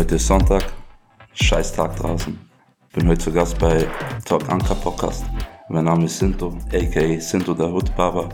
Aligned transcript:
Heute 0.00 0.14
ist 0.14 0.28
Sonntag, 0.28 0.64
scheiß 1.34 1.74
Tag 1.74 1.94
draußen. 1.96 2.38
Bin 2.94 3.06
heute 3.06 3.18
zu 3.18 3.32
Gast 3.32 3.58
bei 3.58 3.86
Talk 4.24 4.48
Anka 4.48 4.72
Podcast. 4.72 5.26
Mein 5.68 5.84
Name 5.84 6.06
ist 6.06 6.18
Sinto, 6.18 6.56
aka 6.72 7.20
Sinto 7.20 7.52
der 7.52 7.70
Hood 7.70 7.94
Baba, 7.94 8.30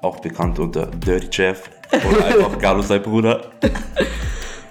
auch 0.00 0.20
bekannt 0.20 0.60
unter 0.60 0.86
Dirty 0.86 1.26
Jeff 1.32 1.68
oder 2.08 2.24
einfach 2.26 2.56
Carlos 2.56 2.86
sein 2.86 3.02
Bruder. 3.02 3.50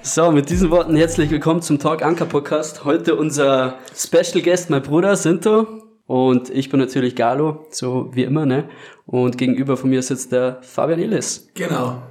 So, 0.04 0.32
mit 0.32 0.50
diesen 0.50 0.72
Worten 0.72 0.96
herzlich 0.96 1.30
willkommen 1.32 1.62
zum 1.62 1.80
Talk 1.80 2.02
Anker 2.02 2.28
Podcast. 2.28 2.86
Heute 2.86 3.18
unser 3.18 3.80
Special 3.94 4.41
Guest, 4.41 4.70
mein 4.70 4.84
Bruder 4.84 5.18
Sinto. 5.18 5.68
Und 6.08 6.50
ich 6.50 6.70
bin 6.70 6.80
natürlich 6.80 7.18
Galo, 7.18 7.66
so 7.72 8.09
wie 8.13 8.23
immer, 8.23 8.45
ne? 8.45 8.70
Und 9.05 9.38
gegenüber 9.38 9.76
von 9.76 9.90
mir 9.90 10.02
sitzt 10.02 10.32
der 10.32 10.59
Fabian 10.62 11.02
Illis. 11.02 11.50
Genau. 11.55 12.02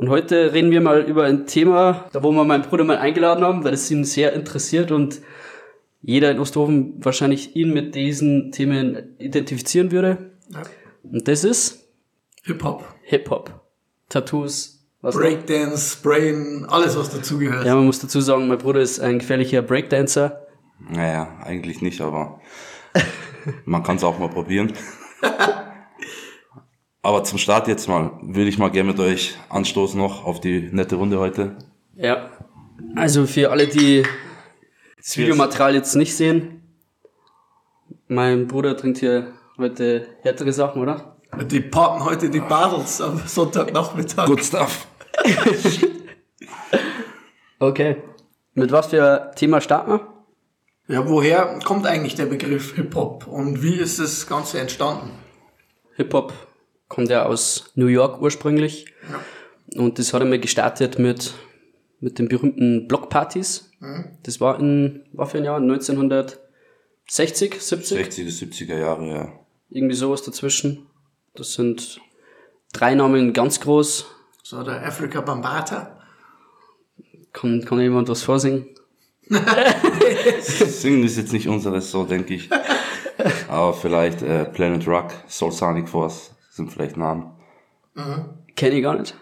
Und 0.00 0.08
heute 0.08 0.54
reden 0.54 0.70
wir 0.70 0.80
mal 0.80 1.02
über 1.02 1.24
ein 1.24 1.46
Thema, 1.46 2.06
da 2.14 2.22
wo 2.22 2.32
wir 2.32 2.44
meinen 2.44 2.62
Bruder 2.62 2.84
mal 2.84 2.96
eingeladen 2.96 3.44
haben, 3.44 3.64
weil 3.64 3.74
es 3.74 3.90
ihn 3.90 4.04
sehr 4.04 4.32
interessiert 4.32 4.92
und 4.92 5.20
jeder 6.00 6.30
in 6.30 6.38
Osthofen 6.38 6.94
wahrscheinlich 7.04 7.54
ihn 7.54 7.74
mit 7.74 7.94
diesen 7.94 8.50
Themen 8.50 9.14
identifizieren 9.18 9.92
würde. 9.92 10.30
Ja. 10.48 10.62
Und 11.02 11.28
das 11.28 11.44
ist 11.44 11.86
Hip-Hop, 12.44 12.82
Hip-Hop. 13.02 13.60
Tattoos. 14.08 14.88
Breakdance, 15.02 15.98
Brain, 16.02 16.64
alles 16.66 16.96
was 16.96 17.10
dazugehört. 17.10 17.66
Ja, 17.66 17.74
man 17.74 17.84
muss 17.84 18.00
dazu 18.00 18.22
sagen, 18.22 18.48
mein 18.48 18.56
Bruder 18.56 18.80
ist 18.80 19.00
ein 19.00 19.18
gefährlicher 19.18 19.60
Breakdancer. 19.60 20.46
Naja, 20.78 21.36
eigentlich 21.44 21.82
nicht, 21.82 22.00
aber 22.00 22.40
man 23.66 23.82
kann 23.82 23.96
es 23.96 24.04
auch 24.04 24.18
mal 24.18 24.30
probieren. 24.30 24.72
Aber 27.02 27.24
zum 27.24 27.38
Start 27.38 27.66
jetzt 27.68 27.88
mal, 27.88 28.12
will 28.22 28.46
ich 28.46 28.58
mal 28.58 28.70
gerne 28.70 28.90
mit 28.90 29.00
euch 29.00 29.36
anstoßen 29.48 29.98
noch 29.98 30.24
auf 30.24 30.40
die 30.40 30.68
nette 30.70 30.96
Runde 30.96 31.18
heute. 31.18 31.56
Ja. 31.96 32.30
Also 32.94 33.26
für 33.26 33.50
alle, 33.50 33.68
die 33.68 34.02
das 34.98 35.16
Videomaterial 35.16 35.74
jetzt 35.74 35.94
nicht 35.96 36.14
sehen, 36.14 36.62
mein 38.08 38.48
Bruder 38.48 38.76
trinkt 38.76 38.98
hier 38.98 39.32
heute 39.56 40.06
härtere 40.22 40.52
Sachen, 40.52 40.82
oder? 40.82 41.16
Die 41.46 41.60
parken 41.60 42.04
heute 42.04 42.28
die 42.28 42.40
Badels 42.40 43.00
am 43.00 43.18
Sonntagnachmittag. 43.26 44.26
Good 44.26 44.44
stuff. 44.44 44.86
Okay. 47.62 47.96
Mit 48.54 48.72
was 48.72 48.86
für 48.86 49.32
Thema 49.36 49.60
starten 49.60 49.90
wir? 49.90 50.08
Ja, 50.88 51.06
woher 51.06 51.58
kommt 51.62 51.86
eigentlich 51.86 52.14
der 52.14 52.24
Begriff 52.24 52.74
Hip-Hop 52.74 53.26
und 53.26 53.62
wie 53.62 53.74
ist 53.74 53.98
das 54.00 54.26
Ganze 54.26 54.58
entstanden? 54.58 55.10
Hip-Hop 55.96 56.32
kommt 56.90 57.08
ja 57.08 57.24
aus 57.24 57.70
New 57.76 57.86
York 57.86 58.20
ursprünglich. 58.20 58.84
Und 59.74 59.98
das 59.98 60.12
hat 60.12 60.20
einmal 60.20 60.40
gestartet 60.40 60.98
mit, 60.98 61.32
mit 62.00 62.18
den 62.18 62.28
berühmten 62.28 62.86
Blockpartys. 62.88 63.70
Das 64.24 64.42
war 64.42 64.60
in, 64.60 65.06
war 65.12 65.26
für 65.26 65.38
ein 65.38 65.44
Jahr 65.44 65.56
1960, 65.56 67.54
70? 67.58 67.96
60 67.96 68.24
bis 68.26 68.42
70er 68.42 68.76
Jahre, 68.76 69.08
ja. 69.08 69.32
Irgendwie 69.70 69.94
sowas 69.94 70.22
dazwischen. 70.22 70.86
Das 71.34 71.54
sind 71.54 72.00
drei 72.72 72.94
Namen 72.94 73.32
ganz 73.32 73.60
groß. 73.60 74.06
So 74.42 74.62
der 74.64 74.84
Africa 74.84 75.22
Bambata. 75.22 75.96
Kann, 77.32 77.64
kann 77.64 77.80
jemand 77.80 78.08
was 78.08 78.24
vorsingen? 78.24 78.66
Singen 80.40 81.04
ist 81.04 81.16
jetzt 81.16 81.32
nicht 81.32 81.46
unseres, 81.46 81.92
so 81.92 82.04
denke 82.04 82.34
ich. 82.34 82.50
Aber 83.48 83.74
vielleicht 83.74 84.22
äh, 84.22 84.44
Planet 84.46 84.88
Rock, 84.88 85.12
Soul 85.28 85.52
Sonic 85.52 85.88
Force 85.88 86.32
sind 86.60 86.72
vielleicht 86.72 86.96
Namen. 86.96 87.32
Kenne 88.56 88.76
ich 88.76 88.82
gar 88.82 88.98
nicht. 88.98 89.14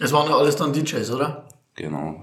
Es 0.00 0.12
waren 0.12 0.28
ja 0.28 0.36
alles 0.36 0.56
dann 0.56 0.72
DJs, 0.72 1.10
oder? 1.12 1.48
Genau. 1.74 2.22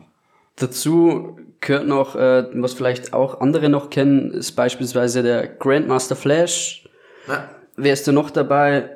Dazu 0.55 1.37
gehört 1.59 1.87
noch, 1.87 2.15
äh, 2.15 2.45
was 2.53 2.73
vielleicht 2.73 3.13
auch 3.13 3.41
andere 3.41 3.69
noch 3.69 3.89
kennen, 3.89 4.31
ist 4.31 4.53
beispielsweise 4.53 5.23
der 5.23 5.47
Grandmaster 5.47 6.15
Flash. 6.15 6.87
Ja. 7.27 7.49
Wer 7.75 7.93
ist 7.93 8.07
da 8.07 8.11
noch 8.11 8.29
dabei? 8.29 8.89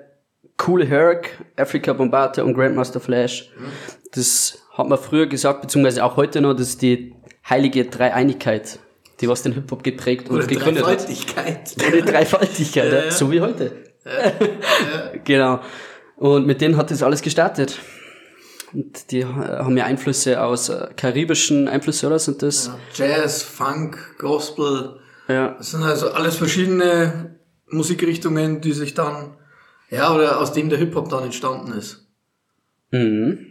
Cool 0.65 0.85
Herc, 0.85 1.29
Africa 1.57 1.93
Bombata 1.93 2.43
und 2.43 2.53
Grandmaster 2.53 2.99
Flash. 2.99 3.51
Das 4.11 4.59
hat 4.73 4.87
man 4.87 4.97
früher 4.97 5.27
gesagt, 5.27 5.61
beziehungsweise 5.61 6.03
auch 6.03 6.15
heute 6.15 6.41
noch, 6.41 6.53
das 6.53 6.69
ist 6.69 6.81
die 6.81 7.15
heilige 7.49 7.85
Dreieinigkeit, 7.85 8.79
die 9.19 9.27
was 9.27 9.41
den 9.43 9.53
Hip-Hop 9.53 9.83
geprägt 9.83 10.29
und 10.29 10.37
Oder 10.37 10.47
gegründet 10.47 10.85
hat. 10.85 10.99
Dreifaltigkeit. 10.99 11.75
Oder 11.77 12.01
Dreifaltigkeit, 12.01 12.91
ja, 13.05 13.11
so 13.11 13.31
wie 13.31 13.41
heute. 13.41 13.88
genau. 15.23 15.61
Und 16.17 16.45
mit 16.45 16.61
denen 16.61 16.77
hat 16.77 16.91
das 16.91 17.03
alles 17.03 17.21
gestartet. 17.21 17.79
Und 18.73 19.11
die 19.11 19.21
äh, 19.21 19.25
haben 19.25 19.77
ja 19.77 19.85
Einflüsse 19.85 20.41
aus 20.41 20.69
äh, 20.69 20.89
karibischen 20.95 21.67
Einflüsse, 21.67 22.07
oder 22.07 22.19
sind 22.19 22.41
das? 22.41 22.71
Jazz, 22.93 23.41
Funk, 23.41 24.17
Gospel. 24.17 24.99
Ja. 25.27 25.55
Das 25.57 25.71
sind 25.71 25.83
also 25.83 26.11
alles 26.11 26.35
verschiedene 26.35 27.39
Musikrichtungen, 27.67 28.61
die 28.61 28.73
sich 28.73 28.93
dann, 28.93 29.37
ja, 29.89 30.13
oder 30.13 30.39
aus 30.39 30.53
dem 30.53 30.69
der 30.69 30.79
Hip-Hop 30.79 31.09
dann 31.09 31.23
entstanden 31.23 31.73
ist. 31.73 32.07
Mhm. 32.91 33.45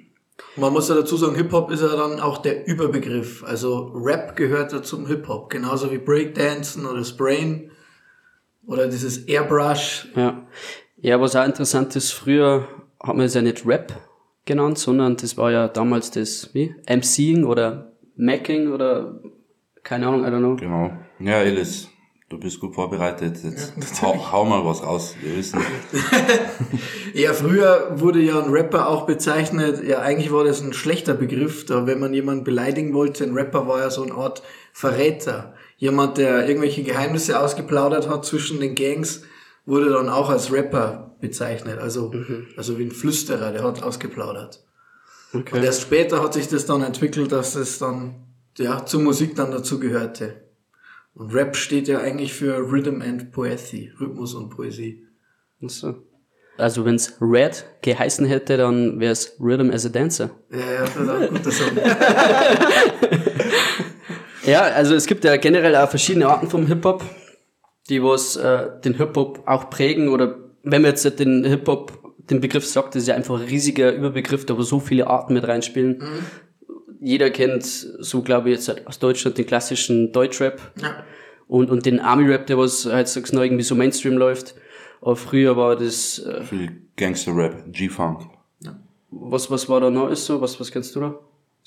Man 0.57 0.73
muss 0.73 0.89
ja 0.89 0.95
dazu 0.95 1.17
sagen, 1.17 1.35
Hip-Hop 1.35 1.71
ist 1.71 1.83
ja 1.83 1.89
dann 1.89 2.21
auch 2.21 2.39
der 2.39 2.67
Überbegriff. 2.67 3.43
Also 3.45 3.93
Rap 3.95 4.37
gehört 4.37 4.73
ja 4.73 4.83
zum 4.83 5.07
Hip-Hop. 5.07 5.51
Genauso 5.51 5.91
wie 5.91 5.99
Breakdancen 5.99 6.87
oder 6.87 7.05
Sprayen 7.05 7.71
oder 8.69 8.87
dieses 8.87 9.27
Airbrush. 9.27 10.09
Ja. 10.15 10.47
Ja, 11.01 11.21
was 11.21 11.35
auch 11.35 11.45
interessant 11.45 11.97
ist, 11.97 12.13
früher 12.13 12.69
hat 13.03 13.17
man 13.17 13.27
es 13.27 13.35
ja 13.35 13.43
nicht 13.43 13.67
Rap 13.67 13.93
genannt, 14.45 14.79
sondern 14.79 15.17
das 15.17 15.37
war 15.37 15.51
ja 15.51 15.69
damals 15.69 16.11
das, 16.11 16.51
wie? 16.55 16.75
MCing 16.89 17.45
oder 17.45 17.93
Macking 18.17 18.73
oder 18.73 19.21
keine 19.83 20.07
Ahnung, 20.09 20.25
I 20.25 20.27
don't 20.27 20.39
know. 20.39 20.57
Genau. 20.57 20.91
Ja, 21.21 21.41
Elis, 21.41 21.89
du 22.29 22.39
bist 22.39 22.61
gut 22.61 22.75
vorbereitet. 22.75 23.39
Jetzt 23.43 23.77
natürlich. 23.77 24.03
hau, 24.03 24.33
hau 24.33 24.45
mal 24.45 24.65
was 24.65 24.83
raus. 24.83 25.15
Wir 25.21 25.37
wissen. 25.37 25.61
Ja, 27.15 27.33
früher 27.33 27.99
wurde 27.99 28.21
ja 28.21 28.39
ein 28.41 28.51
Rapper 28.51 28.89
auch 28.89 29.07
bezeichnet, 29.07 29.83
ja, 29.83 30.01
eigentlich 30.01 30.31
war 30.31 30.45
das 30.45 30.61
ein 30.61 30.73
schlechter 30.73 31.15
Begriff, 31.15 31.65
da 31.65 31.87
wenn 31.87 31.99
man 31.99 32.13
jemanden 32.15 32.45
beleidigen 32.45 32.93
wollte, 32.95 33.25
ein 33.25 33.33
Rapper 33.33 33.67
war 33.67 33.81
ja 33.81 33.91
so 33.91 34.03
eine 34.03 34.13
Art 34.13 34.43
Verräter. 34.73 35.55
Jemand, 35.79 36.19
der 36.19 36.47
irgendwelche 36.49 36.83
Geheimnisse 36.83 37.39
ausgeplaudert 37.41 38.09
hat 38.09 38.25
zwischen 38.27 38.61
den 38.61 38.75
Gangs, 38.75 39.23
wurde 39.65 39.91
dann 39.91 40.09
auch 40.09 40.29
als 40.29 40.53
Rapper 40.53 41.17
bezeichnet, 41.21 41.79
also, 41.79 42.13
also 42.57 42.79
wie 42.79 42.85
ein 42.85 42.91
Flüsterer, 42.93 43.53
der 43.53 43.63
hat 43.65 43.83
ausgeplaudert. 43.83 44.65
Und 45.33 45.41
Okay. 45.53 45.65
erst 45.65 45.83
später 45.83 46.23
hat 46.23 46.35
sich 46.35 46.49
das 46.49 46.67
dann 46.67 46.83
entwickelt, 46.83 47.33
dass 47.33 47.55
es 47.55 47.79
dann, 47.79 48.15
ja, 48.57 48.85
zur 48.87 49.03
Musik 49.03 49.35
dann 49.37 49.51
dazu 49.51 49.79
gehörte. 49.79 50.43
Und 51.15 51.35
Rap 51.35 51.55
steht 51.57 51.89
ja 51.89 51.99
eigentlich 51.99 52.33
für 52.33 52.57
Rhythm 52.59 53.03
and 53.03 53.33
Poetry, 53.33 53.93
Rhythmus 54.01 54.35
und 54.35 54.51
Poesie. 54.51 55.05
So. 55.61 55.97
Also 56.57 56.85
wenn's 56.85 57.17
Red 57.21 57.67
geheißen 57.83 58.27
hätte, 58.27 58.57
dann 58.57 58.99
wäre 58.99 59.13
es 59.13 59.37
Rhythm 59.41 59.71
as 59.71 59.87
a 59.87 59.91
Dancer. 59.91 60.31
Ja, 60.51 60.59
ja, 60.59 60.81
das 60.81 60.97
ist 60.97 61.09
auch 61.09 61.21
ein 61.21 61.29
guter 61.29 61.51
Song. 61.53 61.69
Ja, 64.49 64.63
also 64.63 64.95
es 64.95 65.07
gibt 65.07 65.25
ja 65.25 65.37
generell 65.37 65.77
auch 65.77 65.89
verschiedene 65.91 66.27
Arten 66.29 66.49
vom 66.49 66.67
Hip-Hop, 66.67 67.05
die 67.89 68.03
was 68.03 68.37
äh, 68.37 68.69
den 68.85 68.95
Hip-Hop 68.95 69.43
auch 69.47 69.71
prägen 69.71 70.09
oder 70.09 70.37
wenn 70.63 70.83
man 70.83 70.91
jetzt 70.91 71.05
den 71.19 71.45
Hip-Hop, 71.45 71.93
den 72.31 72.41
Begriff 72.41 72.67
sagt, 72.67 72.95
das 72.95 73.03
ist 73.03 73.09
ja 73.09 73.15
einfach 73.15 73.41
ein 73.41 73.47
riesiger 73.47 73.93
Überbegriff, 73.93 74.45
da 74.45 74.57
wo 74.59 74.63
so 74.63 74.81
viele 74.81 75.07
Arten 75.07 75.33
mit 75.35 75.47
reinspielen. 75.49 76.03
Jeder 77.01 77.31
kennt, 77.31 77.65
so 77.65 78.23
glaube 78.23 78.51
ich 78.51 78.57
jetzt 78.57 78.69
halt 78.69 78.87
aus 78.87 78.99
Deutschland, 78.99 79.39
den 79.39 79.47
klassischen 79.47 80.13
Deutschrap 80.13 80.61
Ja. 80.83 81.05
und, 81.47 81.71
und 81.71 81.87
den 81.87 82.01
Army-Rap, 82.01 82.47
der 82.47 82.59
was 82.59 82.85
heutzutage 82.87 83.35
noch 83.37 83.43
irgendwie 83.43 83.63
so 83.63 83.75
Mainstream 83.75 84.17
läuft. 84.19 84.55
Aber 85.01 85.15
früher 85.17 85.57
war 85.57 85.77
das, 85.77 86.19
äh, 86.19 86.43
Viel 86.43 86.83
Gangster-Rap, 86.97 87.73
G-Funk. 87.73 88.23
was, 89.11 89.51
was 89.51 89.69
war 89.69 89.81
da 89.81 89.91
noch 89.91 90.11
ist 90.11 90.27
so? 90.27 90.41
Was, 90.41 90.59
was 90.61 90.71
kennst 90.73 90.95
du 90.97 91.01
da? 91.01 91.19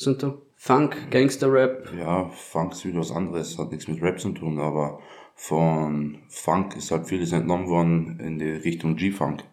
Sind 0.01 0.23
da? 0.23 0.33
Funk, 0.55 1.11
Gangster-Rap? 1.11 1.93
Ja, 1.95 2.27
Funk 2.29 2.71
ist 2.71 2.85
wieder 2.85 3.01
was 3.01 3.11
anderes, 3.11 3.59
hat 3.59 3.71
nichts 3.71 3.87
mit 3.87 4.01
Rap 4.01 4.19
zu 4.19 4.31
tun, 4.31 4.59
aber 4.59 4.99
von 5.35 6.17
Funk 6.27 6.75
ist 6.75 6.89
halt 6.89 7.05
vieles 7.05 7.31
entnommen 7.33 7.67
worden 7.67 8.19
in 8.19 8.39
die 8.39 8.49
Richtung 8.49 8.95
G-Funk. 8.95 9.43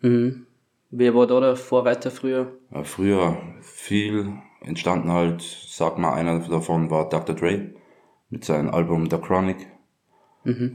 Mhm. 0.00 0.46
Wer 0.90 1.14
war 1.14 1.28
da 1.28 1.38
der 1.38 1.54
Vorreiter 1.54 2.10
früher? 2.10 2.58
Äh, 2.72 2.82
Früher 2.82 3.38
viel 3.60 4.32
entstanden 4.60 5.12
halt, 5.12 5.40
sag 5.68 5.98
mal, 5.98 6.14
einer 6.14 6.40
davon 6.40 6.90
war 6.90 7.08
Dr. 7.08 7.36
Dre 7.36 7.70
mit 8.28 8.44
seinem 8.44 8.70
Album 8.70 9.08
The 9.08 9.18
Chronic. 9.18 9.68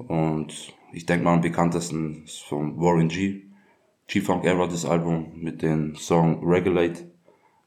Und 0.07 0.73
ich 0.93 1.05
denke 1.05 1.25
mal 1.25 1.33
am 1.33 1.41
bekanntesten 1.41 2.23
ist 2.23 2.43
von 2.43 2.79
Warren 2.79 3.09
G. 3.09 3.41
G-Funk 4.07 4.45
Era, 4.45 4.67
das 4.67 4.85
Album 4.85 5.33
mit 5.35 5.61
dem 5.61 5.95
Song 5.95 6.47
Regulate. 6.47 7.11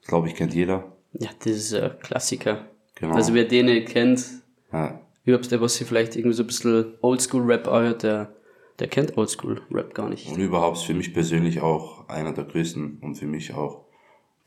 Ich 0.00 0.08
glaube, 0.08 0.28
ich 0.28 0.34
kennt 0.34 0.54
jeder. 0.54 0.96
Ja, 1.12 1.28
das 1.38 1.52
ist 1.52 1.74
ein 1.74 1.98
Klassiker. 2.02 2.66
Genau. 2.94 3.14
Also 3.14 3.34
wer 3.34 3.44
den 3.44 3.66
nicht 3.66 3.88
kennt, 3.88 4.24
Ja, 4.72 5.00
überhaupt 5.24 5.50
der, 5.50 5.60
was 5.60 5.74
sich 5.74 5.86
vielleicht 5.86 6.16
irgendwie 6.16 6.36
so 6.36 6.42
ein 6.42 6.46
bisschen 6.46 6.94
Oldschool-Rap 7.00 7.68
anhört, 7.68 8.02
der, 8.02 8.34
der 8.78 8.88
kennt 8.88 9.16
Oldschool-Rap 9.16 9.94
gar 9.94 10.08
nicht. 10.08 10.30
Und 10.30 10.38
überhaupt 10.38 10.78
für 10.78 10.94
mich 10.94 11.12
persönlich 11.12 11.60
auch 11.60 12.08
einer 12.08 12.32
der 12.32 12.44
größten 12.44 12.98
und 13.02 13.16
für 13.16 13.26
mich 13.26 13.54
auch 13.54 13.84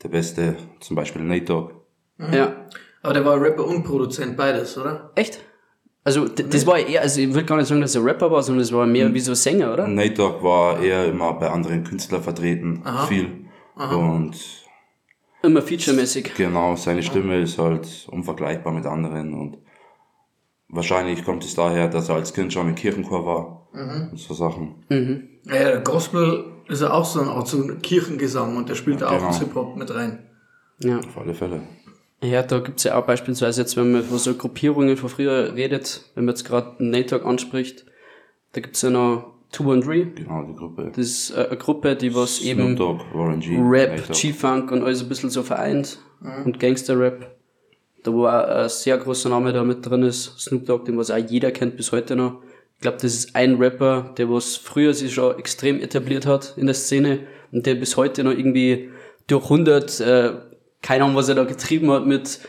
der 0.02 0.08
beste, 0.08 0.56
zum 0.80 0.96
Beispiel 0.96 1.22
Nate 1.22 1.44
Dogg. 1.44 1.74
Ja. 2.18 2.66
Aber 3.02 3.14
der 3.14 3.24
war 3.24 3.40
Rapper 3.40 3.66
und 3.66 3.84
Produzent, 3.84 4.36
beides, 4.36 4.78
oder? 4.78 5.10
Echt? 5.14 5.40
Also, 6.04 6.28
das 6.28 6.66
war 6.66 6.78
eher, 6.78 7.00
also 7.00 7.20
ich 7.20 7.28
würde 7.32 7.46
gar 7.46 7.56
nicht 7.56 7.66
sagen, 7.66 7.80
dass 7.80 7.94
er 7.94 8.04
Rapper 8.04 8.30
war, 8.30 8.42
sondern 8.42 8.62
das 8.62 8.72
war 8.72 8.86
mehr 8.86 9.12
wie 9.12 9.20
so 9.20 9.32
Sänger, 9.34 9.72
oder? 9.72 9.88
Nate 9.88 10.14
Dogg 10.14 10.42
war 10.42 10.80
eher 10.80 11.06
immer 11.06 11.32
bei 11.34 11.50
anderen 11.50 11.82
Künstlern 11.82 12.22
vertreten, 12.22 12.82
viel. 13.08 13.46
Und 13.76 14.63
Immer 15.44 15.62
featuremäßig. 15.62 16.34
genau, 16.34 16.76
seine 16.76 17.02
Stimme 17.02 17.40
ist 17.40 17.58
halt 17.58 18.08
unvergleichbar 18.10 18.72
mit 18.72 18.86
anderen 18.86 19.34
und 19.34 19.58
wahrscheinlich 20.68 21.24
kommt 21.24 21.44
es 21.44 21.54
daher, 21.54 21.88
dass 21.88 22.08
er 22.08 22.16
als 22.16 22.32
Kind 22.32 22.52
schon 22.52 22.68
im 22.68 22.74
Kirchenchor 22.74 23.26
war 23.26 23.68
und 23.72 24.18
so 24.18 24.34
Sachen. 24.34 24.84
Ja, 24.88 25.64
der 25.64 25.80
Gospel 25.80 26.44
ist 26.68 26.82
ja 26.82 26.92
auch 26.92 27.04
so 27.04 27.20
eine 27.20 27.30
Art 27.30 27.48
so 27.48 27.62
ein 27.62 27.82
Kirchengesang 27.82 28.56
und 28.56 28.68
der 28.68 28.74
spielt 28.74 29.02
da 29.02 29.08
auch 29.08 29.16
genau. 29.16 29.28
ins 29.28 29.38
Hip-Hop 29.38 29.76
mit 29.76 29.94
rein. 29.94 30.26
Ja. 30.78 30.98
Auf 30.98 31.18
alle 31.18 31.34
Fälle. 31.34 31.60
Ja, 32.22 32.42
da 32.42 32.60
gibt's 32.60 32.84
ja 32.84 32.98
auch 32.98 33.04
beispielsweise 33.04 33.60
jetzt, 33.60 33.76
wenn 33.76 33.92
man 33.92 34.02
von 34.02 34.18
so 34.18 34.34
Gruppierungen 34.34 34.96
von 34.96 35.10
früher 35.10 35.54
redet, 35.54 36.10
wenn 36.14 36.24
man 36.24 36.34
jetzt 36.34 36.44
gerade 36.44 36.82
Nate 36.82 37.18
Dogg 37.18 37.28
anspricht, 37.28 37.84
da 38.52 38.60
gibt's 38.60 38.80
ja 38.80 38.90
noch 38.90 39.33
Two 39.54 39.72
and 39.72 39.84
Three. 39.84 40.06
Genau, 40.14 40.42
die 40.42 40.54
Gruppe. 40.54 40.90
Das 40.94 41.06
ist 41.06 41.30
äh, 41.30 41.46
eine 41.46 41.56
Gruppe, 41.56 41.94
die 41.94 42.14
was 42.14 42.36
Snoop 42.36 42.50
eben 42.50 42.76
Dogg, 42.76 43.04
Warren 43.12 43.40
G. 43.40 43.56
Rap. 43.60 44.12
G-Funk 44.12 44.72
und 44.72 44.82
alles 44.82 45.02
ein 45.02 45.08
bisschen 45.08 45.30
so 45.30 45.42
vereint 45.42 45.98
und 46.44 46.58
Gangster-Rap. 46.58 47.36
Da 48.02 48.12
wo 48.12 48.26
auch 48.26 48.32
ein 48.32 48.68
sehr 48.68 48.98
großer 48.98 49.28
Name 49.28 49.52
da 49.52 49.62
mit 49.62 49.86
drin 49.86 50.02
ist, 50.02 50.38
Snoop 50.40 50.66
Dogg, 50.66 50.84
den 50.84 50.98
was 50.98 51.10
auch 51.10 51.16
jeder 51.16 51.52
kennt 51.52 51.76
bis 51.76 51.92
heute 51.92 52.16
noch. 52.16 52.42
Ich 52.76 52.80
glaube, 52.80 52.98
das 53.00 53.14
ist 53.14 53.36
ein 53.36 53.56
Rapper, 53.56 54.12
der 54.18 54.28
was 54.28 54.56
früher 54.56 54.92
sich 54.92 55.14
schon 55.14 55.38
extrem 55.38 55.80
etabliert 55.80 56.26
hat 56.26 56.54
in 56.56 56.66
der 56.66 56.74
Szene 56.74 57.20
und 57.52 57.64
der 57.64 57.76
bis 57.76 57.96
heute 57.96 58.24
noch 58.24 58.32
irgendwie 58.32 58.90
durch 59.26 59.44
100, 59.44 60.00
äh, 60.00 60.32
keine 60.82 61.04
Ahnung, 61.04 61.16
was 61.16 61.28
er 61.28 61.36
da 61.36 61.44
getrieben 61.44 61.90
hat 61.92 62.06
mit, 62.06 62.40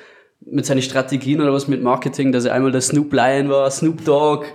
mit 0.41 0.65
seinen 0.65 0.81
Strategien 0.81 1.39
oder 1.39 1.53
was 1.53 1.67
mit 1.67 1.83
Marketing, 1.83 2.31
dass 2.31 2.45
er 2.45 2.53
einmal 2.53 2.71
der 2.71 2.81
Snoop 2.81 3.13
Lion 3.13 3.49
war, 3.49 3.69
Snoop 3.69 4.03
Dogg, 4.03 4.47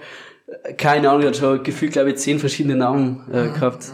keine 0.77 1.11
Ahnung, 1.11 1.27
hat 1.27 1.37
schon 1.37 1.63
gefühlt, 1.63 1.93
glaube 1.93 2.11
ich, 2.11 2.17
zehn 2.17 2.39
verschiedene 2.39 2.77
Namen 2.77 3.25
äh, 3.33 3.49
gehabt. 3.49 3.87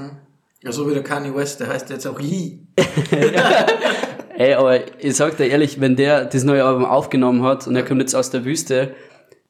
Ja, 0.63 0.73
so 0.73 0.89
wie 0.89 0.95
der 0.95 1.03
Kanye 1.03 1.35
West, 1.35 1.61
der 1.61 1.69
heißt 1.69 1.91
jetzt 1.91 2.07
auch 2.07 2.19
Yee. 2.21 2.59
Ey, 4.39 4.55
aber 4.55 4.81
ich 5.03 5.17
sag 5.17 5.37
dir 5.37 5.47
ehrlich, 5.47 5.81
wenn 5.81 5.97
der 5.97 6.25
das 6.27 6.45
neue 6.45 6.65
Album 6.65 6.85
aufgenommen 6.85 7.43
hat 7.43 7.67
und 7.67 7.75
er 7.77 7.85
kommt 7.85 8.01
jetzt 8.01 8.15
aus 8.15 8.31
der 8.31 8.45
Wüste, 8.45 8.95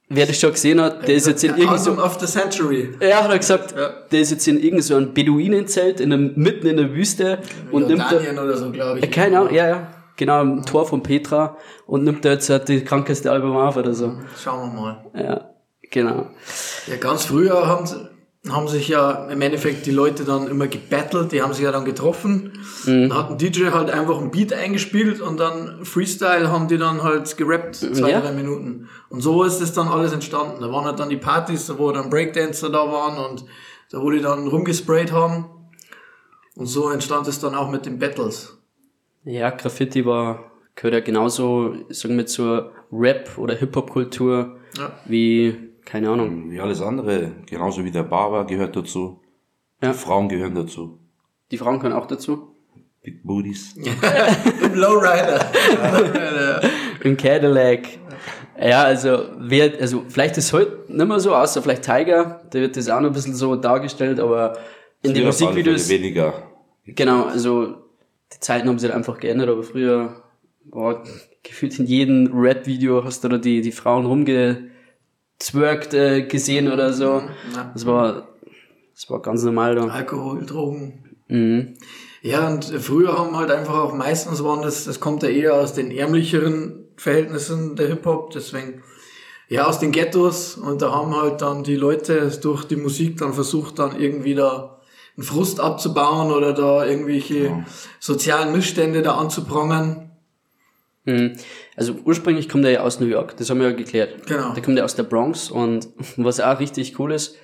wer 0.08 0.26
das 0.26 0.38
schon 0.38 0.52
gesehen 0.52 0.80
hat, 0.80 1.08
der 1.08 1.16
ist 1.16 1.26
jetzt 1.26 1.42
in 1.42 1.56
irgend 1.56 1.70
Album 1.78 1.96
so, 1.96 2.02
of 2.02 2.20
the 2.20 2.26
Century. 2.26 2.90
ja, 3.00 3.24
hat 3.24 3.30
er 3.32 3.38
gesagt, 3.38 3.74
Ja. 3.76 3.90
der 4.12 4.20
ist 4.20 4.30
jetzt 4.30 4.46
in 4.46 4.60
irgend 4.60 4.84
so 4.84 5.00
Beduinenzelt 5.04 6.00
in 6.00 6.12
einem, 6.12 6.32
mitten 6.36 6.68
in 6.68 6.76
der 6.76 6.92
Wüste 6.94 7.38
und 7.72 7.88
nimmt 7.88 8.00
da, 8.02 8.10
Jordanien 8.12 8.38
oder 8.38 8.56
so, 8.56 8.70
glaube 8.70 9.00
ich. 9.00 9.10
keine 9.10 9.40
Ahnung, 9.40 9.52
ja, 9.54 9.68
ja, 9.68 9.88
genau, 10.16 10.34
am 10.40 10.64
Tor 10.64 10.86
von 10.86 11.02
Petra 11.02 11.56
und 11.86 12.04
nimmt 12.04 12.24
da 12.24 12.30
jetzt 12.32 12.48
halt 12.48 12.68
die 12.68 12.84
krankeste 12.84 13.32
Album 13.32 13.56
auf 13.56 13.76
oder 13.76 13.92
so. 13.94 14.12
Schauen 14.40 14.72
wir 14.72 14.80
mal. 14.80 15.04
Ja, 15.16 15.50
genau. 15.96 16.26
Ja, 16.86 16.96
ganz 16.96 17.24
früher 17.24 17.66
haben, 17.66 17.88
haben 18.48 18.68
sich 18.68 18.88
ja 18.88 19.26
im 19.28 19.40
Endeffekt 19.40 19.86
die 19.86 19.90
Leute 19.90 20.24
dann 20.24 20.46
immer 20.46 20.66
gebattelt, 20.68 21.32
die 21.32 21.42
haben 21.42 21.52
sich 21.52 21.64
ja 21.64 21.72
dann 21.72 21.84
getroffen. 21.84 22.52
Mhm. 22.84 23.08
Dann 23.08 23.18
hat 23.18 23.30
ein 23.30 23.38
DJ 23.38 23.70
halt 23.70 23.90
einfach 23.90 24.20
ein 24.20 24.30
Beat 24.30 24.52
eingespielt 24.52 25.20
und 25.20 25.38
dann 25.40 25.84
Freestyle 25.84 26.50
haben 26.50 26.68
die 26.68 26.78
dann 26.78 27.02
halt 27.02 27.36
gerappt, 27.36 27.76
zwei, 27.76 28.10
Ja. 28.10 28.20
drei 28.20 28.32
Minuten. 28.32 28.88
Und 29.08 29.20
so 29.22 29.42
ist 29.42 29.60
es 29.60 29.72
dann 29.72 29.88
alles 29.88 30.12
entstanden. 30.12 30.60
Da 30.60 30.70
waren 30.70 30.84
halt 30.84 30.98
dann 31.00 31.08
die 31.08 31.16
Partys, 31.16 31.72
wo 31.76 31.90
dann 31.92 32.10
Breakdancer 32.10 32.70
da 32.70 32.90
waren 32.92 33.16
und 33.30 33.44
da 33.90 34.00
wo 34.00 34.10
die 34.10 34.20
dann 34.20 34.46
rumgesprayt 34.48 35.10
haben. 35.12 35.46
Und 36.56 36.66
so 36.66 36.90
entstand 36.90 37.26
es 37.28 37.40
dann 37.40 37.54
auch 37.54 37.70
mit 37.70 37.84
den 37.86 37.98
Battles. 37.98 38.56
Ja, 39.24 39.50
Graffiti 39.50 40.06
war, 40.06 40.52
gehört 40.76 40.94
ja 40.94 41.00
genauso, 41.00 41.74
sagen 41.90 42.16
wir, 42.16 42.26
zur 42.26 42.70
Rap- 42.92 43.36
oder 43.38 43.54
Hip-Hop-Kultur 43.56 44.56
Ja. 44.78 44.92
wie, 45.06 45.65
keine 45.86 46.10
Ahnung, 46.10 46.50
Wie 46.50 46.60
alles 46.60 46.82
andere, 46.82 47.32
genauso 47.46 47.84
wie 47.84 47.92
der 47.92 48.02
Barber 48.02 48.44
gehört 48.44 48.76
dazu. 48.76 49.20
Ja. 49.80 49.92
Die 49.92 49.98
Frauen 49.98 50.28
gehören 50.28 50.54
dazu. 50.54 50.98
die 51.50 51.56
Frauen 51.58 51.78
können 51.78 51.94
auch 51.94 52.06
dazu. 52.06 52.54
Big 53.02 53.22
Booties. 53.22 53.76
Im 54.62 54.74
Lowrider. 54.74 55.46
Im 57.02 57.16
Cadillac. 57.16 57.82
Ja, 58.60 58.82
also, 58.82 59.28
wer, 59.38 59.80
also, 59.80 60.04
vielleicht 60.08 60.36
ist 60.38 60.52
heute 60.52 60.84
nicht 60.88 61.06
mehr 61.06 61.20
so, 61.20 61.34
außer 61.34 61.62
vielleicht 61.62 61.84
Tiger, 61.84 62.40
der 62.52 62.62
wird 62.62 62.76
das 62.76 62.88
auch 62.88 63.00
noch 63.00 63.10
ein 63.10 63.12
bisschen 63.12 63.34
so 63.34 63.54
dargestellt, 63.54 64.18
aber 64.18 64.58
in 65.02 65.14
den 65.14 65.24
Musikvideos, 65.24 65.88
Weniger. 65.88 66.42
genau, 66.84 67.24
also, 67.26 67.76
die 68.32 68.40
Zeiten 68.40 68.68
haben 68.68 68.78
sich 68.78 68.88
halt 68.88 68.96
einfach 68.96 69.20
geändert, 69.20 69.50
aber 69.50 69.62
früher, 69.62 70.22
boah, 70.64 71.04
gefühlt 71.44 71.78
in 71.78 71.86
jedem 71.86 72.30
Rap-Video 72.34 73.04
hast 73.04 73.22
du 73.22 73.28
da 73.28 73.38
die, 73.38 73.60
die 73.60 73.72
Frauen 73.72 74.06
rumgezwergt 75.36 75.94
äh, 75.94 76.22
gesehen 76.22 76.72
oder 76.72 76.92
so. 76.92 77.22
Ja. 77.54 77.70
Das 77.72 77.86
war, 77.86 78.28
das 78.94 79.10
war 79.10 79.20
ganz 79.20 79.42
normal 79.42 79.74
da. 79.74 79.86
Alkohol, 79.86 80.44
Drogen. 80.46 81.16
Mhm. 81.28 81.74
Ja, 82.22 82.48
und 82.48 82.64
früher 82.64 83.18
haben 83.18 83.36
halt 83.36 83.50
einfach 83.50 83.74
auch 83.74 83.94
meistens 83.94 84.42
waren 84.42 84.62
das, 84.62 84.84
das 84.84 85.00
kommt 85.00 85.22
ja 85.22 85.28
eher 85.28 85.54
aus 85.54 85.74
den 85.74 85.90
ärmlicheren 85.90 86.88
Verhältnissen 86.96 87.76
der 87.76 87.88
Hip-Hop, 87.88 88.30
deswegen, 88.30 88.82
ja, 89.48 89.66
aus 89.66 89.78
den 89.78 89.92
Ghettos 89.92 90.56
und 90.56 90.82
da 90.82 90.92
haben 90.92 91.14
halt 91.14 91.42
dann 91.42 91.62
die 91.62 91.76
Leute 91.76 92.30
durch 92.42 92.64
die 92.64 92.76
Musik 92.76 93.18
dann 93.18 93.32
versucht, 93.32 93.78
dann 93.78 94.00
irgendwie 94.00 94.34
da 94.34 94.80
einen 95.16 95.24
Frust 95.24 95.60
abzubauen 95.60 96.32
oder 96.32 96.52
da 96.52 96.84
irgendwelche 96.84 97.64
sozialen 98.00 98.52
Missstände 98.52 99.02
da 99.02 99.16
anzuprangern. 99.16 100.05
Mhm. 101.06 101.32
Also 101.76 101.94
ursprünglich 102.04 102.48
kommt 102.48 102.64
er 102.64 102.70
ja 102.72 102.80
aus 102.82 103.00
New 103.00 103.06
York, 103.06 103.36
das 103.36 103.48
haben 103.48 103.60
wir 103.60 103.70
ja 103.70 103.74
geklärt. 103.74 104.26
Genau. 104.26 104.52
Der 104.52 104.62
kommt 104.62 104.76
ja 104.76 104.84
aus 104.84 104.94
der 104.94 105.04
Bronx 105.04 105.50
und 105.50 105.88
was 106.16 106.40
auch 106.40 106.60
richtig 106.60 106.98
cool 106.98 107.12
ist, 107.12 107.36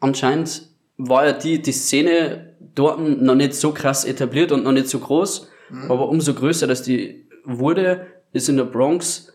anscheinend 0.00 0.68
war 0.96 1.26
ja 1.26 1.32
die, 1.32 1.62
die 1.62 1.72
Szene 1.72 2.56
dort 2.74 3.00
noch 3.00 3.34
nicht 3.34 3.54
so 3.54 3.72
krass 3.72 4.04
etabliert 4.04 4.52
und 4.52 4.64
noch 4.64 4.72
nicht 4.72 4.88
so 4.88 4.98
groß, 4.98 5.48
aber 5.88 6.08
umso 6.08 6.34
größer, 6.34 6.66
dass 6.66 6.82
die 6.82 7.26
wurde, 7.44 8.06
ist 8.32 8.48
in 8.48 8.56
der 8.56 8.64
Bronx, 8.64 9.32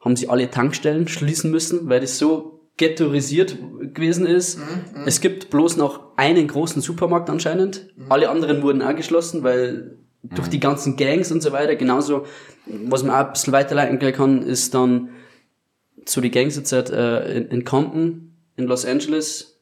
haben 0.00 0.16
sie 0.16 0.28
alle 0.28 0.50
Tankstellen 0.50 1.06
schließen 1.08 1.50
müssen, 1.50 1.88
weil 1.88 2.00
das 2.00 2.18
so 2.18 2.60
ghettoisiert 2.76 3.56
gewesen 3.94 4.26
ist. 4.26 4.58
Es 5.06 5.20
gibt 5.20 5.50
bloß 5.50 5.76
noch 5.76 6.16
einen 6.16 6.48
großen 6.48 6.80
Supermarkt 6.80 7.30
anscheinend. 7.30 7.88
Alle 8.08 8.30
anderen 8.30 8.62
wurden 8.62 8.82
auch 8.82 8.96
geschlossen, 8.96 9.42
weil 9.42 9.98
durch 10.22 10.48
die 10.48 10.60
ganzen 10.60 10.96
Gangs 10.96 11.32
und 11.32 11.42
so 11.42 11.52
weiter, 11.52 11.76
genauso, 11.76 12.26
was 12.66 13.02
man 13.02 13.14
auch 13.14 13.26
ein 13.26 13.32
bisschen 13.32 13.52
weiterleiten 13.52 13.98
kann, 14.12 14.42
ist 14.42 14.74
dann 14.74 15.10
so 16.06 16.20
die 16.20 16.30
Gangs 16.30 16.56
jetzt 16.56 16.72
halt, 16.72 16.90
äh, 16.90 17.38
in, 17.38 17.48
in 17.48 17.64
Compton, 17.64 18.32
in 18.56 18.66
Los 18.66 18.84
Angeles. 18.84 19.60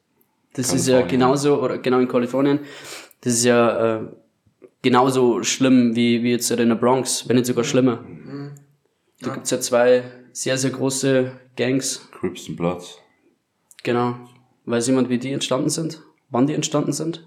Das 0.55 0.73
ist 0.73 0.87
ja 0.87 1.01
Kalifornien. 1.01 1.21
genauso, 1.21 1.63
oder 1.63 1.79
genau 1.79 1.99
in 2.01 2.09
Kalifornien. 2.09 2.61
Das 3.21 3.35
ist 3.35 3.45
ja 3.45 3.99
äh, 3.99 4.09
genauso 4.83 5.43
schlimm 5.43 5.95
wie, 5.95 6.23
wie 6.23 6.33
jetzt 6.33 6.51
in 6.51 6.69
der 6.69 6.77
Bronx, 6.77 7.29
wenn 7.29 7.37
nicht 7.37 7.47
sogar 7.47 7.65
schlimmer. 7.65 8.05
Da 9.21 9.35
gibt's 9.35 9.51
ja 9.51 9.61
zwei 9.61 10.05
sehr, 10.33 10.57
sehr 10.57 10.71
große 10.71 11.33
Gangs, 11.57 12.09
Crips 12.13 12.49
und 12.49 12.57
Bloods. 12.57 12.99
genau. 13.83 14.17
Weiß 14.67 14.87
jemand, 14.87 15.09
wie 15.09 15.19
die 15.19 15.33
entstanden 15.33 15.71
sind? 15.71 16.03
Wann 16.29 16.47
die 16.47 16.55
entstanden 16.55 16.93
sind? 16.93 17.27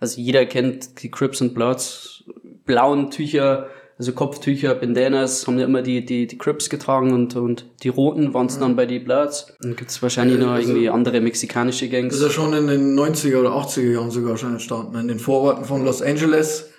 Also 0.00 0.20
jeder 0.20 0.46
kennt 0.46 1.02
die 1.02 1.10
Crips 1.10 1.40
und 1.40 1.54
Bloods, 1.54 2.24
blauen 2.64 3.10
Tücher, 3.10 3.68
also 3.98 4.12
Kopftücher, 4.12 4.76
Bandanas, 4.76 5.46
haben 5.48 5.58
ja 5.58 5.64
immer 5.64 5.82
die, 5.82 6.04
die, 6.04 6.28
die 6.28 6.38
Crips 6.38 6.70
getragen 6.70 7.12
und, 7.12 7.34
und 7.34 7.66
die 7.82 7.88
roten 7.88 8.32
waren 8.32 8.46
es 8.46 8.58
dann 8.60 8.76
bei 8.76 8.86
die 8.86 9.00
Bloods. 9.00 9.56
Dann 9.60 9.74
gibt's 9.74 10.00
wahrscheinlich 10.02 10.38
noch 10.38 10.50
Also- 10.50 10.68
irgendwie 10.70 10.88
andere 10.88 11.20
mexikanische 11.20 11.86
Das 11.86 11.92
Gangs. 11.92 12.14
ist 12.14 12.22
ja 12.22 12.30
schon 12.30 12.52
in 12.54 12.68
den 12.68 12.94
90er 12.96 13.40
oder 13.40 13.50
80er 13.56 13.90
Jahren 13.92 14.10
sogar 14.12 14.36
schon 14.36 14.52
entstanden, 14.52 14.96
in 14.98 15.08
den 15.08 15.18
Vororten 15.18 15.64
von 15.64 15.84
Los 15.84 16.00
Angeles, 16.00 16.70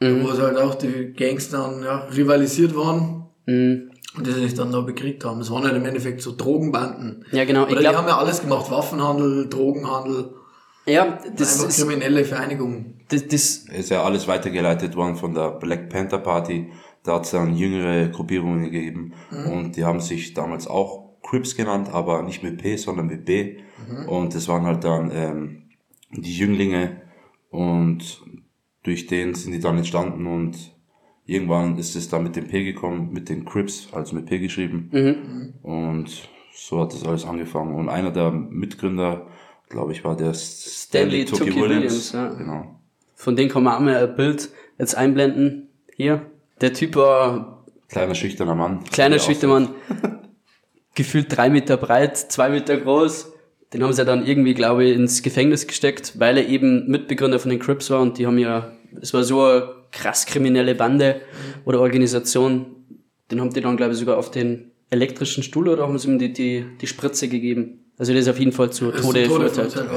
wo 0.00 0.30
es 0.30 0.38
halt 0.40 0.56
auch 0.56 0.76
die 0.76 1.12
Gangs 1.12 1.50
dann 1.50 1.82
ja, 1.82 2.06
rivalisiert 2.16 2.74
waren. 2.74 3.26
Mhm. 3.46 3.90
Und 4.16 4.26
die 4.26 4.32
sich 4.32 4.54
dann 4.54 4.72
da 4.72 4.80
bekriegt 4.80 5.24
haben. 5.24 5.40
Es 5.42 5.50
waren 5.50 5.64
halt 5.64 5.76
im 5.76 5.84
Endeffekt 5.84 6.22
so 6.22 6.34
Drogenbanden. 6.34 7.26
Ja, 7.30 7.44
genau. 7.44 7.66
Ich 7.66 7.72
Oder 7.72 7.80
die 7.80 7.88
haben 7.88 8.08
ja 8.08 8.16
alles 8.16 8.40
gemacht. 8.40 8.70
Waffenhandel, 8.70 9.48
Drogenhandel, 9.50 10.30
ja, 10.88 11.18
das 11.36 11.56
einfach 11.56 11.68
ist, 11.70 11.78
kriminelle 11.78 12.24
Vereinigungen. 12.24 13.00
das, 13.08 13.26
das, 13.28 13.56
Ist 13.68 13.90
ja 13.90 14.02
alles 14.02 14.26
weitergeleitet 14.28 14.96
worden 14.96 15.16
von 15.16 15.34
der 15.34 15.50
Black 15.52 15.88
Panther 15.88 16.18
Party. 16.18 16.70
Da 17.04 17.16
hat 17.16 17.24
es 17.24 17.30
dann 17.30 17.56
jüngere 17.56 18.08
Gruppierungen 18.08 18.64
gegeben. 18.64 19.14
Und 19.30 19.76
die 19.76 19.84
haben 19.84 20.00
sich 20.00 20.34
damals 20.34 20.66
auch 20.66 21.20
Crips 21.22 21.56
genannt, 21.56 21.90
aber 21.92 22.22
nicht 22.22 22.42
mit 22.42 22.58
P, 22.58 22.76
sondern 22.76 23.06
mit 23.06 23.24
B. 23.24 23.58
Und 24.06 24.34
das 24.34 24.48
waren 24.48 24.64
halt 24.64 24.84
dann 24.84 25.10
ähm, 25.14 25.62
die 26.10 26.36
Jünglinge. 26.36 27.02
Und 27.50 28.22
durch 28.82 29.06
den 29.06 29.34
sind 29.34 29.52
die 29.52 29.60
dann 29.60 29.76
entstanden 29.76 30.26
und 30.26 30.74
irgendwann 31.24 31.78
ist 31.78 31.94
es 31.94 32.08
dann 32.08 32.22
mit 32.22 32.36
dem 32.36 32.48
P 32.48 32.64
gekommen, 32.64 33.12
mit 33.12 33.28
den 33.28 33.44
Crips, 33.44 33.88
also 33.92 34.16
mit 34.16 34.26
P 34.26 34.38
geschrieben. 34.38 34.88
mhm. 34.92 35.54
Und 35.62 36.28
so 36.52 36.80
hat 36.80 36.92
das 36.92 37.04
alles 37.04 37.24
angefangen. 37.24 37.74
Und 37.74 37.88
einer 37.88 38.10
der 38.10 38.30
Mitgründer, 38.32 39.26
glaube 39.68 39.92
ich, 39.92 40.04
war 40.04 40.16
der 40.16 40.34
Stanley 40.34 41.24
Tookie 41.24 41.54
Williams, 41.54 42.12
ja. 42.12 42.28
Genau. 42.28 42.80
Von 43.14 43.36
denen 43.36 43.50
kann 43.50 43.62
man 43.62 43.74
auch 43.74 43.80
mal 43.80 43.96
ein 43.96 44.16
Bild 44.16 44.48
jetzt 44.78 44.94
einblenden. 44.94 45.68
Hier. 45.96 46.22
Der 46.60 46.72
Typ 46.72 46.96
war 46.96 47.58
Kleiner 47.88 48.14
schüchterner 48.14 48.54
Mann. 48.54 48.84
Kleiner 48.84 49.18
schüchterner 49.18 49.60
Mann. 49.60 49.74
Gefühlt 50.94 51.34
drei 51.34 51.48
Meter 51.48 51.76
breit, 51.76 52.16
zwei 52.16 52.50
Meter 52.50 52.76
groß. 52.76 53.32
Den 53.72 53.82
haben 53.82 53.92
sie 53.92 54.04
dann 54.04 54.26
irgendwie, 54.26 54.54
glaube 54.54 54.84
ich, 54.84 54.96
ins 54.96 55.22
Gefängnis 55.22 55.66
gesteckt, 55.66 56.18
weil 56.18 56.38
er 56.38 56.48
eben 56.48 56.86
Mitbegründer 56.88 57.38
von 57.38 57.50
den 57.50 57.58
Crips 57.58 57.90
war 57.90 58.00
und 58.00 58.18
die 58.18 58.26
haben 58.26 58.38
ja, 58.38 58.72
es 59.00 59.12
war 59.14 59.24
so 59.24 59.42
eine 59.42 59.68
krass 59.90 60.26
kriminelle 60.26 60.74
Bande 60.74 61.20
oder 61.64 61.80
Organisation. 61.80 62.66
Den 63.30 63.40
haben 63.40 63.52
die 63.52 63.60
dann, 63.60 63.76
glaube 63.76 63.92
ich, 63.92 63.98
sogar 63.98 64.16
auf 64.16 64.30
den 64.30 64.70
elektrischen 64.90 65.42
Stuhl 65.42 65.68
oder 65.68 65.82
haben 65.82 65.98
sie 65.98 66.08
ihm 66.08 66.18
die, 66.18 66.32
die, 66.32 66.64
die 66.80 66.86
Spritze 66.86 67.28
gegeben. 67.28 67.84
Also 67.98 68.12
der 68.12 68.22
ist 68.22 68.28
auf 68.28 68.38
jeden 68.38 68.52
Fall 68.52 68.70
zu 68.70 68.90
Tode 68.92 69.26
Tode 69.26 69.50
verurteilt. 69.50 69.88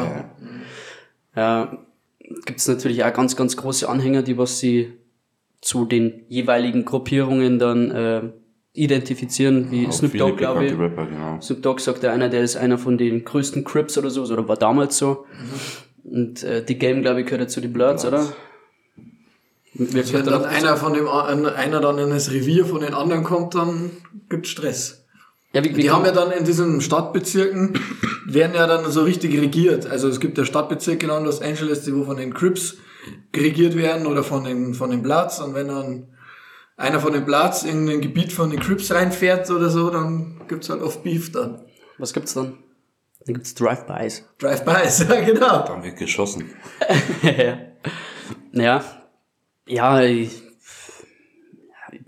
Ja, 1.35 1.77
gibt 2.45 2.59
es 2.59 2.67
natürlich 2.67 3.03
auch 3.03 3.13
ganz, 3.13 3.35
ganz 3.35 3.55
große 3.55 3.87
Anhänger, 3.87 4.23
die 4.23 4.37
was 4.37 4.59
sie 4.59 4.93
zu 5.61 5.85
den 5.85 6.25
jeweiligen 6.27 6.85
Gruppierungen 6.85 7.59
dann 7.59 7.91
äh, 7.91 8.21
identifizieren, 8.73 9.69
wie 9.71 9.87
Auch 9.87 9.91
Snoop 9.91 10.11
viele 10.11 10.25
Dogg, 10.25 10.37
glaube 10.37 10.65
ich. 10.65 10.71
bekannte 10.71 10.99
Rapper, 10.99 11.09
genau. 11.11 11.41
Snoop 11.41 11.61
Dogg 11.61 11.81
sagt 11.81 12.03
ja 12.03 12.11
einer, 12.11 12.29
der 12.29 12.41
ist 12.41 12.55
einer 12.55 12.77
von 12.77 12.97
den 12.97 13.23
größten 13.23 13.63
Crips 13.63 13.97
oder 13.97 14.09
so, 14.09 14.23
oder 14.23 14.47
war 14.47 14.57
damals 14.57 14.97
so. 14.97 15.25
Und 16.03 16.43
äh, 16.43 16.63
die 16.65 16.79
Game, 16.79 17.01
glaube 17.01 17.21
ich, 17.21 17.27
gehört 17.27 17.41
ja 17.41 17.47
zu 17.47 17.61
den 17.61 17.73
Bloods, 17.73 18.05
oder? 18.05 18.19
Also 18.19 18.33
Wenn 19.73 20.25
dann 20.25 20.41
noch 20.41 20.43
einer 20.43 20.75
von 20.77 20.93
dem 20.93 21.07
einer 21.07 21.79
dann 21.79 21.97
in 21.97 22.09
das 22.09 22.31
Revier 22.31 22.65
von 22.65 22.81
den 22.81 22.93
anderen 22.93 23.23
kommt, 23.23 23.55
dann 23.55 23.91
gibt's 24.29 24.49
Stress. 24.49 25.00
Ja, 25.53 25.63
wie, 25.63 25.75
wie 25.75 25.81
Die 25.81 25.91
haben 25.91 26.05
ja 26.05 26.11
dann 26.11 26.31
in 26.31 26.45
diesen 26.45 26.79
Stadtbezirken, 26.79 27.77
werden 28.25 28.55
ja 28.55 28.67
dann 28.67 28.89
so 28.89 29.03
richtig 29.03 29.39
regiert. 29.39 29.85
Also 29.85 30.07
es 30.07 30.19
gibt 30.19 30.37
ja 30.37 30.45
Stadtbezirke 30.45 30.99
genau 30.99 31.17
in 31.17 31.25
Los 31.25 31.41
Angeles, 31.41 31.83
die 31.83 31.93
wo 31.93 32.05
von 32.05 32.17
den 32.17 32.33
Crips 32.33 32.77
regiert 33.35 33.75
werden 33.75 34.07
oder 34.07 34.23
von 34.23 34.43
den, 34.45 34.73
von 34.73 34.91
den 34.91 35.01
Bloods. 35.01 35.39
Und 35.39 35.53
wenn 35.53 35.67
dann 35.67 36.07
einer 36.77 36.99
von 36.99 37.11
den 37.13 37.25
Bloods 37.25 37.63
in 37.63 37.89
ein 37.89 38.01
Gebiet 38.01 38.31
von 38.31 38.49
den 38.49 38.59
Crips 38.59 38.91
reinfährt 38.91 39.49
oder 39.51 39.69
so, 39.69 39.89
dann 39.89 40.41
gibt's 40.47 40.69
halt 40.69 40.81
oft 40.81 41.03
Beef 41.03 41.31
dann. 41.31 41.65
Was 41.97 42.13
gibt's 42.13 42.33
dann? 42.33 42.57
Dann 43.25 43.35
gibt's 43.35 43.53
Drive-Bys. 43.53 44.23
Drive-bys, 44.39 44.99
ja 45.09 45.21
genau. 45.21 45.65
Dann 45.65 45.83
wird 45.83 45.97
geschossen. 45.97 46.49
ja. 48.53 48.83
Ja, 49.67 50.01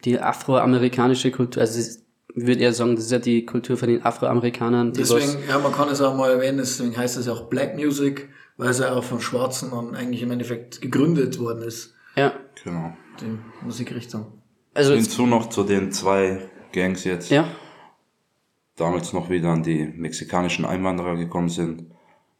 die 0.04 0.20
afroamerikanische 0.20 1.32
Kultur, 1.32 1.62
also 1.62 1.80
würde 2.36 2.62
eher 2.62 2.74
sagen, 2.74 2.96
das 2.96 3.06
ist 3.06 3.12
ja 3.12 3.20
die 3.20 3.46
Kultur 3.46 3.78
von 3.78 3.88
den 3.90 4.04
Afroamerikanern. 4.04 4.94
Deswegen, 4.94 5.38
ja, 5.48 5.60
man 5.60 5.72
kann 5.72 5.90
es 5.90 6.02
auch 6.02 6.16
mal 6.16 6.32
erwähnen, 6.32 6.58
deswegen 6.58 6.96
heißt 6.98 7.18
es 7.18 7.28
ja 7.28 7.34
auch 7.34 7.50
Black 7.50 7.76
Music, 7.76 8.30
weil 8.58 8.70
es 8.70 8.80
ja 8.80 8.94
auch 8.94 9.04
von 9.04 9.20
Schwarzen 9.22 9.72
dann 9.72 9.96
eigentlich 9.96 10.22
im 10.24 10.32
Endeffekt 10.32 10.82
gegründet 10.82 11.40
worden 11.40 11.64
ist, 11.64 11.94
ja, 12.16 12.34
Genau. 12.64 12.94
die 13.22 13.38
Musikrichtung. 13.66 14.42
also 14.74 14.94
Hinzu 14.94 15.26
noch 15.26 15.50
zu 15.50 15.64
den 15.64 15.92
zwei 15.92 16.40
Gangs 16.72 17.04
jetzt. 17.04 17.30
ja, 17.30 17.48
Damals 18.76 19.14
noch 19.14 19.30
wieder 19.30 19.50
an 19.50 19.62
die 19.62 19.86
mexikanischen 19.86 20.66
Einwanderer 20.66 21.16
gekommen 21.16 21.50
sind. 21.50 21.92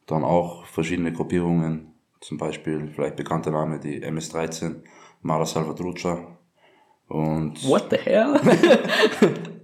Dann 0.06 0.24
auch 0.24 0.66
verschiedene 0.66 1.12
Gruppierungen. 1.12 1.92
Zum 2.20 2.38
Beispiel 2.38 2.90
vielleicht 2.92 3.14
bekannter 3.16 3.52
Name, 3.52 3.78
die 3.78 4.02
MS-13, 4.02 4.82
Mara 5.22 5.46
Salvatrucha. 5.46 6.36
Und 7.06 7.62
what 7.68 7.84
the 7.90 7.96
hell? 7.98 8.34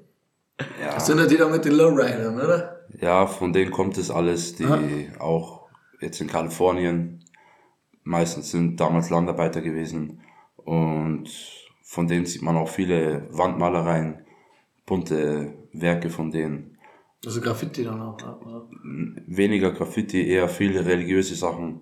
ja, 0.80 0.94
Das 0.94 1.06
sind 1.06 1.18
ja 1.18 1.26
die 1.26 1.36
da 1.36 1.48
mit 1.48 1.64
den 1.64 1.72
Lowridern, 1.72 2.34
oder? 2.36 2.76
ja, 3.00 3.26
von 3.26 3.52
denen 3.52 3.70
kommt 3.70 3.96
es 3.98 4.10
alles, 4.10 4.56
die 4.56 5.08
auch 5.18 5.68
jetzt 6.00 6.20
in 6.20 6.26
Kalifornien 6.26 7.22
meistens 8.02 8.50
sind 8.50 8.80
damals 8.80 9.10
Landarbeiter 9.10 9.60
gewesen. 9.60 10.20
Und 10.56 11.30
von 11.82 12.08
denen 12.08 12.26
sieht 12.26 12.42
man 12.42 12.56
auch 12.56 12.68
viele 12.68 13.28
Wandmalereien, 13.30 14.24
bunte 14.86 15.54
Werke 15.72 16.10
von 16.10 16.30
denen. 16.30 16.76
Also 17.24 17.40
Graffiti 17.40 17.84
dann 17.84 18.00
auch, 18.00 18.16
oder? 18.16 18.66
weniger 19.26 19.72
Graffiti, 19.72 20.26
eher 20.26 20.48
viele 20.48 20.86
religiöse 20.86 21.34
Sachen. 21.34 21.80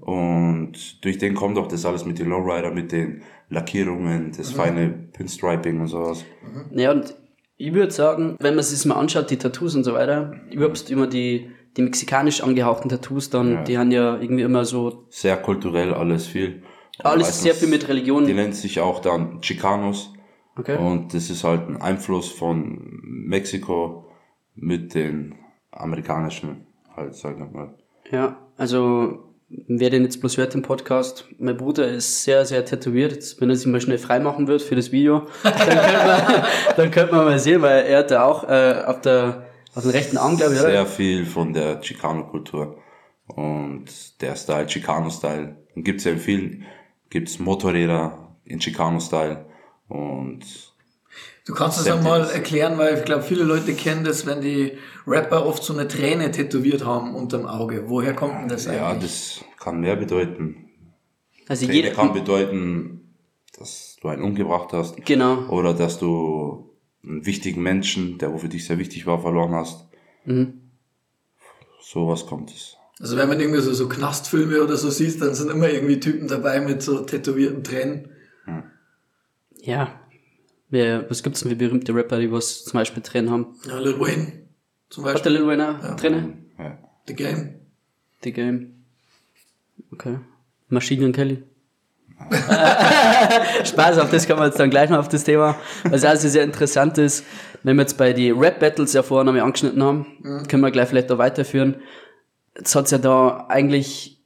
Und 0.00 1.04
durch 1.04 1.18
den 1.18 1.34
kommt 1.34 1.58
auch 1.58 1.68
das 1.68 1.86
alles 1.86 2.04
mit 2.04 2.18
den 2.18 2.28
Lowrider, 2.28 2.72
mit 2.72 2.90
den 2.90 3.22
Lackierungen, 3.48 4.32
das 4.36 4.50
feine 4.52 4.88
Pinstriping 5.12 5.80
und 5.80 5.86
sowas. 5.86 6.24
Ja, 6.72 6.90
und 6.90 7.14
ich 7.60 7.74
würde 7.74 7.92
sagen, 7.92 8.36
wenn 8.40 8.54
man 8.54 8.64
sich 8.64 8.84
mal 8.86 8.94
anschaut, 8.94 9.30
die 9.30 9.36
Tattoos 9.36 9.74
und 9.76 9.84
so 9.84 9.92
weiter, 9.92 10.32
überhaupt 10.50 10.90
immer 10.90 11.06
die, 11.06 11.50
die 11.76 11.82
mexikanisch 11.82 12.42
angehauchten 12.42 12.88
Tattoos, 12.88 13.28
dann, 13.28 13.64
die 13.66 13.76
haben 13.76 13.90
ja 13.92 14.18
irgendwie 14.18 14.42
immer 14.42 14.64
so, 14.64 15.04
Sehr 15.10 15.36
kulturell, 15.36 15.92
alles 15.92 16.26
viel. 16.26 16.62
Alles 17.00 17.26
meistens- 17.28 17.42
sehr 17.42 17.54
viel 17.54 17.68
mit 17.68 17.86
Religion. 17.88 18.24
Die 18.26 18.32
nennt 18.32 18.54
sich 18.54 18.80
auch 18.80 19.00
dann 19.00 19.42
Chicanos. 19.42 20.12
Okay. 20.56 20.76
Und 20.78 21.12
das 21.14 21.28
ist 21.28 21.44
halt 21.44 21.68
ein 21.68 21.80
Einfluss 21.80 22.30
von 22.30 22.78
Mexiko 23.02 24.06
mit 24.54 24.94
den 24.94 25.34
amerikanischen, 25.70 26.66
halt, 26.96 27.14
sagen 27.14 27.38
wir 27.52 27.60
mal. 27.60 27.74
Ja, 28.10 28.38
also 28.56 29.29
wer 29.50 29.90
den 29.90 30.04
jetzt 30.04 30.20
bloß 30.20 30.36
hört 30.36 30.54
im 30.54 30.62
Podcast, 30.62 31.26
mein 31.38 31.56
Bruder 31.56 31.88
ist 31.88 32.24
sehr, 32.24 32.46
sehr 32.46 32.64
tätowiert. 32.64 33.36
Wenn 33.40 33.50
er 33.50 33.56
sich 33.56 33.66
mal 33.66 33.80
schnell 33.80 33.98
freimachen 33.98 34.46
wird 34.46 34.62
für 34.62 34.76
das 34.76 34.92
Video, 34.92 35.26
dann 35.42 35.54
könnte 35.54 36.06
man, 36.06 36.44
dann 36.76 36.90
könnte 36.90 37.14
man 37.14 37.24
mal 37.24 37.38
sehen, 37.38 37.62
weil 37.62 37.84
er 37.84 37.98
hat 37.98 38.10
da 38.10 38.24
auch 38.24 38.48
äh, 38.48 38.82
auf 38.86 39.00
der 39.00 39.46
auf 39.74 39.82
den 39.84 39.92
rechten 39.92 40.16
Arm, 40.16 40.36
glaube 40.36 40.54
ich, 40.54 40.60
oder? 40.60 40.70
Sehr 40.70 40.86
viel 40.86 41.26
von 41.26 41.52
der 41.52 41.80
Chicano-Kultur. 41.80 42.78
Und 43.26 44.20
der 44.20 44.34
Style, 44.34 44.66
Chicano-Style. 44.66 45.56
Dann 45.74 45.84
gibt's 45.84 46.04
ja 46.04 46.12
in 46.12 46.18
vielen, 46.18 46.66
gibt's 47.08 47.38
Motorräder 47.38 48.36
in 48.44 48.58
Chicano-Style. 48.58 49.46
Und 49.88 50.69
Du 51.46 51.54
kannst 51.54 51.78
es 51.78 51.84
Sehr 51.84 51.96
ja 51.96 52.00
mal 52.02 52.16
intensiv. 52.20 52.36
erklären, 52.36 52.78
weil 52.78 52.98
ich 52.98 53.04
glaube, 53.04 53.22
viele 53.22 53.44
Leute 53.44 53.74
kennen 53.74 54.04
das, 54.04 54.26
wenn 54.26 54.40
die 54.40 54.78
Rapper 55.06 55.46
oft 55.46 55.62
so 55.62 55.72
eine 55.72 55.88
Träne 55.88 56.30
tätowiert 56.30 56.84
haben 56.84 57.14
unterm 57.14 57.46
Auge. 57.46 57.84
Woher 57.88 58.14
kommt 58.14 58.34
denn 58.42 58.48
das 58.48 58.66
ja, 58.66 58.88
eigentlich? 58.90 59.40
das 59.50 59.58
kann 59.58 59.80
mehr 59.80 59.96
bedeuten. 59.96 60.70
Also 61.48 61.66
Träne 61.66 61.76
jeder, 61.76 61.90
kann 61.90 62.12
bedeuten, 62.12 63.14
dass 63.58 63.96
du 64.00 64.08
einen 64.08 64.22
umgebracht 64.22 64.72
hast. 64.72 65.04
genau. 65.04 65.48
Oder 65.48 65.74
dass 65.74 65.98
du 65.98 66.70
einen 67.02 67.26
wichtigen 67.26 67.62
Menschen, 67.62 68.18
der 68.18 68.32
wo 68.32 68.38
für 68.38 68.48
dich 68.48 68.66
sehr 68.66 68.78
wichtig 68.78 69.06
war, 69.06 69.20
verloren 69.20 69.54
hast. 69.54 69.88
Mhm. 70.24 70.60
Sowas 71.82 72.26
kommt 72.26 72.50
es. 72.50 72.76
Also 73.00 73.16
wenn 73.16 73.28
man 73.28 73.40
irgendwie 73.40 73.60
so, 73.60 73.72
so 73.72 73.88
Knastfilme 73.88 74.62
oder 74.62 74.76
so 74.76 74.90
sieht, 74.90 75.20
dann 75.22 75.34
sind 75.34 75.50
immer 75.50 75.70
irgendwie 75.70 75.98
Typen 75.98 76.28
dabei 76.28 76.60
mit 76.60 76.82
so 76.82 77.00
tätowierten 77.00 77.64
Tränen. 77.64 78.10
Ja. 79.62 80.00
Wer, 80.70 81.10
was 81.10 81.22
gibt's 81.22 81.40
denn 81.40 81.50
für 81.50 81.56
berühmte 81.56 81.94
Rapper, 81.94 82.18
die 82.20 82.30
was 82.30 82.64
zum 82.64 82.78
Beispiel 82.78 83.02
Tränen 83.02 83.30
haben? 83.30 83.54
Ja, 83.66 83.78
Lil 83.78 83.98
Wayne 83.98 84.32
zum 84.88 85.04
Hat 85.04 85.10
der 85.10 85.30
Beispiel. 85.30 85.32
Lil 85.32 85.46
Wayne 85.46 85.68
auch 85.68 85.96
Tränen? 85.96 86.50
Ja. 86.58 86.78
The 87.08 87.14
Game. 87.14 87.54
The 88.22 88.32
Game. 88.32 88.84
Okay. 89.92 90.18
Machine 90.68 91.02
Gun 91.02 91.12
Kelly. 91.12 91.42
Spaß, 93.64 93.98
auf 93.98 94.10
das 94.10 94.26
kommen 94.26 94.40
wir 94.40 94.46
jetzt 94.46 94.60
dann 94.60 94.70
gleich 94.70 94.90
noch 94.90 94.98
auf 94.98 95.08
das 95.08 95.24
Thema. 95.24 95.56
Was 95.84 96.04
also 96.04 96.28
sehr 96.28 96.44
interessant 96.44 96.98
ist, 96.98 97.24
wenn 97.62 97.76
wir 97.76 97.82
jetzt 97.82 97.96
bei 97.96 98.12
die 98.12 98.30
Rap-Battles 98.30 98.92
ja 98.92 99.02
vorhin 99.02 99.28
einmal 99.28 99.42
angeschnitten 99.42 99.82
haben, 99.82 100.44
können 100.48 100.62
wir 100.62 100.70
gleich 100.70 100.88
vielleicht 100.88 101.10
da 101.10 101.18
weiterführen. 101.18 101.76
Jetzt 102.56 102.74
hat's 102.74 102.90
ja 102.90 102.98
da 102.98 103.46
eigentlich 103.48 104.20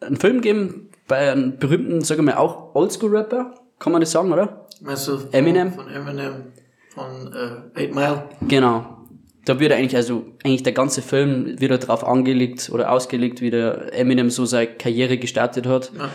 einen 0.00 0.16
Film 0.16 0.36
gegeben 0.36 0.90
bei 1.08 1.32
einem 1.32 1.58
berühmten, 1.58 2.02
sagen 2.02 2.24
wir 2.24 2.32
mal, 2.32 2.38
auch 2.38 2.74
Oldschool-Rapper, 2.74 3.54
kann 3.78 3.92
man 3.92 4.00
das 4.00 4.12
sagen, 4.12 4.32
oder? 4.32 4.61
Von, 4.84 5.32
Eminem? 5.32 5.72
Von 5.72 5.88
Eminem. 5.88 6.52
Von 6.94 7.32
äh, 7.74 7.86
8 7.88 7.94
Mile. 7.94 8.24
Genau. 8.48 8.98
Da 9.44 9.58
wird 9.58 9.72
eigentlich, 9.72 9.96
also 9.96 10.24
eigentlich 10.44 10.62
der 10.62 10.72
ganze 10.72 11.02
Film 11.02 11.60
wieder 11.60 11.78
drauf 11.78 12.06
angelegt 12.06 12.70
oder 12.72 12.92
ausgelegt, 12.92 13.40
wie 13.40 13.50
der 13.50 13.92
Eminem 13.98 14.30
so 14.30 14.44
seine 14.44 14.68
Karriere 14.68 15.18
gestartet 15.18 15.66
hat. 15.66 15.90
Ja. 15.98 16.10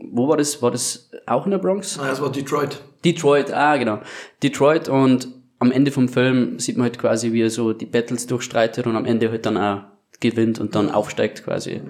Wo 0.00 0.28
war 0.28 0.36
das? 0.36 0.62
War 0.62 0.70
das 0.70 1.10
auch 1.26 1.44
in 1.44 1.50
der 1.50 1.58
Bronx? 1.58 1.96
Nein, 1.96 2.08
das 2.08 2.20
war 2.20 2.30
Detroit. 2.30 2.80
Detroit, 3.04 3.52
ah 3.52 3.76
genau. 3.76 4.00
Detroit 4.42 4.88
und 4.88 5.28
am 5.58 5.72
Ende 5.72 5.90
vom 5.90 6.08
Film 6.08 6.58
sieht 6.60 6.76
man 6.76 6.84
halt 6.84 6.98
quasi, 6.98 7.32
wie 7.32 7.42
er 7.42 7.50
so 7.50 7.72
die 7.72 7.86
Battles 7.86 8.26
durchstreitet 8.26 8.86
und 8.86 8.96
am 8.96 9.04
Ende 9.04 9.30
halt 9.30 9.44
dann 9.44 9.56
auch 9.56 9.82
gewinnt 10.20 10.58
und 10.60 10.74
dann 10.74 10.90
aufsteigt 10.90 11.44
quasi. 11.44 11.80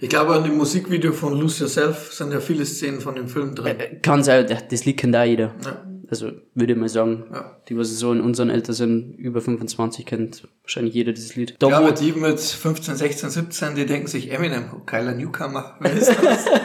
Ich 0.00 0.08
glaube, 0.08 0.34
an 0.34 0.44
dem 0.44 0.56
Musikvideo 0.56 1.12
von 1.12 1.38
Lose 1.38 1.64
Yourself 1.64 2.12
sind 2.12 2.32
ja 2.32 2.40
viele 2.40 2.64
Szenen 2.64 3.00
von 3.00 3.14
dem 3.16 3.28
Film 3.28 3.54
drin. 3.54 3.76
Kann 4.02 4.22
sein, 4.22 4.46
das 4.70 4.84
Lied 4.84 4.96
kennt 4.98 5.14
da 5.14 5.24
jeder. 5.24 5.54
Ja. 5.64 5.82
Also 6.08 6.30
würde 6.54 6.72
ich 6.74 6.78
mal 6.78 6.88
sagen, 6.88 7.24
Ja. 7.32 7.56
die, 7.68 7.76
was 7.76 7.88
so 7.98 8.12
in 8.12 8.20
unseren 8.20 8.48
Alter 8.50 8.72
sind, 8.72 9.16
über 9.18 9.40
25, 9.40 10.06
kennt 10.06 10.46
wahrscheinlich 10.62 10.94
jeder 10.94 11.12
dieses 11.12 11.34
Lied. 11.34 11.56
Da, 11.58 11.68
Ja, 11.68 11.78
aber 11.78 11.90
die 11.90 12.12
mit 12.12 12.38
15, 12.38 12.94
16, 12.94 13.30
17, 13.30 13.74
die 13.74 13.86
denken 13.86 14.06
sich 14.06 14.30
Eminem, 14.30 14.66
oh, 14.72 14.82
geiler 14.86 15.12
Newcomer. 15.14 15.74
Wer 15.80 15.92
ist 15.92 16.08
das? 16.22 16.44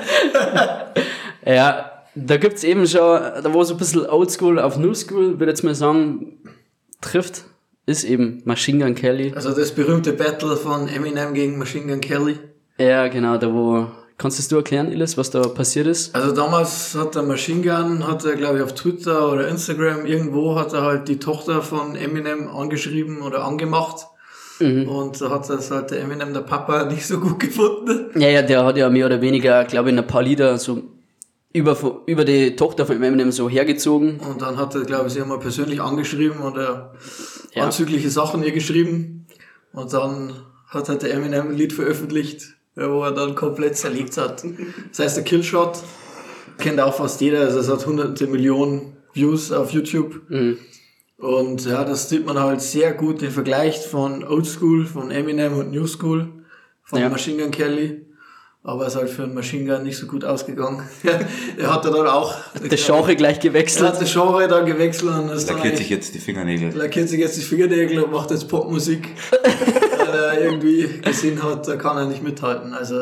Ja, 1.46 2.03
da 2.13 2.38
gibt's 2.38 2.63
eben 2.63 2.86
schon, 2.88 3.01
da 3.01 3.53
wo 3.53 3.63
so 3.63 3.74
ein 3.74 3.77
bisschen 3.79 4.05
Oldschool 4.05 4.60
auf 4.60 4.77
New 4.77 4.93
School, 4.93 5.39
würde 5.39 5.46
ich 5.46 5.58
jetzt 5.58 5.63
mal 5.63 5.74
sagen, 5.74 6.38
trifft, 7.01 7.46
ist 7.92 8.04
eben 8.04 8.42
Machine 8.46 8.84
Gun 8.84 8.96
Kelly. 8.96 9.34
also 9.36 9.52
das 9.54 9.72
berühmte 9.72 10.14
Battle 10.14 10.56
von 10.56 10.88
Eminem 10.88 11.34
gegen 11.34 11.58
Machine 11.58 11.88
Gun 11.88 12.02
Kelly. 12.02 12.40
Ja, 12.78 13.08
genau, 13.08 13.38
da 13.38 13.54
wo 13.54 13.88
Kannst 14.22 14.52
du 14.52 14.58
erklären, 14.58 14.92
Illes, 14.92 15.18
was 15.18 15.32
da 15.32 15.42
passiert 15.48 15.88
ist? 15.88 16.14
Also 16.14 16.32
damals 16.32 16.94
hat 16.94 17.16
der 17.16 17.24
Machine 17.24 17.64
Gun, 17.64 18.08
hat 18.08 18.24
er 18.24 18.36
glaube 18.36 18.60
ich 18.60 18.64
auf 18.64 18.76
Twitter 18.76 19.32
oder 19.32 19.48
Instagram 19.48 20.06
irgendwo 20.06 20.56
hat 20.60 20.74
er 20.74 20.84
halt 20.84 21.08
die 21.08 21.18
Tochter 21.18 21.64
von 21.64 21.96
Eminem 21.96 22.48
angeschrieben 22.48 23.24
oder 23.24 23.44
angemacht. 23.44 24.06
Mhm. 24.60 24.88
Und 24.88 25.20
da 25.20 25.32
hat 25.32 25.50
das 25.50 25.72
halt 25.72 25.90
der 25.90 26.02
Eminem, 26.02 26.34
der 26.34 26.42
Papa, 26.42 26.86
nicht 26.92 27.08
so 27.08 27.20
gut 27.20 27.40
gefunden. 27.40 28.12
Ja, 28.14 28.30
ja, 28.30 28.44
der 28.44 28.64
hat 28.64 28.78
ja 28.78 28.92
mehr 28.92 29.08
oder 29.08 29.22
weniger, 29.22 29.64
glaube 29.64 29.90
ich, 29.90 29.98
ein 29.98 30.06
paar 30.06 30.22
Lieder 30.22 30.60
so 30.60 30.84
über, 31.53 32.01
über 32.05 32.25
die 32.25 32.55
Tochter 32.55 32.86
von 32.86 33.01
Eminem 33.01 33.31
so 33.31 33.50
hergezogen. 33.50 34.20
Und 34.20 34.41
dann 34.41 34.58
hat 34.58 34.75
er, 34.75 34.81
glaube 34.81 35.08
ich, 35.08 35.13
sie 35.13 35.22
einmal 35.22 35.39
persönlich 35.39 35.81
angeschrieben 35.81 36.39
und 36.39 36.58
er 36.58 36.93
ja. 37.53 37.63
anzügliche 37.63 38.10
Sachen 38.10 38.43
ihr 38.43 38.51
geschrieben. 38.51 39.27
Und 39.74 39.93
dann 39.93 40.34
hat 40.67 40.89
halt 40.89 41.01
der 41.01 41.13
Eminem 41.13 41.50
ein 41.50 41.58
Lied 41.58 41.74
veröffentlicht, 41.74 42.55
wo 42.75 43.03
er 43.03 43.12
dann 43.12 43.36
komplett 43.36 43.75
zerlegt 43.77 44.17
hat. 44.17 44.43
Das 44.89 45.00
heißt, 45.00 45.17
der 45.17 45.24
Killshot 45.24 45.79
kennt 46.58 46.79
auch 46.79 46.96
fast 46.96 47.20
jeder, 47.22 47.41
also 47.41 47.60
es 47.60 47.70
hat 47.70 47.86
hunderte 47.86 48.27
Millionen 48.27 48.98
Views 49.13 49.51
auf 49.51 49.72
YouTube. 49.72 50.22
Mhm. 50.29 50.58
Und 51.17 51.65
ja, 51.65 51.84
das 51.84 52.10
sieht 52.10 52.25
man 52.25 52.39
halt 52.39 52.62
sehr 52.62 52.93
gut, 52.93 53.22
den 53.22 53.31
Vergleich 53.31 53.86
von 53.86 54.24
Old 54.24 54.48
School, 54.48 54.86
von 54.86 55.12
Eminem 55.12 55.58
und 55.58 55.72
New 55.72 55.86
School, 55.86 56.29
von 56.84 57.00
ja. 57.00 57.10
Machine 57.10 57.43
Gun 57.43 57.51
Kelly. 57.51 58.05
Aber 58.63 58.86
es 58.86 58.94
ist 58.94 59.00
halt 59.00 59.10
für 59.10 59.24
einen 59.24 59.34
Machine 59.34 59.65
Gun 59.65 59.84
nicht 59.84 59.98
so 59.98 60.06
gut 60.06 60.24
ausgegangen. 60.24 60.88
er 61.58 61.74
hat 61.74 61.84
dann 61.84 61.96
auch... 62.08 62.36
Das 62.70 62.86
Genre 62.86 63.15
gleich 63.15 63.39
gewechselt. 63.39 63.86
Er 63.86 63.94
hat 63.94 64.01
das 64.01 64.12
Genre 64.13 64.48
dann 64.48 64.65
gewechselt. 64.68 65.12
Und 65.12 65.30
ist 65.30 65.50
lackiert 65.50 65.77
sich 65.77 65.89
jetzt 65.89 66.13
die 66.13 66.20
Fingernägel. 66.20 66.72
Lackiert 66.75 67.10
sich 67.10 67.20
jetzt 67.20 67.38
die 67.38 67.41
Fingernägel 67.41 68.03
und 68.03 68.12
macht 68.12 68.30
jetzt 68.30 68.48
Popmusik. 68.48 69.10
weil 70.12 70.24
er 70.24 70.41
irgendwie 70.41 71.01
gesehen 71.01 71.41
hat, 71.44 71.68
da 71.68 71.75
kann 71.75 71.98
er 71.98 72.06
nicht 72.06 72.24
mithalten. 72.24 72.74
Also 72.74 72.96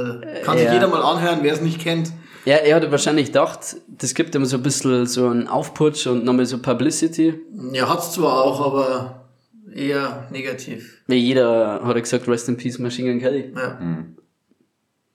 kann 0.43 0.57
sich 0.57 0.71
jeder 0.71 0.87
mal 0.87 1.01
anhören, 1.01 1.39
wer 1.41 1.53
es 1.53 1.61
nicht 1.61 1.79
kennt. 1.79 2.11
Ja, 2.45 2.55
er 2.55 2.77
hat 2.77 2.89
wahrscheinlich 2.89 3.27
gedacht, 3.27 3.77
das 3.87 4.13
gibt 4.13 4.33
ihm 4.33 4.45
so 4.45 4.57
ein 4.57 4.63
bisschen 4.63 5.05
so 5.05 5.27
einen 5.27 5.47
Aufputsch 5.47 6.07
und 6.07 6.23
nochmal 6.23 6.45
so 6.45 6.57
Publicity. 6.57 7.33
Ja, 7.73 7.89
hat's 7.89 8.13
zwar 8.13 8.43
auch, 8.43 8.65
aber 8.65 9.27
eher 9.73 10.27
negativ. 10.31 11.01
Wie 11.07 11.15
jeder 11.15 11.81
hat 11.83 11.95
er 11.95 12.01
gesagt, 12.01 12.27
Rest 12.27 12.47
in 12.49 12.57
Peace 12.57 12.79
Machine 12.79 13.11
Gun 13.11 13.19
Kelly. 13.19 13.53
Ja. 13.55 13.77
Mhm. 13.79 14.15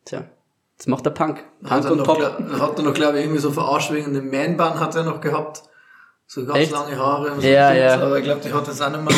Tja, 0.04 0.25
das 0.76 0.87
macht 0.87 1.06
der 1.06 1.11
Punk. 1.11 1.44
Punk 1.62 1.70
hat 1.70 1.90
und 1.90 2.02
Pop. 2.02 2.18
Noch, 2.18 2.61
hat 2.61 2.78
er 2.78 2.84
noch, 2.84 2.94
glaube 2.94 3.18
ich, 3.18 3.25
irgendwie 3.25 3.40
so 3.40 3.50
verarscht 3.50 3.92
wegen 3.92 4.12
dem 4.12 4.30
Man-Bun 4.30 4.80
hat 4.80 4.94
er 4.94 5.04
noch 5.04 5.20
gehabt. 5.20 5.62
So 6.26 6.44
ganz 6.44 6.58
Echt? 6.58 6.73
lange 6.73 6.96
Haare. 6.96 7.32
Und 7.32 7.42
so 7.42 7.46
ja, 7.46 7.73
ja. 7.75 8.00
Aber 8.00 8.18
ich 8.18 8.25
glaube, 8.25 8.40
die 8.40 8.52
hat 8.52 8.66
das 8.66 8.80
auch 8.80 8.90
nicht 8.90 9.02
mehr. 9.02 9.14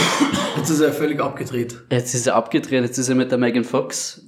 Jetzt 0.56 0.70
ist 0.70 0.80
er 0.80 0.92
völlig 0.92 1.20
abgedreht. 1.20 1.82
Jetzt 1.90 2.14
ist 2.14 2.26
er 2.26 2.34
abgedreht, 2.34 2.82
jetzt 2.82 2.98
ist 2.98 3.08
er 3.08 3.14
mit 3.14 3.30
der 3.30 3.38
Megan 3.38 3.64
Fox 3.64 4.22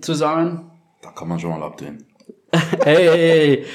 zusammen. 0.00 0.70
Da 1.02 1.10
kann 1.10 1.28
man 1.28 1.38
schon 1.38 1.50
mal 1.50 1.62
abdrehen. 1.62 2.06
hey, 2.52 2.96
hey, 2.96 3.18
hey. 3.18 3.66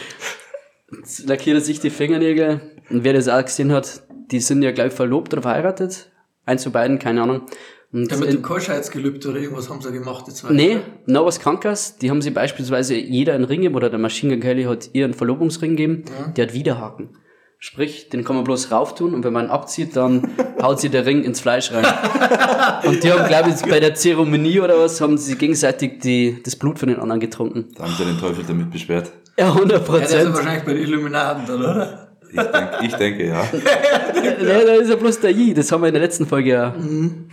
Jetzt 0.98 1.28
lackiert 1.28 1.58
er 1.58 1.62
sich 1.62 1.80
die 1.80 1.90
Fingernägel. 1.90 2.62
Und 2.90 3.04
wer 3.04 3.14
das 3.14 3.28
auch 3.28 3.44
gesehen 3.44 3.72
hat, 3.72 4.04
die 4.32 4.40
sind 4.40 4.62
ja, 4.62 4.72
glaube 4.72 4.90
ich, 4.90 4.94
verlobt 4.94 5.34
oder 5.34 5.42
verheiratet. 5.42 6.12
Eins 6.46 6.64
von 6.64 6.72
beiden, 6.72 7.00
keine 7.00 7.24
Ahnung. 7.24 7.48
Und 7.96 8.12
ja, 8.12 8.18
mit 8.18 8.34
dem 8.34 8.42
Keuschheitsgelübde 8.42 9.30
oder 9.30 9.40
irgendwas 9.40 9.70
haben 9.70 9.82
sie 9.82 9.90
gemacht, 9.94 10.26
die 10.28 10.34
zwei. 10.34 10.52
Nee, 10.52 10.80
noch 11.06 11.26
was 11.26 11.40
Krankers. 11.40 11.98
Die 11.98 12.10
haben 12.10 12.22
sie 12.22 12.30
beispielsweise 12.30 12.94
jeder 12.94 13.36
einen 13.36 13.46
Ring 13.46 13.62
gegeben, 13.62 13.76
oder 13.76 13.90
der 13.90 14.00
Machine 14.00 14.34
Gun 14.34 14.42
Kelly 14.42 14.64
hat 14.66 14.90
ihr 14.92 15.06
einen 15.06 15.14
Verlobungsring 15.14 15.78
gegeben, 15.78 16.04
ja. 16.08 16.28
der 16.28 16.48
hat 16.48 16.54
Widerhaken. 16.54 17.12
Sprich, 17.58 18.10
den 18.10 18.26
kann 18.26 18.36
man 18.36 18.44
bloß 18.44 18.70
rauf 18.70 18.96
tun 18.96 19.14
und 19.14 19.24
wenn 19.24 19.32
man 19.32 19.46
ihn 19.46 19.50
abzieht, 19.50 19.96
dann 19.96 20.30
haut 20.62 20.82
sie 20.82 20.90
der 20.90 21.06
Ring 21.06 21.24
ins 21.24 21.40
Fleisch 21.40 21.72
rein. 21.72 21.86
und 22.86 23.02
die 23.02 23.14
haben, 23.14 23.30
glaube 23.30 23.52
ich, 23.52 23.62
bei 23.62 23.80
der 23.80 23.96
Zeremonie 23.96 24.60
oder 24.60 24.78
was, 24.78 25.00
haben 25.00 25.18
sie 25.18 25.38
gegenseitig 25.38 26.02
die, 26.02 26.44
das 26.44 26.58
Blut 26.58 26.78
von 26.78 26.90
den 26.90 27.00
anderen 27.00 27.22
getrunken. 27.22 27.70
Da 27.78 27.86
haben 27.86 27.94
sie 27.98 28.04
den 28.04 28.20
Teufel 28.20 28.44
damit 28.46 28.72
beschwert. 28.72 29.10
Ja, 29.40 29.54
100 29.54 29.86
Prozent. 29.86 30.12
Ja, 30.12 30.18
das 30.18 30.28
ist 30.28 30.36
wahrscheinlich 30.36 30.66
bei 30.66 30.74
den 30.74 30.84
Illuminaten 30.84 31.46
dann, 31.48 31.62
oder? 31.62 32.18
Ich, 32.30 32.42
denk, 32.42 32.70
ich 32.82 32.94
denke, 32.96 33.28
ja. 33.28 33.44
nee, 33.54 34.66
da 34.66 34.74
ist 34.74 34.90
ja 34.90 34.98
bloß 34.98 35.22
der 35.22 35.32
I, 35.32 35.54
das 35.54 35.72
haben 35.72 35.82
wir 35.82 35.88
in 35.88 35.94
der 35.94 36.04
letzten 36.04 36.26
Folge 36.26 36.50
ja. 36.50 36.72
Mhm. 36.72 37.30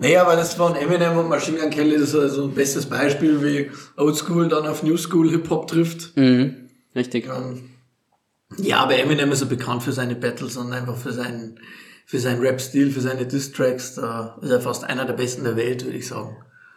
Nee, 0.00 0.16
aber 0.16 0.36
das 0.36 0.54
von 0.54 0.74
Eminem 0.74 1.16
und 1.16 1.28
Machine 1.28 1.58
Gun 1.58 1.70
Kelly, 1.70 1.98
das 1.98 2.10
ist 2.10 2.14
also 2.14 2.44
ein 2.44 2.54
bestes 2.54 2.86
Beispiel, 2.86 3.42
wie 3.42 3.70
Old 3.96 4.16
School 4.16 4.48
dann 4.48 4.66
auf 4.66 4.82
New 4.82 4.96
School 4.96 5.30
Hip-Hop 5.30 5.68
trifft. 5.68 6.16
Mhm. 6.16 6.68
Richtig. 6.94 7.26
Ähm, 7.26 7.70
ja, 8.58 8.78
aber 8.78 8.96
Eminem 8.98 9.32
ist 9.32 9.40
so 9.40 9.46
bekannt 9.46 9.82
für 9.82 9.92
seine 9.92 10.14
Battles 10.14 10.56
und 10.56 10.72
einfach 10.72 10.96
für 10.96 11.12
seinen, 11.12 11.58
für 12.06 12.18
seinen 12.18 12.40
Rap-Stil, 12.40 12.90
für 12.90 13.00
seine 13.00 13.26
Diss-Tracks. 13.26 13.94
Da 13.94 14.38
ist 14.42 14.50
er 14.50 14.60
fast 14.60 14.84
einer 14.84 15.04
der 15.04 15.14
besten 15.14 15.44
der 15.44 15.56
Welt, 15.56 15.84
würde 15.84 15.98
ich 15.98 16.08
sagen. 16.08 16.36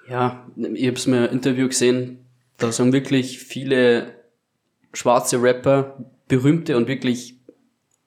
Ja, 0.10 0.48
ich 0.56 0.88
habe 0.88 0.98
es 0.98 1.08
mir 1.08 1.28
im 1.28 1.34
Interview 1.34 1.68
gesehen, 1.68 2.26
da 2.58 2.72
sind 2.72 2.94
wirklich 2.94 3.40
viele 3.40 4.16
schwarze 4.94 5.42
Rapper, 5.42 5.98
berühmte 6.28 6.78
und 6.78 6.88
wirklich 6.88 7.36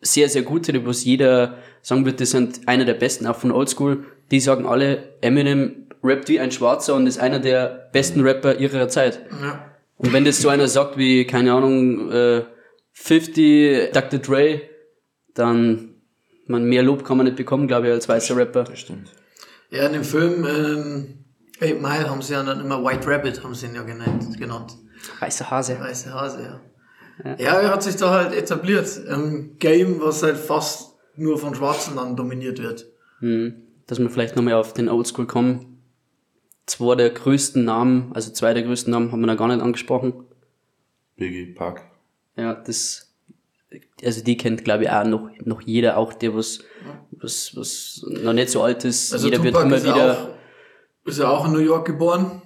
sehr, 0.00 0.28
sehr 0.28 0.42
gute, 0.42 0.72
die 0.72 0.86
was 0.86 1.04
jeder 1.04 1.58
sagen 1.82 2.04
wird, 2.04 2.20
die 2.20 2.26
sind 2.26 2.66
einer 2.66 2.84
der 2.84 2.94
besten, 2.94 3.26
auch 3.26 3.36
von 3.36 3.52
Oldschool. 3.52 4.04
Die 4.30 4.40
sagen 4.40 4.66
alle, 4.66 5.14
Eminem 5.20 5.88
rappt 6.02 6.28
wie 6.28 6.40
ein 6.40 6.52
Schwarzer 6.52 6.94
und 6.94 7.06
ist 7.06 7.18
einer 7.18 7.38
der 7.38 7.90
besten 7.92 8.20
Rapper 8.22 8.56
ihrer 8.56 8.88
Zeit. 8.88 9.20
Ja. 9.42 9.66
Und 9.96 10.12
wenn 10.12 10.24
das 10.24 10.40
so 10.40 10.48
einer 10.48 10.68
sagt 10.68 10.96
wie, 10.96 11.26
keine 11.26 11.52
Ahnung, 11.52 12.10
äh, 12.10 12.42
50, 12.92 13.92
Dr. 13.92 14.18
Dre, 14.20 14.62
dann 15.34 15.90
man 16.46 16.64
mehr 16.64 16.82
Lob 16.82 17.04
kann 17.04 17.16
man 17.16 17.26
nicht 17.26 17.36
bekommen, 17.36 17.68
glaube 17.68 17.86
ich, 17.86 17.92
als 17.92 18.08
weißer 18.08 18.36
Rapper. 18.36 18.64
Das 18.64 18.78
stimmt. 18.78 19.10
Ja, 19.70 19.86
in 19.86 19.92
dem 19.92 20.04
Film 20.04 20.44
ähm, 20.44 21.24
Eight 21.60 21.80
Mile 21.80 22.10
haben 22.10 22.22
sie 22.22 22.32
ja 22.32 22.42
dann 22.42 22.60
immer 22.60 22.82
White 22.84 23.06
Rabbit, 23.06 23.44
haben 23.44 23.54
sie 23.54 23.66
ihn 23.66 23.74
ja 23.74 23.82
genannt. 23.82 24.38
genannt. 24.38 24.76
Weißer 25.20 25.50
Hase. 25.50 25.78
Weißer 25.78 26.12
Hase, 26.12 26.42
ja. 26.42 26.60
Ja. 27.24 27.36
ja, 27.38 27.60
er 27.60 27.70
hat 27.70 27.82
sich 27.82 27.96
da 27.96 28.10
halt 28.10 28.32
etabliert. 28.32 28.88
Ein 29.08 29.56
Game, 29.58 30.00
was 30.00 30.22
halt 30.22 30.38
fast 30.38 30.94
nur 31.16 31.38
von 31.38 31.54
Schwarzen 31.54 31.96
dann 31.96 32.16
dominiert 32.16 32.60
wird. 32.62 32.86
Hm. 33.20 33.54
Dass 33.90 33.98
wir 33.98 34.08
vielleicht 34.08 34.36
nochmal 34.36 34.54
auf 34.54 34.72
den 34.72 34.88
Oldschool 34.88 35.26
kommen. 35.26 35.82
Zwei 36.64 36.94
der 36.94 37.10
größten 37.10 37.64
Namen, 37.64 38.12
also 38.14 38.30
zwei 38.30 38.54
der 38.54 38.62
größten 38.62 38.88
Namen 38.92 39.10
haben 39.10 39.18
wir 39.20 39.26
da 39.26 39.34
gar 39.34 39.48
nicht 39.48 39.60
angesprochen. 39.60 40.14
Biggie, 41.16 41.46
Park. 41.46 41.82
Ja, 42.36 42.54
das, 42.54 43.12
also 44.04 44.22
die 44.22 44.36
kennt 44.36 44.62
glaube 44.62 44.84
ich 44.84 44.90
auch 44.90 45.04
noch, 45.04 45.30
noch 45.44 45.60
jeder, 45.62 45.96
auch 45.96 46.12
der 46.12 46.36
was, 46.36 46.60
was, 47.10 47.56
was 47.56 48.06
noch 48.06 48.32
nicht 48.32 48.50
so 48.50 48.62
alt 48.62 48.84
ist. 48.84 49.12
Also 49.12 49.26
jeder 49.26 49.38
Tupac 49.38 49.68
wird 49.68 49.82
immer 49.82 49.82
wieder. 49.82 50.12
Auch, 50.12 51.08
ist 51.08 51.18
ja 51.18 51.28
auch 51.28 51.46
in 51.46 51.52
New 51.52 51.58
York 51.58 51.86
geboren. 51.86 52.42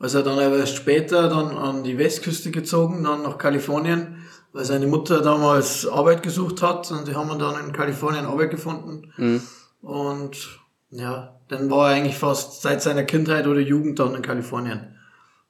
Also 0.00 0.22
dann 0.22 0.40
aber 0.40 0.58
erst 0.58 0.74
später 0.74 1.28
dann 1.28 1.56
an 1.56 1.84
die 1.84 1.98
Westküste 1.98 2.50
gezogen, 2.50 3.04
dann 3.04 3.22
nach 3.22 3.38
Kalifornien, 3.38 4.24
weil 4.52 4.64
seine 4.64 4.88
Mutter 4.88 5.22
damals 5.22 5.86
Arbeit 5.86 6.24
gesucht 6.24 6.62
hat 6.62 6.90
und 6.90 7.06
die 7.06 7.14
haben 7.14 7.38
dann 7.38 7.64
in 7.64 7.72
Kalifornien 7.72 8.26
Arbeit 8.26 8.50
gefunden. 8.50 9.12
Mhm. 9.16 9.42
Und 9.80 10.60
ja, 10.90 11.38
dann 11.48 11.70
war 11.70 11.90
er 11.90 11.96
eigentlich 11.96 12.16
fast 12.16 12.62
seit 12.62 12.82
seiner 12.82 13.04
Kindheit 13.04 13.46
oder 13.46 13.60
Jugend 13.60 13.98
dann 13.98 14.14
in 14.14 14.22
Kalifornien. 14.22 14.96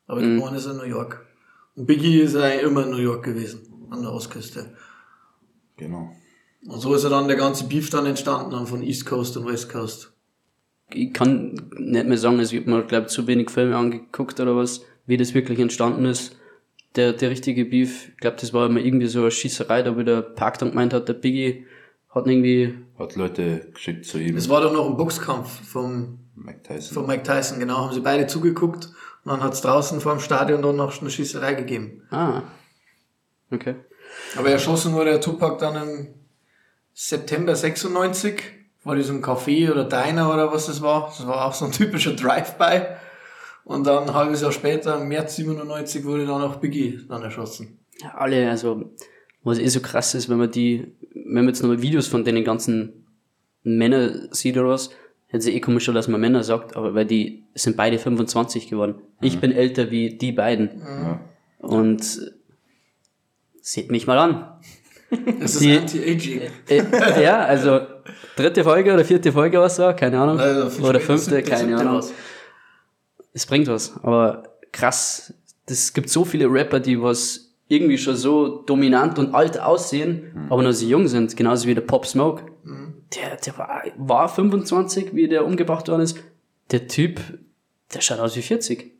Aber 0.06 0.20
mhm. 0.20 0.36
geboren 0.36 0.54
ist 0.54 0.66
er 0.66 0.72
in 0.72 0.78
New 0.78 0.84
York. 0.84 1.26
Und 1.76 1.86
Biggie 1.86 2.20
ist 2.20 2.36
eigentlich 2.36 2.62
immer 2.62 2.84
in 2.84 2.90
New 2.90 2.98
York 2.98 3.24
gewesen, 3.24 3.88
an 3.90 4.02
der 4.02 4.12
Ostküste. 4.12 4.74
Genau. 5.76 6.10
Und 6.66 6.80
so 6.80 6.94
ist 6.94 7.04
er 7.04 7.10
dann 7.10 7.28
der 7.28 7.36
ganze 7.36 7.64
Beef 7.68 7.90
dann 7.90 8.06
entstanden, 8.06 8.50
dann 8.50 8.66
von 8.66 8.82
East 8.82 9.06
Coast 9.06 9.36
und 9.36 9.46
West 9.46 9.70
Coast 9.70 10.12
ich 10.92 11.12
kann 11.12 11.70
nicht 11.76 12.06
mehr 12.06 12.18
sagen, 12.18 12.38
also 12.38 12.54
ich 12.54 12.62
habe 12.62 12.70
mir, 12.70 12.82
glaube 12.84 13.06
zu 13.06 13.26
wenig 13.26 13.50
Filme 13.50 13.76
angeguckt 13.76 14.40
oder 14.40 14.56
was, 14.56 14.84
wie 15.06 15.16
das 15.16 15.34
wirklich 15.34 15.58
entstanden 15.58 16.04
ist. 16.04 16.36
Der, 16.96 17.12
der 17.12 17.30
richtige 17.30 17.66
Beef, 17.66 18.08
ich 18.08 18.16
glaube, 18.16 18.38
das 18.40 18.52
war 18.52 18.66
immer 18.66 18.80
irgendwie 18.80 19.06
so 19.06 19.20
eine 19.20 19.30
Schießerei, 19.30 19.82
da 19.82 19.96
wo 19.96 20.02
der 20.02 20.22
Park 20.22 20.58
dann 20.58 20.70
gemeint 20.70 20.94
hat, 20.94 21.08
der 21.08 21.14
Biggie 21.14 21.66
hat 22.10 22.26
irgendwie... 22.26 22.74
Hat 22.98 23.16
Leute 23.16 23.70
geschickt 23.72 24.04
zu 24.04 24.18
ihm. 24.18 24.36
Es 24.36 24.48
war 24.48 24.60
dann 24.60 24.72
noch 24.72 24.88
ein 24.88 24.96
Boxkampf 24.96 25.48
vom 25.68 26.18
Mike 26.34 26.62
Tyson. 26.62 26.94
Von 26.94 27.06
Mike 27.06 27.22
Tyson, 27.22 27.60
genau. 27.60 27.78
Haben 27.78 27.94
sie 27.94 28.00
beide 28.00 28.26
zugeguckt 28.26 28.86
und 29.24 29.32
dann 29.32 29.42
hat 29.42 29.52
es 29.52 29.60
draußen 29.60 30.00
vor 30.00 30.12
dem 30.12 30.20
Stadion 30.20 30.62
dann 30.62 30.76
noch 30.76 31.00
eine 31.00 31.10
Schießerei 31.10 31.54
gegeben. 31.54 32.02
Ah. 32.10 32.42
Okay. 33.50 33.76
Aber 34.36 34.50
erschossen 34.50 34.94
wurde 34.94 35.10
der 35.10 35.20
Tupac 35.20 35.58
dann 35.58 35.76
im 35.76 36.08
September 36.92 37.54
96 37.54 38.42
war 38.84 38.96
das 38.96 39.10
ein 39.10 39.22
Café 39.22 39.70
oder 39.70 39.84
Diner 39.84 40.32
oder 40.32 40.52
was 40.52 40.66
das 40.66 40.80
war. 40.80 41.06
Das 41.06 41.26
war 41.26 41.44
auch 41.44 41.52
so 41.52 41.66
ein 41.66 41.72
typischer 41.72 42.14
Drive-By. 42.14 42.86
Und 43.64 43.86
dann 43.86 44.04
ein 44.04 44.14
halbes 44.14 44.40
Jahr 44.40 44.50
später, 44.50 44.98
im 44.98 45.08
März 45.08 45.36
97, 45.36 46.04
wurde 46.04 46.26
dann 46.26 46.42
auch 46.42 46.56
Biggie 46.56 47.00
dann 47.06 47.22
erschossen. 47.22 47.78
Ja, 48.02 48.14
alle, 48.14 48.48
also, 48.48 48.90
was 49.42 49.58
eh 49.58 49.68
so 49.68 49.80
krass 49.80 50.14
ist, 50.14 50.30
wenn 50.30 50.38
man 50.38 50.50
die, 50.50 50.96
wenn 51.28 51.44
man 51.44 51.48
jetzt 51.48 51.62
nochmal 51.62 51.82
Videos 51.82 52.06
von 52.06 52.24
den 52.24 52.42
ganzen 52.44 53.06
Männern 53.62 54.28
sieht 54.32 54.56
oder 54.56 54.68
was, 54.68 54.90
hätte 55.26 55.44
sie 55.44 55.54
eh 55.54 55.60
komisch, 55.60 55.86
dass 55.86 56.08
man 56.08 56.20
Männer 56.20 56.42
sagt, 56.42 56.76
aber 56.76 56.94
weil 56.94 57.04
die 57.04 57.44
sind 57.54 57.76
beide 57.76 57.98
25 57.98 58.68
geworden. 58.68 58.94
Mhm. 58.96 59.26
Ich 59.26 59.38
bin 59.38 59.52
älter 59.52 59.90
wie 59.90 60.16
die 60.16 60.32
beiden. 60.32 60.78
Mhm. 60.78 61.18
Und 61.58 62.32
seht 63.60 63.90
mich 63.90 64.06
mal 64.06 64.18
an. 64.18 64.52
Das 65.40 65.54
ist 65.54 65.66
Anti-Aging. 65.66 66.42
Äh, 66.68 67.22
ja, 67.24 67.38
also 67.38 67.80
dritte 68.36 68.62
Folge 68.62 68.92
oder 68.92 69.06
vierte 69.06 69.32
Folge 69.32 69.58
was 69.58 69.76
so, 69.76 69.90
keine 69.96 70.20
Ahnung. 70.20 70.38
Also 70.38 70.86
oder 70.86 71.00
fünfte, 71.00 71.42
keine 71.42 71.78
Ahnung. 71.78 72.02
Es 73.32 73.46
bringt 73.46 73.68
was, 73.68 73.96
aber 74.02 74.42
krass. 74.70 75.32
das 75.64 75.94
gibt 75.94 76.10
so 76.10 76.26
viele 76.26 76.44
Rapper, 76.44 76.78
die 76.78 77.00
was 77.00 77.47
irgendwie 77.68 77.98
schon 77.98 78.16
so 78.16 78.62
dominant 78.62 79.18
und 79.18 79.34
alt 79.34 79.60
aussehen, 79.60 80.32
Mhm. 80.34 80.52
aber 80.52 80.62
noch 80.62 80.72
so 80.72 80.86
jung 80.86 81.06
sind, 81.08 81.36
genauso 81.36 81.68
wie 81.68 81.74
der 81.74 81.82
Pop 81.82 82.06
Smoke. 82.06 82.44
Der, 83.14 83.36
der 83.36 83.56
war, 83.56 83.82
war 83.96 84.28
25, 84.28 85.14
wie 85.14 85.28
der 85.28 85.44
umgebracht 85.46 85.88
worden 85.88 86.02
ist. 86.02 86.18
Der 86.70 86.88
Typ, 86.88 87.20
der 87.94 88.00
schaut 88.02 88.18
aus 88.20 88.36
wie 88.36 88.42
40. 88.42 88.92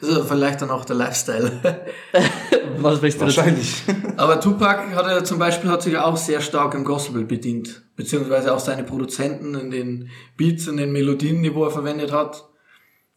Das 0.00 0.08
ist 0.08 0.28
vielleicht 0.28 0.62
dann 0.62 0.70
auch 0.70 0.86
der 0.86 0.96
Lifestyle. 0.96 1.52
Was 2.78 3.02
willst 3.02 3.20
du? 3.20 3.24
Wahrscheinlich. 3.26 3.82
Aber 4.16 4.40
Tupac 4.40 4.94
hat 4.94 5.06
er 5.06 5.24
zum 5.24 5.38
Beispiel 5.38 5.70
hat 5.70 5.82
sich 5.82 5.96
auch 5.98 6.16
sehr 6.16 6.40
stark 6.40 6.74
im 6.74 6.84
Gospel 6.84 7.24
bedient. 7.24 7.82
Beziehungsweise 7.96 8.54
auch 8.54 8.58
seine 8.58 8.84
Produzenten 8.84 9.54
in 9.54 9.70
den 9.70 10.08
Beats, 10.36 10.66
in 10.66 10.76
den 10.78 10.92
Melodien, 10.92 11.42
die 11.42 11.54
wo 11.54 11.64
er 11.64 11.70
verwendet 11.70 12.12
hat. 12.12 12.44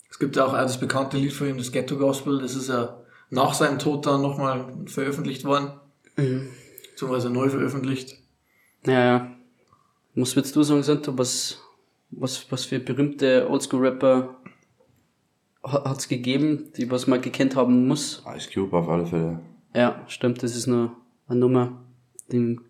Es 0.10 0.20
gibt 0.20 0.36
ja 0.36 0.46
auch 0.46 0.54
das 0.54 0.80
bekannte 0.80 1.18
Lied 1.18 1.32
von 1.34 1.48
ihm, 1.48 1.58
das 1.58 1.72
Ghetto 1.72 1.98
Gospel. 1.98 2.40
Das 2.42 2.56
ist 2.56 2.68
ja 2.70 2.99
nach 3.30 3.54
seinem 3.54 3.80
Tod 3.80 4.06
dann 4.06 4.22
nochmal 4.22 4.66
veröffentlicht 4.88 5.46
worden. 5.46 5.72
Beziehungsweise 6.16 7.30
neu 7.30 7.50
veröffentlicht. 7.50 8.18
Ja, 8.86 9.06
ja. 9.06 9.32
Was 10.16 10.36
würdest 10.36 10.56
du 10.56 10.64
sagen, 10.64 10.84
Santo? 10.84 11.18
Was, 11.18 11.62
was, 12.12 12.52
was 12.52 12.66
für 12.66 12.80
berühmte 12.80 13.48
Oldschool-Rapper 13.50 14.36
ha- 15.64 15.84
hat's 15.90 16.08
gegeben, 16.08 16.72
die 16.78 16.90
was 16.92 17.08
man 17.08 17.22
gekannt 17.22 17.56
haben 17.56 17.88
muss? 17.88 18.24
Ice 18.36 18.50
Cube 18.54 18.76
auf 18.76 18.90
alle 18.90 19.06
Fälle. 19.06 19.40
Ja, 19.76 20.04
stimmt, 20.08 20.42
das 20.44 20.56
ist 20.56 20.68
nur 20.68 20.96
eine 21.28 21.40
Nummer. 21.40 21.84
Den 22.32 22.62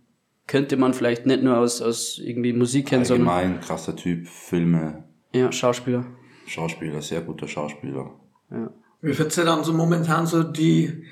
könnte 0.48 0.78
man 0.78 0.94
vielleicht 0.94 1.26
nicht 1.26 1.44
nur 1.44 1.58
aus, 1.58 1.82
aus 1.82 2.20
irgendwie 2.20 2.54
Musik 2.54 2.88
kennen, 2.88 3.06
sondern 3.06 3.30
Allgemein, 3.30 3.62
krasser 3.62 3.96
Typ, 3.96 4.28
Filme, 4.28 5.04
ja, 5.34 5.52
Schauspieler. 5.52 6.06
Schauspieler, 6.46 7.02
sehr 7.02 7.22
guter 7.22 7.48
Schauspieler. 7.48 8.12
Ja. 8.52 8.70
Wie 9.02 9.14
findest 9.14 9.38
du 9.38 9.46
dann 9.46 9.64
so 9.64 9.74
momentan 9.74 10.28
so 10.28 10.44
die 10.44 11.06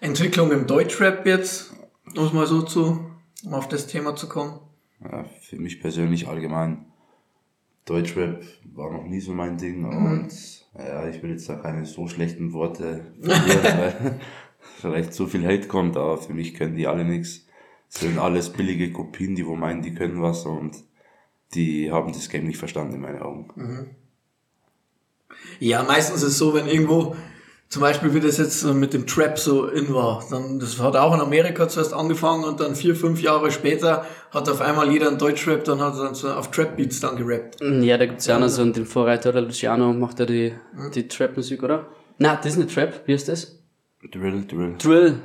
Entwicklung 0.00 0.50
im 0.52 0.66
Deutschrap 0.66 1.26
jetzt? 1.26 1.74
Um 2.16 2.24
es 2.24 2.32
mal 2.32 2.46
so 2.46 2.62
zu, 2.62 3.10
um 3.44 3.54
auf 3.54 3.68
das 3.68 3.86
Thema 3.86 4.16
zu 4.16 4.28
kommen. 4.28 4.60
Ja, 5.02 5.24
für 5.42 5.56
mich 5.56 5.80
persönlich 5.80 6.28
allgemein, 6.28 6.86
Deutschrap 7.84 8.42
war 8.74 8.90
noch 8.90 9.04
nie 9.04 9.20
so 9.20 9.32
mein 9.32 9.58
Ding 9.58 9.84
und 9.84 10.30
ja, 10.78 11.06
ich 11.08 11.22
will 11.22 11.30
jetzt 11.30 11.48
da 11.48 11.56
keine 11.56 11.84
so 11.84 12.08
schlechten 12.08 12.52
Worte 12.52 13.12
verlieren, 13.20 13.62
weil 13.78 14.20
vielleicht 14.80 15.12
so 15.12 15.26
viel 15.26 15.46
Hate 15.46 15.68
kommt, 15.68 15.96
aber 15.96 16.16
für 16.16 16.32
mich 16.32 16.54
können 16.54 16.76
die 16.76 16.86
alle 16.86 17.04
nichts. 17.04 17.46
Sind 17.88 18.18
alles 18.18 18.50
billige 18.50 18.90
Kopien, 18.90 19.36
die 19.36 19.46
wo 19.46 19.54
meinen, 19.54 19.82
die 19.82 19.94
können 19.94 20.22
was 20.22 20.46
und 20.46 20.76
die 21.54 21.92
haben 21.92 22.12
das 22.12 22.28
Game 22.28 22.46
nicht 22.46 22.58
verstanden 22.58 22.94
in 22.94 23.00
meinen 23.02 23.22
Augen. 23.22 23.94
Ja, 25.60 25.82
meistens 25.82 26.22
ist 26.22 26.30
es 26.30 26.38
so, 26.38 26.54
wenn 26.54 26.66
irgendwo, 26.66 27.14
zum 27.68 27.82
Beispiel 27.82 28.14
wie 28.14 28.20
das 28.20 28.38
jetzt 28.38 28.60
so 28.60 28.72
mit 28.72 28.92
dem 28.92 29.06
Trap 29.06 29.38
so 29.38 29.66
in 29.66 29.92
war, 29.92 30.24
dann, 30.30 30.60
das 30.60 30.80
hat 30.80 30.96
auch 30.96 31.14
in 31.14 31.20
Amerika 31.20 31.68
zuerst 31.68 31.92
angefangen 31.92 32.44
und 32.44 32.60
dann 32.60 32.76
vier, 32.76 32.94
fünf 32.94 33.20
Jahre 33.20 33.50
später 33.50 34.06
hat 34.30 34.48
auf 34.48 34.60
einmal 34.60 34.90
jeder 34.90 35.08
ein 35.08 35.18
Deutschrap, 35.18 35.64
dann 35.64 35.80
hat 35.80 35.94
er 35.94 36.04
dann 36.04 36.14
so 36.14 36.30
auf 36.30 36.50
Trap-Beats 36.50 37.00
dann 37.00 37.16
gerappt. 37.16 37.60
Ja, 37.60 37.98
da 37.98 38.06
gibt's 38.06 38.26
ja 38.26 38.36
auch 38.36 38.40
noch 38.40 38.48
so 38.48 38.62
einen 38.62 38.72
den 38.72 38.86
Vorreiter, 38.86 39.32
der 39.32 39.42
Luciano 39.42 39.92
macht 39.92 40.20
ja 40.20 40.26
die, 40.26 40.52
die 40.94 41.08
Trap-Musik, 41.08 41.62
oder? 41.62 41.86
Na, 42.18 42.36
das 42.36 42.52
ist 42.52 42.58
nicht 42.58 42.74
Trap, 42.74 43.02
wie 43.06 43.12
heißt 43.14 43.28
das? 43.28 43.58
Drill, 44.12 44.44
Drill. 44.46 44.74
Drill. 44.78 45.20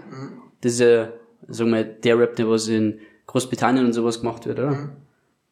Das 0.62 0.74
ist 0.74 0.80
ja, 0.80 1.10
sagen 1.48 1.72
wir, 1.72 1.84
der 1.84 2.18
Rap, 2.18 2.36
der 2.36 2.50
was 2.50 2.68
in 2.68 3.00
Großbritannien 3.28 3.86
und 3.86 3.94
sowas 3.94 4.22
gemacht 4.22 4.46
wird, 4.48 4.60
oder? 4.60 4.90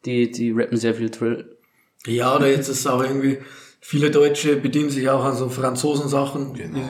Die, 0.04 0.30
die 0.30 0.50
rappen 0.50 0.76
sehr 0.76 0.94
viel 0.94 1.10
Drill. 1.10 1.56
Ja, 2.06 2.36
oder 2.36 2.48
jetzt 2.48 2.68
ist 2.68 2.80
es 2.80 2.86
auch 2.86 3.02
irgendwie, 3.02 3.38
viele 3.80 4.10
Deutsche 4.10 4.56
bedienen 4.56 4.90
sich 4.90 5.08
auch 5.08 5.24
an 5.24 5.34
so 5.36 5.48
Franzosen-Sachen, 5.48 6.54
Genau. 6.54 6.78
die, 6.78 6.84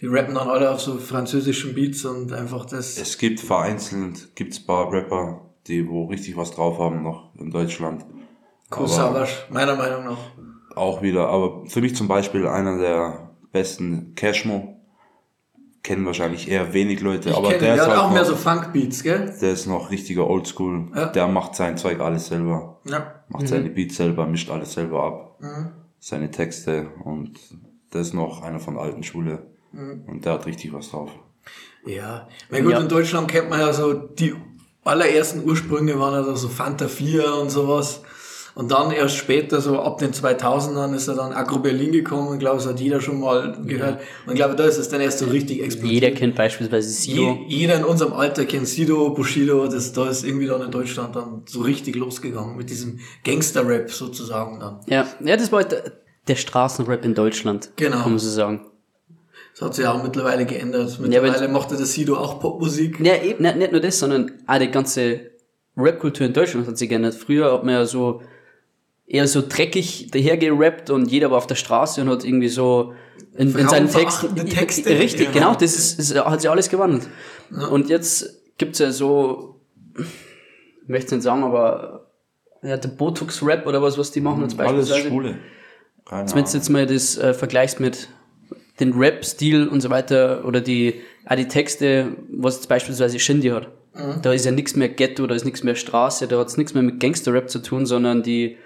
die 0.00 0.06
rappen 0.06 0.34
dann 0.34 0.48
alle 0.48 0.70
auf 0.70 0.80
so 0.80 0.98
französischen 0.98 1.74
Beats 1.74 2.04
und 2.04 2.32
einfach 2.32 2.66
das, 2.66 2.98
Es 2.98 3.18
gibt 3.18 3.40
vereinzelt, 3.40 4.34
gibt's 4.36 4.60
paar 4.64 4.92
Rapper, 4.92 5.40
die 5.66 5.88
wo 5.88 6.06
richtig 6.06 6.36
was 6.36 6.50
drauf 6.52 6.78
haben 6.78 7.02
noch 7.02 7.30
in 7.38 7.50
Deutschland. 7.50 8.04
Savas, 8.86 9.30
meiner 9.50 9.76
Meinung 9.76 10.04
nach. 10.04 10.18
Auch 10.74 11.00
wieder, 11.02 11.28
aber 11.28 11.64
für 11.66 11.80
mich 11.80 11.94
zum 11.94 12.08
Beispiel 12.08 12.46
einer 12.48 12.78
der 12.78 13.30
besten 13.52 14.14
Cashmo. 14.16 14.70
Kennen 15.84 16.06
wahrscheinlich 16.06 16.50
eher 16.50 16.72
wenig 16.72 17.00
Leute, 17.02 17.28
Ich 17.28 17.36
aber 17.36 17.48
kenne, 17.50 17.60
der 17.60 17.74
der 17.74 17.76
ist 17.76 17.82
hat 17.82 17.88
halt 17.90 18.00
auch 18.00 18.10
mehr 18.10 18.22
noch, 18.22 18.28
so 18.28 18.36
Funk-Beats, 18.36 19.02
gell? 19.02 19.34
der 19.40 19.52
ist 19.52 19.66
noch 19.66 19.90
richtiger 19.90 20.26
Oldschool. 20.28 20.86
Ja. 20.96 21.06
Der 21.06 21.28
macht 21.28 21.54
sein 21.54 21.76
Zeug 21.76 22.00
alles 22.00 22.28
selber. 22.28 22.80
Ja. 22.86 23.22
Macht 23.28 23.48
seine 23.48 23.68
Beats 23.68 23.96
selber, 23.96 24.26
mischt 24.26 24.50
alles 24.50 24.72
selber 24.72 25.04
ab. 25.04 25.36
Mhm. 25.40 25.68
Seine 26.06 26.30
Texte 26.30 26.90
und 27.02 27.40
ist 27.94 28.12
noch 28.12 28.42
einer 28.42 28.60
von 28.60 28.74
der 28.74 28.82
alten 28.82 29.02
Schule. 29.02 29.46
Mhm. 29.72 30.04
Und 30.06 30.26
der 30.26 30.34
hat 30.34 30.44
richtig 30.44 30.70
was 30.74 30.90
drauf. 30.90 31.10
Ja, 31.86 32.28
na 32.50 32.60
gut, 32.60 32.72
Ja. 32.72 32.80
in 32.80 32.88
Deutschland 32.90 33.26
kennt 33.30 33.48
man 33.48 33.60
ja 33.60 33.72
so, 33.72 33.94
die 33.94 34.34
allerersten 34.84 35.48
Ursprünge 35.48 35.98
waren 35.98 36.12
ja 36.26 36.36
so 36.36 36.48
Fanta 36.50 36.88
4 36.88 37.36
und 37.36 37.48
sowas. 37.48 38.02
Und 38.54 38.70
dann 38.70 38.92
erst 38.92 39.16
später, 39.16 39.60
so 39.60 39.80
ab 39.80 39.98
den 39.98 40.12
2000ern, 40.12 40.94
ist 40.94 41.08
er 41.08 41.16
dann 41.16 41.32
Agro 41.32 41.58
Berlin 41.58 41.90
gekommen. 41.90 42.34
Ich 42.34 42.38
glaube, 42.38 42.58
das 42.58 42.68
hat 42.68 42.78
jeder 42.78 43.00
schon 43.00 43.18
mal 43.18 43.58
gehört. 43.64 44.00
Und 44.26 44.32
ich 44.32 44.36
glaube, 44.36 44.54
da 44.54 44.64
ist 44.64 44.78
es 44.78 44.88
dann 44.88 45.00
erst 45.00 45.18
so 45.18 45.26
richtig 45.26 45.60
explodiert. 45.60 45.92
Jeder 45.92 46.10
kennt 46.12 46.36
beispielsweise 46.36 46.88
Sido. 46.88 47.22
Je, 47.48 47.56
jeder 47.56 47.76
in 47.76 47.84
unserem 47.84 48.12
Alter 48.12 48.44
kennt 48.44 48.68
Sido, 48.68 49.10
Bushido, 49.10 49.66
das, 49.66 49.92
da 49.92 50.08
ist 50.08 50.24
irgendwie 50.24 50.46
dann 50.46 50.62
in 50.62 50.70
Deutschland 50.70 51.16
dann 51.16 51.42
so 51.46 51.62
richtig 51.62 51.96
losgegangen 51.96 52.56
mit 52.56 52.70
diesem 52.70 53.00
Gangster-Rap 53.24 53.90
sozusagen 53.90 54.60
dann. 54.60 54.80
Ja, 54.86 55.06
ja, 55.24 55.36
das 55.36 55.50
war 55.50 55.62
halt 55.62 55.72
der, 55.72 55.92
der 56.28 56.36
Straßenrap 56.36 57.04
in 57.04 57.14
Deutschland. 57.14 57.70
Genau. 57.74 58.02
Kann 58.02 58.10
man 58.10 58.18
so 58.20 58.30
sagen. 58.30 58.66
Das 59.52 59.62
hat 59.62 59.74
sich 59.74 59.86
auch 59.86 60.02
mittlerweile 60.02 60.46
geändert. 60.46 60.98
Mittlerweile 61.00 61.48
macht 61.48 61.72
er 61.72 61.78
das 61.78 61.92
Sido 61.92 62.16
auch 62.16 62.38
Popmusik. 62.40 63.00
Ja, 63.00 63.20
eben, 63.20 63.42
nicht, 63.42 63.56
nicht 63.56 63.72
nur 63.72 63.80
das, 63.80 63.98
sondern 63.98 64.30
auch 64.46 64.58
die 64.58 64.70
ganze 64.70 65.30
Rap-Kultur 65.76 66.26
in 66.26 66.32
Deutschland 66.32 66.68
hat 66.68 66.78
sich 66.78 66.88
geändert. 66.88 67.14
Früher 67.14 67.52
hat 67.52 67.64
man 67.64 67.74
ja 67.74 67.86
so 67.86 68.22
eher 69.06 69.26
so 69.26 69.42
dreckig 69.46 70.10
dahergerappt 70.10 70.90
und 70.90 71.10
jeder 71.10 71.30
war 71.30 71.38
auf 71.38 71.46
der 71.46 71.54
Straße 71.56 72.00
und 72.00 72.08
hat 72.08 72.24
irgendwie 72.24 72.48
so 72.48 72.94
in, 73.36 73.54
in 73.56 73.68
seinen 73.68 73.90
Texten. 73.90 74.34
Texte. 74.46 74.90
Richtig, 74.98 75.32
Genau. 75.32 75.48
genau, 75.48 75.54
das 75.54 75.76
ist, 75.76 75.98
ist, 75.98 76.14
hat 76.14 76.40
sich 76.40 76.50
alles 76.50 76.68
gewandelt. 76.68 77.08
Und 77.70 77.88
jetzt 77.88 78.40
gibt's 78.58 78.78
ja 78.78 78.90
so, 78.92 79.60
ich 79.96 80.88
möchte 80.88 81.14
nicht 81.14 81.24
sagen, 81.24 81.42
aber 81.42 82.10
ja, 82.62 82.76
der 82.76 82.88
Botox-Rap 82.88 83.66
oder 83.66 83.82
was, 83.82 83.98
was 83.98 84.10
die 84.10 84.20
machen 84.20 84.42
jetzt 84.42 84.58
Alles 84.58 84.88
beispielsweise. 84.88 85.08
Schwule. 85.08 85.38
Keine 86.06 86.34
Wenn 86.34 86.44
du 86.44 86.50
jetzt 86.50 86.68
mal 86.70 86.86
das 86.86 87.18
äh, 87.18 87.34
vergleichst 87.34 87.80
mit 87.80 88.08
den 88.80 88.92
Rap-Stil 88.94 89.68
und 89.68 89.80
so 89.80 89.90
weiter 89.90 90.44
oder 90.44 90.60
die, 90.60 91.00
auch 91.26 91.36
die 91.36 91.48
Texte, 91.48 92.16
was 92.30 92.56
jetzt 92.56 92.68
beispielsweise 92.68 93.18
Shindy 93.18 93.48
hat. 93.48 93.68
Da 94.22 94.32
ist 94.32 94.44
ja 94.44 94.50
nichts 94.50 94.74
mehr 94.74 94.88
Ghetto, 94.88 95.24
da 95.28 95.36
ist 95.36 95.44
nichts 95.44 95.62
mehr 95.62 95.76
Straße, 95.76 96.26
da 96.26 96.38
hat's 96.38 96.56
nichts 96.56 96.74
mehr 96.74 96.82
mit 96.82 96.98
Gangster-Rap 96.98 97.48
zu 97.48 97.60
tun, 97.60 97.86
sondern 97.86 98.24
die, 98.24 98.56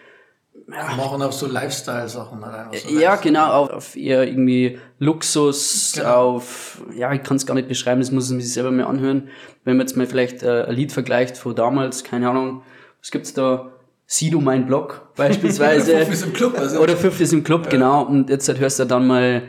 Machen 0.69 1.23
auch 1.23 1.33
so 1.33 1.47
Lifestyle-Sachen. 1.47 2.45
so 2.87 2.99
ja 2.99 3.17
genau, 3.17 3.53
auf, 3.53 3.71
auf 3.71 3.97
eher 3.97 4.27
irgendwie 4.29 4.79
Luxus, 4.99 5.93
Genau. 5.95 6.35
auf, 6.35 6.83
ja, 6.95 7.11
ich 7.15 7.23
kann 7.23 7.39
es 7.39 7.47
gar 7.47 7.55
nicht 7.55 7.69
beschreiben, 7.69 8.01
das 8.01 8.11
muss 8.11 8.29
man 8.29 8.41
sich 8.41 8.53
selber 8.53 8.71
mal 8.71 8.85
anhören. 8.85 9.29
Wenn 9.65 9.79
man 9.79 9.87
jetzt 9.87 9.97
mal 9.97 10.07
vielleicht 10.07 10.43
äh, 10.43 10.65
ein 10.65 10.75
Lied 10.75 10.93
vergleicht 10.93 11.39
von 11.39 11.55
damals, 11.55 12.05
keine 12.05 12.29
Ahnung, 12.29 12.63
was 13.01 13.11
gibt's 13.11 13.33
da? 13.33 13.73
Sido 14.07 14.41
mein 14.41 14.67
Blog 14.67 15.09
beispielsweise. 15.17 15.99
Fünf 15.99 16.13
ist 16.13 16.23
im 16.25 16.33
Club, 16.35 16.59
also. 16.59 16.81
Oder 16.81 16.97
fünf 16.97 17.19
ist 17.21 17.33
im 17.33 17.45
Club, 17.45 17.71
genau. 17.71 18.03
Und 18.03 18.29
jetzt 18.29 18.47
halt 18.49 18.59
hörst 18.61 18.79
du 18.79 18.85
dann 18.85 19.07
mal 19.07 19.43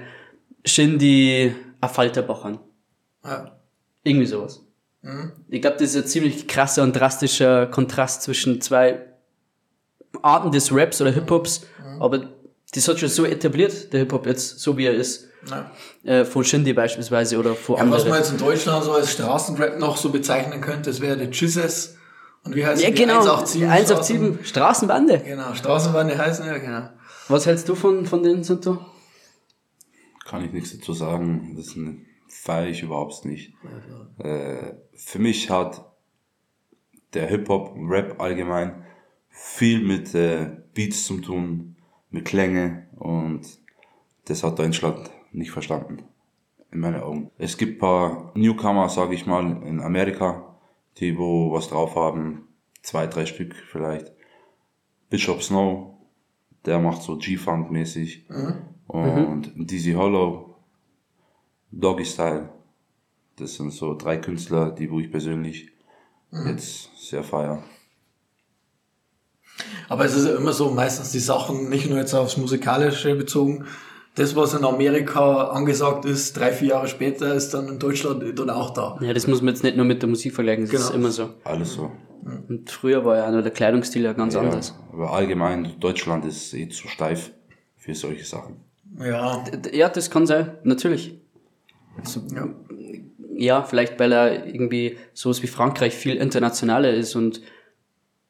Shindy 0.66 1.54
Affalterbach 1.82 2.46
an. 2.46 2.60
Ja. 3.26 3.60
Irgendwie 4.04 4.26
sowas. 4.26 4.66
Ich 5.50 5.62
glaube, 5.62 5.78
das 5.80 5.96
ist 5.96 5.98
ein 5.98 6.08
ziemlich 6.08 6.48
krasser 6.48 6.84
und 6.84 6.94
drastischer 6.94 7.68
Kontrast 7.68 8.22
zwischen 8.22 8.60
zwei 8.60 9.06
Arten 10.22 10.52
des 10.52 10.74
Raps 10.74 11.02
oder 11.02 11.12
Hip-Hops. 11.12 11.66
Aber 12.00 12.30
das 12.74 12.88
hat 12.88 13.00
schon 13.00 13.10
so 13.10 13.26
etabliert, 13.26 13.92
der 13.94 14.02
Hip-Hop 14.02 14.26
jetzt, 14.26 14.60
so 14.60 14.78
wie 14.78 14.86
er 14.86 14.94
ist. 14.94 15.28
Ja. 15.50 15.72
Äh, 16.04 16.26
von 16.26 16.44
Shindy 16.44 16.74
beispielsweise 16.74 17.38
oder 17.38 17.56
von 17.56 17.78
Ja, 17.78 17.90
was 17.90 18.06
man 18.06 18.18
jetzt 18.18 18.32
in 18.32 18.38
Deutschland 18.38 18.84
so 18.84 18.92
als 18.92 19.14
Straßenrap 19.14 19.80
noch 19.80 19.96
so 19.96 20.10
bezeichnen 20.10 20.60
könnte, 20.60 20.90
das 20.90 21.00
wäre 21.00 21.16
der 21.16 21.30
Jizzes. 21.30 21.96
Und 22.44 22.56
wie 22.56 22.66
heißt 22.66 22.82
Ja, 22.82 22.90
genau. 22.90 23.22
187. 23.22 23.66
187 23.66 24.48
Straßenbande. 24.48 25.20
Genau, 25.20 25.54
Straßenbahn, 25.54 26.10
die 26.10 26.18
heißen 26.18 26.46
ja, 26.46 26.58
genau. 26.58 26.90
Was 27.30 27.46
hältst 27.46 27.70
du 27.70 27.76
von, 27.76 28.06
von 28.06 28.22
denen, 28.22 28.44
Santo? 28.44 28.80
kann 30.30 30.46
ich 30.46 30.52
nichts 30.52 30.78
dazu 30.78 30.94
sagen. 30.94 31.56
Das 31.58 31.76
feiere 32.28 32.68
ich 32.68 32.84
überhaupt 32.84 33.26
nicht. 33.26 33.54
Äh, 34.20 34.74
für 34.94 35.20
mich 35.20 35.50
hat 35.50 35.86
der 37.14 37.28
Hip-Hop, 37.28 37.76
Rap 37.90 38.22
allgemein 38.22 38.86
viel 39.42 39.82
mit 39.82 40.14
äh, 40.16 40.52
Beats 40.74 41.06
zu 41.06 41.22
tun, 41.22 41.78
mit 42.10 42.26
Klänge 42.26 42.88
und 42.98 43.42
das 44.26 44.44
hat 44.44 44.60
Deutschland 44.60 45.10
nicht 45.32 45.52
verstanden. 45.52 46.04
In 46.72 46.82
meinen 46.82 47.02
Augen. 47.02 47.32
Es 47.38 47.58
gibt 47.58 47.80
paar 47.80 48.32
Newcomer, 48.36 48.90
sage 48.90 49.16
ich 49.16 49.26
mal, 49.26 49.64
in 49.64 49.80
Amerika, 49.80 50.56
die 50.98 51.18
wo 51.18 51.52
was 51.54 51.70
drauf 51.70 51.96
haben. 51.96 52.48
Zwei, 52.84 53.08
drei 53.08 53.26
Stück 53.26 53.56
vielleicht. 53.56 54.12
Bishop 55.10 55.42
Snow, 55.42 55.96
der 56.66 56.78
macht 56.78 57.02
so 57.02 57.18
G-Funk 57.18 57.72
mäßig. 57.72 58.28
Und 58.88 59.52
Dizzy 59.56 59.94
Hollow, 59.94 60.58
Doggy 61.72 62.06
Style. 62.06 62.50
Das 63.38 63.56
sind 63.56 63.72
so 63.72 63.96
drei 63.96 64.18
Künstler, 64.18 64.72
die 64.72 64.92
wo 64.92 65.00
ich 65.00 65.10
persönlich 65.10 65.72
jetzt 66.32 66.96
sehr 66.98 67.24
feier. 67.24 67.64
Aber 69.90 70.06
es 70.06 70.16
ist 70.16 70.28
ja 70.28 70.36
immer 70.36 70.54
so, 70.54 70.70
meistens 70.72 71.12
die 71.12 71.20
Sachen, 71.20 71.70
nicht 71.70 71.90
nur 71.90 71.98
jetzt 72.00 72.14
aufs 72.14 72.38
Musikalische 72.38 73.16
bezogen, 73.16 73.66
das, 74.16 74.36
was 74.36 74.54
in 74.54 74.66
Amerika 74.66 75.46
angesagt 75.50 76.06
ist, 76.06 76.38
drei, 76.38 76.52
vier 76.52 76.70
Jahre 76.70 76.88
später, 76.88 77.34
ist 77.36 77.52
dann 77.54 77.68
in 77.68 77.80
Deutschland 77.80 78.24
dann 78.38 78.50
auch 78.50 78.72
da. 78.72 78.98
Ja, 79.02 79.14
das 79.14 79.28
muss 79.28 79.42
man 79.42 79.54
jetzt 79.54 79.64
nicht 79.64 79.78
nur 79.78 79.86
mit 79.86 80.02
der 80.02 80.10
Musik 80.10 80.34
vergleichen, 80.34 80.66
das 80.66 80.74
ist 80.74 80.88
Genau. 80.88 81.00
immer 81.00 81.12
so. 81.12 81.30
Alles 81.44 81.74
so. 81.74 81.92
Und 82.50 82.70
früher 82.70 83.06
war 83.06 83.18
ja 83.18 83.28
auch 83.28 83.32
noch 83.32 83.42
der 83.42 83.52
Kleidungsstil 83.52 84.04
ja 84.04 84.14
ganz 84.14 84.34
Ja, 84.34 84.42
anders. 84.42 84.76
aber 84.92 85.14
allgemein, 85.14 85.74
Deutschland 85.80 86.26
ist 86.26 86.54
eh 86.54 86.68
zu 86.68 86.88
steif 86.90 87.32
für 87.78 87.96
solche 87.96 88.26
Sachen. 88.26 88.58
Ja, 89.00 89.44
Ja, 89.72 89.88
das 89.90 90.10
kann 90.12 90.28
sein, 90.28 90.52
natürlich. 90.64 91.18
Also, 91.98 92.22
ja. 92.36 92.48
ja, 93.36 93.64
vielleicht 93.64 93.98
weil 94.00 94.12
er 94.12 94.46
irgendwie 94.48 94.98
sowas 95.14 95.42
wie 95.44 95.48
Frankreich 95.48 95.96
viel 95.96 96.16
internationaler 96.16 96.94
ist 96.94 97.16
und 97.16 97.42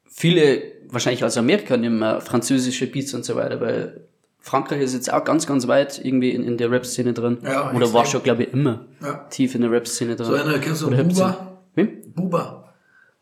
viele, 0.10 0.62
wahrscheinlich 0.90 1.24
als 1.24 1.38
Amerika, 1.38 1.78
nehmen 1.78 2.02
äh, 2.02 2.20
französische 2.22 2.88
Beats 2.88 3.14
und 3.14 3.24
so 3.26 3.36
weiter, 3.36 3.62
weil 3.62 4.08
Frankreich 4.42 4.82
ist 4.82 4.94
jetzt 4.94 5.12
auch 5.14 5.24
ganz, 5.24 5.46
ganz 5.48 5.68
weit 5.68 6.04
irgendwie 6.04 6.32
in, 6.32 6.44
in 6.44 6.58
der 6.58 6.72
Rap-Szene 6.72 7.14
drin. 7.14 7.40
Ja, 7.44 7.72
Oder 7.74 7.92
war 7.94 8.06
schon, 8.06 8.24
glaube 8.24 8.44
ich, 8.44 8.54
immer 8.54 8.86
Ja. 9.02 9.26
tief 9.30 9.54
in 9.56 9.62
der 9.62 9.72
Rap-Szene 9.72 10.16
drin. 10.16 10.26
So 10.26 10.34
einer, 10.34 10.58
kennst 10.60 10.82
du 10.82 10.88
Oder. 10.88 11.04
Buba? 11.04 11.58
Wem? 11.76 12.02
Buba. 12.16 12.74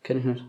Kenn 0.02 0.18
ich 0.18 0.24
nicht. 0.24 0.44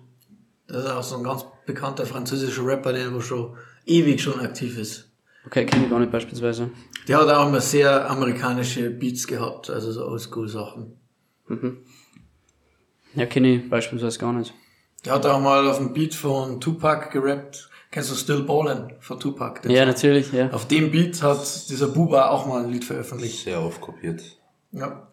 Das 0.68 0.86
ist 0.86 0.92
auch 0.92 1.04
so 1.04 1.18
ein 1.18 1.24
ganz 1.24 1.44
bekannter 1.66 2.06
französischer 2.06 2.64
Rapper, 2.66 2.94
der 2.94 3.12
wo 3.14 3.20
schon 3.20 3.56
ewig 3.86 4.22
schon 4.22 4.40
aktiv 4.40 4.78
ist. 4.78 5.10
Okay, 5.46 5.66
kenne 5.66 5.86
ich 5.86 5.90
gar 5.90 6.00
nicht 6.00 6.12
beispielsweise. 6.12 6.70
Der 7.08 7.18
hat 7.18 7.30
auch 7.30 7.48
immer 7.48 7.60
sehr 7.62 8.08
amerikanische 8.10 8.92
Beats 8.92 9.26
gehabt, 9.26 9.70
also 9.72 9.92
so 9.92 10.06
Oldschool-Sachen. 10.06 10.94
Ja, 13.16 13.26
kenne 13.26 13.56
ich 13.56 13.70
beispielsweise 13.70 14.20
gar 14.20 14.34
nicht. 14.34 14.54
Der 15.06 15.14
hat 15.14 15.26
auch 15.26 15.40
mal 15.40 15.68
auf 15.68 15.78
dem 15.78 15.94
Beat 15.94 16.14
von 16.14 16.60
Tupac 16.60 17.10
gerappt. 17.12 17.70
Kennst 17.92 18.12
du 18.12 18.16
Still 18.16 18.44
Ballin' 18.44 18.94
von 19.00 19.20
Tupac? 19.20 19.62
Ja, 19.68 19.80
Song? 19.80 19.88
natürlich, 19.88 20.32
ja. 20.32 20.50
Auf 20.52 20.68
dem 20.68 20.92
Beat 20.92 21.24
hat 21.24 21.40
dieser 21.70 21.88
Buba 21.88 22.30
auch 22.30 22.46
mal 22.46 22.64
ein 22.64 22.70
Lied 22.70 22.86
veröffentlicht. 22.86 23.44
Sehr 23.46 23.62
oft 23.62 23.82
kopiert. 23.82 24.22
Ja. 24.72 25.08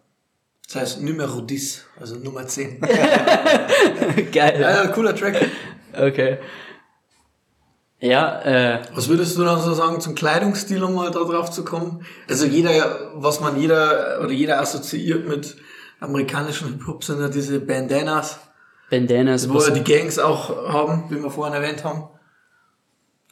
Das 0.67 0.77
heißt 0.77 1.03
Numero 1.03 1.47
10, 1.47 1.61
also 1.99 2.17
Nummer 2.17 2.47
10. 2.47 2.81
Geil. 4.33 4.61
ja, 4.61 4.87
cooler 4.89 5.15
Track. 5.15 5.47
Okay. 5.97 6.39
Ja, 8.01 8.43
äh, 8.43 8.83
Was 8.95 9.09
würdest 9.09 9.39
du 9.39 9.45
dann 9.45 9.63
so 9.63 9.73
sagen 9.73 10.01
zum 10.01 10.15
Kleidungsstil, 10.15 10.83
um 10.83 10.95
mal 10.95 11.11
da 11.11 11.21
drauf 11.21 11.51
zu 11.51 11.65
kommen? 11.65 12.05
Also 12.29 12.45
jeder, 12.45 13.13
was 13.15 13.41
man 13.41 13.59
jeder 13.59 14.21
oder 14.21 14.33
jeder 14.33 14.61
assoziiert 14.61 15.27
mit 15.27 15.57
amerikanischen 16.01 16.69
Hip-Hop 16.69 17.03
sind 17.05 17.21
ja 17.21 17.29
diese 17.29 17.59
Bandanas, 17.61 18.39
Bandanas, 18.91 19.49
wo 19.49 19.59
ja 19.61 19.71
die 19.71 19.85
Gangs 19.85 20.19
auch 20.19 20.49
haben, 20.73 21.05
wie 21.11 21.23
wir 21.23 21.31
vorhin 21.31 21.55
erwähnt 21.55 21.85
haben. 21.85 22.09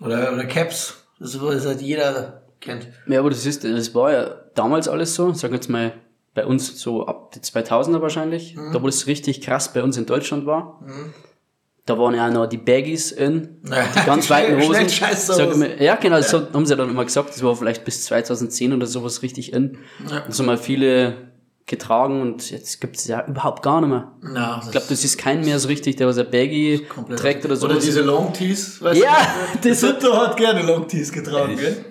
Oder, 0.00 0.32
oder 0.32 0.44
Caps, 0.46 1.04
das 1.20 1.34
ist, 1.34 1.42
was 1.42 1.64
halt 1.66 1.80
jeder 1.80 2.42
kennt. 2.60 2.88
ja, 3.06 3.20
aber 3.20 3.30
das 3.30 3.46
ist, 3.46 3.62
das 3.64 3.94
war 3.94 4.12
ja 4.12 4.34
damals 4.54 4.88
alles 4.88 5.14
so, 5.14 5.32
sag 5.32 5.52
jetzt 5.52 5.68
mal, 5.70 5.92
bei 6.34 6.44
uns 6.44 6.80
so 6.80 7.06
ab 7.06 7.30
die 7.32 7.38
2000er 7.38 8.00
wahrscheinlich, 8.02 8.56
da 8.72 8.82
wo 8.82 8.86
das 8.86 9.06
richtig 9.06 9.40
krass 9.40 9.72
bei 9.72 9.82
uns 9.84 9.96
in 9.96 10.06
Deutschland 10.06 10.46
war. 10.46 10.80
Da 11.86 11.96
waren 11.98 12.14
ja 12.14 12.26
auch 12.28 12.32
noch 12.32 12.46
die 12.46 12.56
Baggies 12.56 13.12
in, 13.12 13.58
Naja, 13.62 13.84
die 13.94 14.06
ganz 14.06 14.24
die 14.26 14.30
weiten 14.30 14.56
Hosen. 14.60 14.88
Sag 14.88 15.52
immer- 15.52 15.80
ja, 15.80 15.94
genau, 15.96 16.20
so 16.22 16.50
haben 16.52 16.66
sie 16.66 16.74
dann 16.74 16.90
immer 16.90 17.04
gesagt, 17.04 17.28
das 17.28 17.42
war 17.42 17.54
vielleicht 17.54 17.84
bis 17.84 18.04
2010 18.06 18.72
oder 18.72 18.86
sowas 18.86 19.22
richtig 19.22 19.52
in. 19.52 19.78
Ja. 20.10 20.24
Und 20.24 20.34
so 20.34 20.42
mal 20.42 20.56
viele 20.58 21.33
getragen 21.66 22.20
und 22.20 22.50
jetzt 22.50 22.80
gibt's 22.80 23.06
ja 23.06 23.26
überhaupt 23.26 23.62
gar 23.62 23.80
nicht 23.80 23.90
mehr. 23.90 24.12
Na, 24.22 24.60
Ich 24.64 24.70
glaube, 24.70 24.86
das 24.88 25.02
ist 25.02 25.16
kein 25.18 25.40
mehr 25.40 25.58
so 25.58 25.68
richtig, 25.68 25.96
der 25.96 26.06
was 26.06 26.18
ein 26.18 26.30
Baggy 26.30 26.86
trägt 27.16 27.44
oder 27.46 27.56
so. 27.56 27.66
Oder 27.66 27.76
diese 27.78 28.02
Long 28.02 28.32
Tees, 28.32 28.82
weißt 28.82 29.00
Ja, 29.02 29.16
du? 29.62 29.68
das- 29.70 29.80
Das 29.80 30.04
hat 30.12 30.36
gerne 30.36 30.62
Long 30.62 30.86
Tees 30.86 31.10
getragen, 31.10 31.52
Ich, 31.54 31.60
gell? 31.60 31.84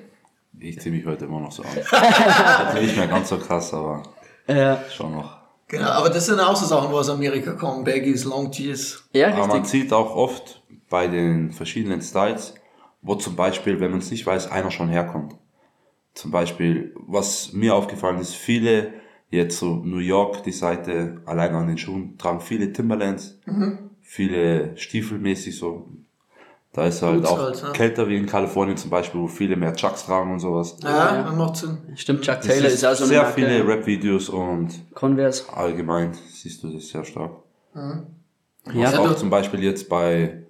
ich 0.59 0.79
ziehe 0.79 0.93
mich 0.95 1.05
heute 1.05 1.25
immer 1.25 1.39
noch 1.39 1.51
so 1.51 1.63
an. 1.63 1.69
Jetzt 1.75 2.81
nicht 2.83 2.97
mehr 2.97 3.07
ganz 3.07 3.29
so 3.29 3.37
krass, 3.37 3.73
aber 3.73 4.03
äh, 4.47 4.75
schon 4.95 5.13
noch. 5.15 5.37
Genau, 5.67 5.87
aber 5.89 6.09
das 6.11 6.27
sind 6.27 6.39
auch 6.39 6.55
so 6.55 6.67
Sachen, 6.67 6.91
wo 6.91 6.97
aus 6.97 7.09
Amerika 7.09 7.53
kommen. 7.53 7.83
Baggies, 7.83 8.25
Long 8.25 8.51
Tees. 8.51 9.03
ja, 9.13 9.29
Aber 9.29 9.47
man 9.47 9.61
richtig. 9.61 9.71
sieht 9.81 9.93
auch 9.93 10.15
oft 10.15 10.61
bei 10.89 11.07
den 11.07 11.51
verschiedenen 11.51 12.01
Styles, 12.01 12.53
wo 13.01 13.15
zum 13.15 13.35
Beispiel, 13.35 13.79
wenn 13.79 13.89
man 13.89 14.01
es 14.01 14.11
nicht 14.11 14.25
weiß, 14.27 14.51
einer 14.51 14.69
schon 14.69 14.89
herkommt. 14.89 15.33
Zum 16.13 16.29
Beispiel, 16.29 16.93
was 17.07 17.53
mir 17.53 17.73
aufgefallen 17.73 18.19
ist, 18.19 18.35
viele 18.35 18.93
jetzt 19.33 19.59
so 19.59 19.75
New 19.83 19.97
York, 19.99 20.43
die 20.43 20.51
Seite, 20.51 21.21
allein 21.25 21.53
an 21.55 21.67
den 21.67 21.77
Schuhen, 21.77 22.17
tragen 22.17 22.39
viele 22.41 22.71
Timberlands, 22.71 23.39
viele 24.01 24.77
Stiefelmäßig 24.77 25.57
so. 25.57 25.87
Da 26.71 26.87
ist 26.87 27.03
halt 27.03 27.17
Boots 27.21 27.29
auch 27.31 27.37
halt, 27.39 27.63
ne? 27.63 27.69
kälter 27.73 28.07
wie 28.09 28.17
in 28.17 28.25
Kalifornien 28.25 28.77
zum 28.77 28.89
Beispiel, 28.89 29.21
wo 29.21 29.27
viele 29.27 29.55
mehr 29.55 29.75
Chucks 29.75 30.05
tragen 30.07 30.31
und 30.33 30.39
sowas. 30.39 30.77
Ja, 30.83 31.17
Ja. 31.17 31.31
macht 31.31 31.57
Sinn. 31.57 31.77
Stimmt, 31.95 32.21
Chuck 32.21 32.41
Taylor 32.41 32.67
ist 32.67 32.83
auch 32.83 32.95
so 32.95 33.03
eine 33.03 33.09
sehr 33.13 33.21
Marke. 33.21 33.33
viele 33.41 33.67
Rap-Videos 33.67 34.29
und 34.29 34.69
Converse. 34.95 35.43
allgemein 35.53 36.13
siehst 36.31 36.63
du 36.63 36.69
das 36.73 36.87
sehr 36.87 37.03
stark. 37.03 37.31
Ja, 37.75 38.03
Was 38.65 38.93
Ja, 38.93 38.99
auch 38.99 39.15
zum 39.15 39.29
Beispiel 39.29 39.63
jetzt 39.63 39.87
bei 39.87 40.43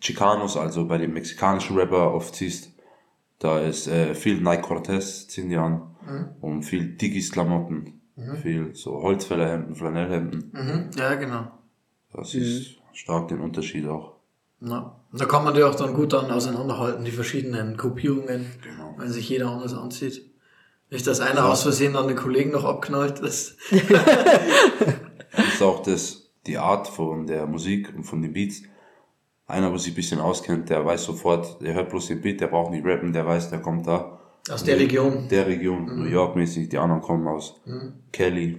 Chicanos, 0.00 0.56
also 0.58 0.86
bei 0.86 0.98
den 0.98 1.14
mexikanischen 1.14 1.76
Rapper 1.78 2.12
oft 2.12 2.34
siehst, 2.36 2.72
da 3.38 3.60
ist 3.60 3.86
äh, 3.88 4.14
viel 4.14 4.40
Nike 4.42 4.62
Cortez, 4.62 5.28
ziehen 5.28 5.48
die 5.48 5.56
an, 5.56 5.82
und 6.40 6.62
viel 6.62 6.96
Diggis 6.96 7.30
Klamotten, 7.32 8.00
viel 8.42 8.74
so 8.74 9.02
Holzfällerhemden, 9.02 9.74
Flanellhemden. 9.74 10.50
Mhm. 10.52 10.90
Ja, 10.98 11.14
genau. 11.14 11.50
Das 12.12 12.34
ist 12.34 12.76
stark 12.92 13.28
den 13.28 13.40
Unterschied 13.40 13.86
auch. 13.86 14.14
Ja. 14.60 14.96
Da 15.12 15.24
kann 15.26 15.44
man 15.44 15.54
die 15.54 15.62
auch 15.62 15.74
dann 15.74 15.92
gut 15.94 16.12
dann 16.12 16.30
auseinanderhalten, 16.30 17.04
die 17.04 17.10
verschiedenen 17.10 17.76
Gruppierungen, 17.76 18.46
Genau. 18.62 18.94
wenn 18.98 19.10
sich 19.10 19.28
jeder 19.28 19.50
anders 19.50 19.74
anzieht. 19.74 20.30
Nicht, 20.90 21.06
dass 21.06 21.20
einer 21.20 21.44
aus 21.46 21.62
Versehen 21.62 21.96
an 21.96 22.06
den 22.08 22.16
Kollegen 22.16 22.52
noch 22.52 22.64
abknallt. 22.64 23.22
Das, 23.22 23.56
Das 25.32 25.48
ist 25.54 25.62
auch 25.62 25.82
das, 25.82 26.30
die 26.46 26.58
Art 26.58 26.88
von 26.88 27.26
der 27.26 27.46
Musik 27.46 27.92
und 27.94 28.04
von 28.04 28.22
den 28.22 28.32
Beats. 28.32 28.62
Einer, 29.46 29.72
wo 29.72 29.76
sich 29.76 29.92
ein 29.92 29.96
bisschen 29.96 30.20
auskennt, 30.20 30.70
der 30.70 30.84
weiß 30.84 31.04
sofort, 31.04 31.60
der 31.62 31.74
hört 31.74 31.90
bloß 31.90 32.08
den 32.08 32.20
Beat, 32.20 32.40
der 32.40 32.48
braucht 32.48 32.70
nicht 32.72 32.84
rappen, 32.84 33.12
der 33.12 33.26
weiß, 33.26 33.50
der 33.50 33.60
kommt 33.60 33.86
da. 33.86 34.15
Aus 34.50 34.64
der 34.64 34.78
Region. 34.78 35.28
Der 35.30 35.46
Region, 35.46 35.86
New 35.98 36.06
York 36.08 36.36
mäßig, 36.36 36.68
die 36.68 36.78
anderen 36.78 37.02
kommen 37.02 37.26
aus 37.26 37.60
Kelly. 38.12 38.58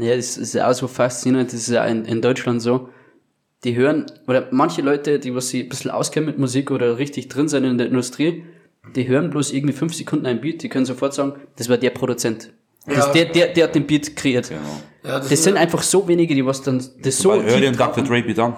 Ja, 0.00 0.16
das 0.16 0.36
ist 0.38 0.54
ja 0.54 0.68
auch 0.68 0.72
so 0.74 0.88
faszinierend, 0.88 1.52
das 1.52 1.60
ist 1.60 1.68
ja 1.70 1.84
in, 1.84 2.04
in 2.04 2.20
Deutschland 2.22 2.62
so. 2.62 2.88
Die 3.64 3.76
hören, 3.76 4.06
oder 4.26 4.48
manche 4.52 4.80
Leute, 4.80 5.18
die 5.18 5.34
was 5.34 5.48
sie 5.50 5.62
ein 5.64 5.68
bisschen 5.68 5.90
auskennen 5.90 6.26
mit 6.26 6.38
Musik 6.38 6.70
oder 6.70 6.96
richtig 6.98 7.28
drin 7.28 7.46
sind 7.48 7.64
in 7.64 7.76
der 7.76 7.88
Industrie, 7.88 8.44
die 8.96 9.06
hören 9.06 9.28
bloß 9.30 9.52
irgendwie 9.52 9.74
fünf 9.74 9.94
Sekunden 9.94 10.24
ein 10.26 10.40
Beat, 10.40 10.62
die 10.62 10.68
können 10.70 10.86
sofort 10.86 11.12
sagen, 11.12 11.34
das 11.56 11.68
war 11.68 11.76
der 11.76 11.90
Produzent. 11.90 12.52
Das, 12.86 13.06
Ja. 13.08 13.12
der, 13.12 13.24
der, 13.26 13.46
der 13.48 13.64
hat 13.64 13.74
den 13.74 13.86
Beat 13.86 14.16
kreiert. 14.16 14.48
Genau. 14.48 14.60
Ja, 15.04 15.18
Das 15.20 15.44
sind 15.44 15.58
einfach 15.58 15.82
so 15.82 16.08
wenige, 16.08 16.34
die 16.34 16.44
was 16.44 16.62
dann 16.62 16.82
das 17.02 17.18
so 17.18 17.34
hör 17.34 17.60
den 17.60 17.76
Dr. 17.76 18.02
Dre 18.02 18.22
Beat 18.22 18.38
an. 18.38 18.56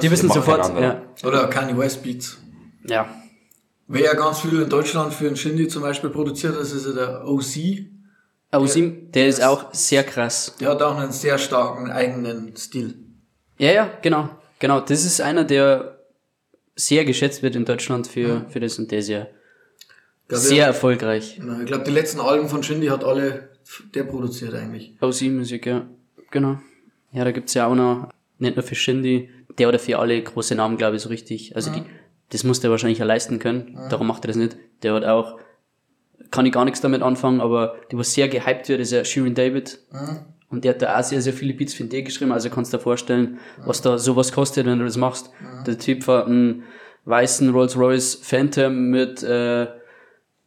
Die 0.00 0.10
wissen 0.10 0.30
sofort, 0.30 0.60
einander. 0.70 1.02
ja. 1.22 1.28
Oder 1.28 1.46
Kanye 1.48 1.76
West 1.76 2.02
Beats. 2.02 2.38
Ja. 2.88 3.06
Wer 3.86 4.02
ja 4.02 4.14
ganz 4.14 4.40
viel 4.40 4.60
in 4.60 4.68
Deutschland 4.68 5.12
für 5.12 5.24
den 5.24 5.36
Shindy 5.36 5.68
zum 5.68 5.82
Beispiel 5.82 6.10
produziert, 6.10 6.56
das 6.56 6.72
ist 6.72 6.86
ja 6.86 6.92
der 6.92 7.26
OC. 7.26 7.86
Ausim, 8.50 9.10
der 9.12 9.28
ist 9.28 9.42
auch 9.42 9.74
sehr 9.74 10.04
krass. 10.04 10.54
Der 10.60 10.70
hat 10.70 10.80
auch 10.80 10.96
einen 10.96 11.12
sehr 11.12 11.38
starken 11.38 11.90
eigenen 11.90 12.56
Stil. 12.56 12.94
Ja, 13.58 13.72
ja, 13.72 13.90
genau. 14.00 14.28
Genau, 14.58 14.80
das 14.80 15.04
ist 15.04 15.20
einer, 15.20 15.44
der 15.44 15.98
sehr 16.76 17.04
geschätzt 17.04 17.42
wird 17.42 17.56
in 17.56 17.64
Deutschland 17.64 18.06
für, 18.06 18.46
für 18.48 18.60
das 18.60 18.78
und 18.78 18.90
der 18.90 19.00
ist 19.00 19.08
ja 19.08 19.26
glaub, 20.28 20.40
sehr 20.40 20.66
erfolgreich. 20.66 21.38
Ja, 21.38 21.60
Ich 21.60 21.66
glaube, 21.66 21.84
die 21.84 21.90
letzten 21.90 22.20
Alben 22.20 22.48
von 22.48 22.62
Shindy 22.62 22.86
hat 22.86 23.04
alle 23.04 23.50
der 23.94 24.04
produziert 24.04 24.54
eigentlich. 24.54 24.94
Ausim-Musik, 25.00 25.66
ja. 25.66 25.86
Genau. 26.30 26.58
Ja, 27.12 27.24
da 27.24 27.32
gibt's 27.32 27.54
ja 27.54 27.66
auch 27.66 27.74
noch, 27.74 28.10
nicht 28.38 28.56
nur 28.56 28.64
für 28.64 28.74
Shindy, 28.74 29.30
der 29.58 29.68
oder 29.68 29.78
für 29.78 29.98
alle 29.98 30.20
große 30.20 30.54
Namen, 30.54 30.76
glaube 30.76 30.96
ich, 30.96 31.02
so 31.02 31.08
richtig. 31.08 31.54
Also 31.54 31.70
die, 31.70 31.82
das 32.30 32.44
muss 32.44 32.60
der 32.60 32.70
wahrscheinlich 32.70 32.98
ja 32.98 33.04
leisten 33.04 33.38
können. 33.38 33.78
Darum 33.90 34.06
macht 34.06 34.24
er 34.24 34.28
das 34.28 34.36
nicht. 34.36 34.56
Der 34.82 34.94
hat 34.94 35.04
auch, 35.04 35.38
kann 36.30 36.46
ich 36.46 36.52
gar 36.52 36.64
nichts 36.64 36.80
damit 36.80 37.02
anfangen, 37.02 37.40
aber 37.40 37.76
die, 37.90 37.98
was 37.98 38.14
sehr 38.14 38.28
gehypt 38.28 38.68
wird, 38.68 38.80
ist 38.80 38.92
ja 38.92 39.04
Shirin 39.04 39.34
David. 39.34 39.78
Und 40.48 40.64
der 40.64 40.74
hat 40.74 40.82
da 40.82 40.98
auch 40.98 41.02
sehr, 41.02 41.20
sehr 41.20 41.32
viele 41.32 41.54
Beats 41.54 41.74
für 41.74 41.84
den 41.84 42.04
geschrieben. 42.04 42.32
Also 42.32 42.50
kannst 42.50 42.72
du 42.72 42.76
dir 42.76 42.82
vorstellen, 42.82 43.38
was 43.64 43.82
da 43.82 43.98
sowas 43.98 44.32
kostet, 44.32 44.66
wenn 44.66 44.78
du 44.78 44.84
das 44.84 44.96
machst. 44.96 45.30
Der 45.66 45.78
Typ 45.78 46.06
hat 46.06 46.26
einen 46.26 46.64
weißen 47.04 47.50
Rolls-Royce 47.50 48.20
Phantom 48.22 48.90
mit, 48.90 49.22
äh, 49.22 49.66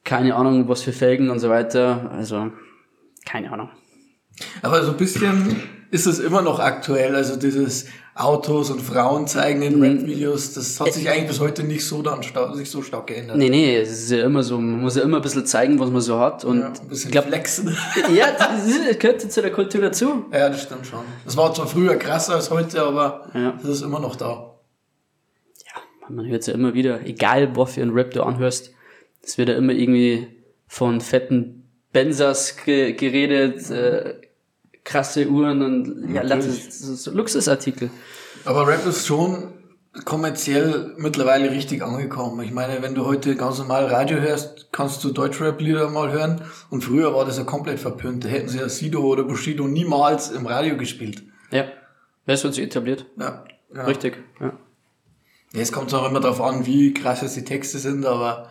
keine 0.04 0.36
Ahnung, 0.36 0.68
was 0.70 0.82
für 0.82 0.94
Felgen 0.94 1.30
und 1.30 1.40
so 1.40 1.50
weiter. 1.50 2.10
Also, 2.12 2.52
keine 3.26 3.52
Ahnung. 3.52 3.70
Aber 4.62 4.84
so 4.84 4.92
ein 4.92 4.98
bisschen 4.98 5.62
ist 5.92 6.06
es 6.06 6.20
immer 6.20 6.42
noch 6.42 6.60
aktuell. 6.60 7.16
Also 7.16 7.36
dieses 7.36 7.88
Autos 8.19 8.71
und 8.71 8.82
Frauen 8.82 9.27
zeigen 9.27 9.62
in 9.62 9.82
Rap-Videos, 9.82 10.53
das 10.53 10.80
hat 10.80 10.91
sich 10.93 11.08
eigentlich 11.10 11.27
bis 11.27 11.39
heute 11.39 11.63
nicht 11.63 11.86
so 11.86 12.01
dann 12.01 12.23
stark, 12.23 12.56
sich 12.56 12.69
so 12.69 12.82
stark 12.82 13.08
geändert. 13.08 13.38
Nee, 13.38 13.49
nee, 13.49 13.77
es 13.77 13.91
ist 13.91 14.12
ja 14.12 14.25
immer 14.25 14.41
so, 14.43 14.58
man 14.60 14.82
muss 14.82 14.95
ja 14.95 15.03
immer 15.03 15.17
ein 15.17 15.21
bisschen 15.23 15.45
zeigen, 15.45 15.80
was 15.80 15.91
man 15.91 16.01
so 16.01 16.19
hat. 16.19 16.43
Und 16.43 16.60
Ja, 16.62 16.67
ein 16.82 16.88
bisschen 16.88 17.12
glaub, 17.12 17.25
flexen. 17.25 17.77
ja, 18.15 18.27
das 18.32 18.97
gehört 18.97 19.21
zu 19.32 19.41
der 19.41 19.51
Kultur 19.51 19.82
dazu. 19.82 20.25
Ja, 20.32 20.49
das 20.49 20.63
stimmt 20.63 20.88
schon. 20.88 21.01
Das 21.25 21.38
war 21.38 21.53
zwar 21.53 21.67
früher 21.67 21.95
krasser 21.95 22.36
als 22.36 22.49
heute, 22.49 22.82
aber 22.82 23.30
Ja. 23.34 23.51
das 23.62 23.69
ist 23.69 23.82
immer 23.84 23.99
noch 23.99 24.15
da. 24.15 24.53
Man 26.10 26.25
hört 26.27 26.47
ja 26.47 26.53
immer 26.53 26.73
wieder, 26.73 27.06
egal 27.06 27.53
was 27.58 27.73
für 27.73 27.82
ein 27.82 27.89
Rap 27.89 28.12
du 28.12 28.23
anhörst, 28.23 28.71
es 29.21 29.38
wird 29.38 29.49
ja 29.49 29.56
immer 29.56 29.73
irgendwie 29.73 30.27
von 30.65 31.01
fetten 31.01 31.67
Benzers 31.91 32.56
ge 32.63 32.93
geredet, 32.93 33.69
äh, 33.69 34.15
krasse 34.88 35.28
Uhren 35.28 35.62
und 35.62 36.13
ja, 36.13 36.21
ist 36.21 37.08
Luxusartikel. 37.08 37.89
Aber 38.45 38.65
Rap 38.65 38.86
ist 38.86 39.06
schon 39.06 39.54
kommerziell 40.06 40.93
mittlerweile 40.97 41.52
richtig 41.52 41.84
angekommen. 41.84 42.41
Ich 42.45 42.52
meine, 42.52 42.82
wenn 42.82 42.95
du 42.95 43.06
heute 43.06 43.36
ganz 43.36 43.58
normal 43.58 43.88
Radio 43.88 44.19
hörst, 44.19 44.69
kannst 44.71 45.04
du 45.04 45.12
Deutschrap-Lieder 45.12 45.89
mal 45.89 46.12
hören. 46.13 46.41
Und 46.69 46.86
früher 46.86 47.13
war 47.13 47.26
das 47.26 47.38
ja 47.38 47.43
komplett 47.43 47.80
verpönt. 47.80 48.23
Da 48.23 48.30
hätten 48.30 48.47
sie 48.47 48.60
ja 48.60 48.69
Sido 48.69 49.02
oder 49.02 49.23
Bushido 49.23 49.67
niemals 49.67 50.32
im 50.32 50.45
Radio 50.45 50.78
gespielt. 50.78 51.23
Ja, 51.52 51.65
wer 52.26 52.41
wird 52.41 52.54
sich 52.54 52.63
etabliert? 52.63 53.06
Ja, 53.19 53.43
ja. 53.76 53.84
Richtig. 53.84 54.17
Ja. 54.39 54.54
Es 55.54 55.73
kommt 55.73 55.93
auch 55.93 56.10
immer 56.10 56.21
darauf 56.21 56.39
an, 56.39 56.65
wie 56.65 56.93
krass 56.93 57.21
jetzt 57.21 57.36
die 57.36 57.43
Texte 57.43 57.80
sind, 57.80 58.06
aber 58.06 58.50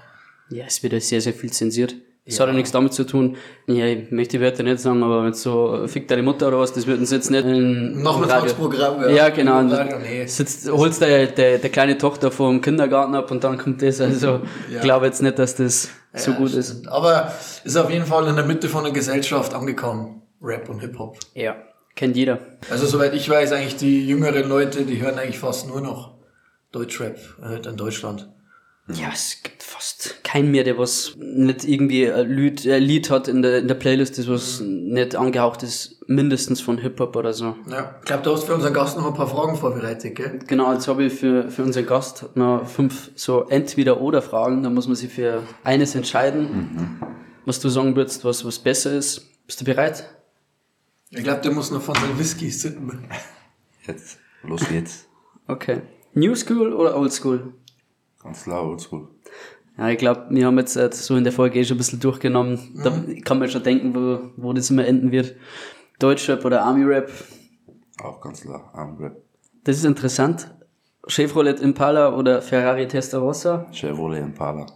Ja, 0.51 0.66
es 0.66 0.83
wird 0.83 0.92
ja 0.92 1.01
sehr, 1.01 1.22
sehr 1.22 1.33
viel 1.33 1.53
zensiert. 1.53 1.94
Das 2.27 2.41
hat 2.41 2.49
ja 2.49 2.53
nichts 2.55 2.73
damit 2.73 2.93
zu 2.93 3.05
tun. 3.05 3.37
Ja, 3.69 3.87
ich 3.87 4.11
möchte 4.11 4.37
die 4.39 4.43
Wörter 4.43 4.65
nicht 4.65 4.81
sagen, 4.81 5.01
aber 5.05 5.23
mit 5.23 5.37
so, 5.37 5.87
fick 5.87 6.09
deine 6.09 6.25
Mutter 6.25 6.49
oder 6.49 6.59
was, 6.59 6.73
das 6.73 6.87
würden 6.89 7.07
sie 7.07 7.15
jetzt 7.15 7.31
nicht 7.31 7.45
in, 7.45 8.03
Noch 8.03 8.17
im 8.19 8.25
ein 8.25 8.31
Radio. 8.31 8.47
Tagsprogramm, 8.49 9.01
ja. 9.03 9.09
Ja, 9.11 9.29
genau. 9.29 9.61
Radio, 9.61 9.99
nee. 9.99 10.27
Sitzt, 10.27 10.69
holst 10.69 11.01
der, 11.01 11.27
der, 11.29 11.59
der 11.59 11.71
kleine 11.71 11.97
Tochter 11.97 12.33
vom 12.33 12.61
Kindergarten 12.61 13.15
ab 13.15 13.31
und 13.31 13.45
dann 13.45 13.59
kommt 13.59 13.81
das. 13.81 14.01
Also, 14.01 14.41
ich 14.69 14.81
glaube 14.81 15.07
jetzt 15.07 15.23
nicht, 15.23 15.39
dass 15.39 15.55
das 15.55 15.89
so 16.15 16.33
Ja, 16.33 16.37
gut 16.37 16.49
stimmt. 16.49 16.65
ist. 16.65 16.89
Aber 16.89 17.33
ist 17.62 17.77
auf 17.77 17.91
jeden 17.91 18.07
Fall 18.07 18.27
in 18.27 18.35
der 18.35 18.45
Mitte 18.45 18.69
von 18.69 18.83
der 18.83 18.93
Gesellschaft 18.93 19.55
angekommen. 19.55 20.23
Rap 20.43 20.69
und 20.69 20.81
Hip-Hop. 20.81 21.19
Ja. 21.35 21.55
Kennt 21.95 22.17
jeder. 22.17 22.41
Also 22.71 22.87
soweit 22.87 23.15
ich 23.15 23.31
weiß, 23.31 23.53
eigentlich 23.53 23.77
die 23.77 24.07
jüngeren 24.07 24.49
Leute, 24.49 24.83
die 24.85 25.01
hören 25.01 25.19
eigentlich 25.19 25.39
fast 25.39 25.67
nur 25.69 25.81
noch 25.81 26.12
Deutschrap 26.73 27.17
äh, 27.43 27.67
in 27.67 27.77
Deutschland. 27.77 28.29
Ja, 28.88 29.09
es 29.12 29.42
gibt 29.42 29.64
fast 29.64 30.22
keinen 30.22 30.53
mehr, 30.53 30.62
der 30.62 30.79
was 30.79 31.14
nicht 31.16 31.64
irgendwie 31.64 32.11
ein 32.11 32.31
Lied, 32.31 32.66
ein 32.68 32.83
Lied 32.83 33.11
hat 33.11 33.27
in 33.27 33.42
der, 33.42 33.59
in 33.59 33.66
der 33.66 33.75
Playlist, 33.75 34.16
das 34.16 34.29
was 34.29 34.61
nicht 34.61 35.16
angehaucht 35.16 35.64
ist, 35.64 36.01
mindestens 36.07 36.61
von 36.61 36.79
Hip-Hop 36.79 37.16
oder 37.16 37.33
so. 37.33 37.57
Ja, 37.68 37.96
ich 37.99 38.05
glaube, 38.05 38.22
du 38.22 38.33
hast 38.33 38.44
für 38.44 38.55
unseren 38.55 38.72
Gast 38.72 38.96
noch 38.96 39.07
ein 39.07 39.14
paar 39.14 39.27
Fragen 39.27 39.57
vorbereitet, 39.57 40.14
gell? 40.14 40.38
Genau, 40.46 40.72
jetzt 40.72 40.87
habe 40.87 41.05
ich 41.05 41.12
für, 41.14 41.51
für 41.51 41.64
unseren 41.64 41.87
Gast 41.87 42.27
noch 42.37 42.68
fünf 42.68 43.11
so 43.16 43.49
Entweder-Oder-Fragen. 43.49 44.62
Da 44.62 44.70
muss 44.70 44.87
man 44.87 44.94
sich 44.94 45.12
für 45.12 45.42
eines 45.64 45.96
entscheiden, 45.96 47.01
was 47.44 47.59
du 47.59 47.68
sagen 47.68 47.96
würdest, 47.96 48.25
was, 48.25 48.44
was 48.44 48.61
besser 48.61 48.92
ist. 48.92 49.27
Bist 49.46 49.61
du 49.61 49.64
bereit? 49.64 50.09
Ich 51.11 51.25
glaube, 51.25 51.40
der 51.40 51.53
muss 51.53 51.72
noch 51.72 51.83
von 51.83 51.94
seinen 51.96 52.18
Whiskys 52.18 52.62
sitzen. 52.62 53.09
Jetzt, 53.87 54.18
los 54.44 54.68
geht's. 54.68 55.07
Okay. 55.49 55.83
New 56.14 56.35
School 56.37 56.72
oder 56.72 56.96
Old 56.96 57.12
School? 57.12 57.53
Ganz 58.27 58.43
klar, 58.43 58.67
oldschool. 58.67 59.07
Ja, 59.79 59.89
ich 59.89 59.99
glaube, 59.99 60.27
wir 60.31 60.47
haben 60.47 60.59
jetzt 60.59 60.75
äh, 60.75 60.91
so 60.93 61.15
in 61.17 61.23
der 61.23 61.33
Folge 61.33 61.61
eh 61.61 61.65
schon 61.65 61.77
ein 61.77 61.79
bisschen 61.79 62.01
durchgenommen. 62.01 62.81
Da 62.83 63.05
kann 63.25 63.39
man 63.39 63.49
schon 63.49 63.62
denken, 63.62 63.95
wo, 63.95 64.31
wo 64.37 64.53
das 64.53 64.69
immer 64.69 64.85
enden 64.85 65.12
wird. 65.12 65.37
Deutschrap 66.01 66.45
oder 66.45 66.62
Army-Rap. 66.62 67.09
Auch 68.03 68.21
ganz 68.21 68.41
klar, 68.41 68.69
Armrap. 68.75 69.17
Das 69.62 69.77
ist 69.77 69.85
interessant. 69.85 70.53
Chevrolet 71.07 71.61
Impala 71.61 72.17
oder 72.17 72.43
Ferrari 72.43 72.89
Testarossa. 72.89 73.67
Chevrolet 73.71 74.23
Impala. 74.23 74.67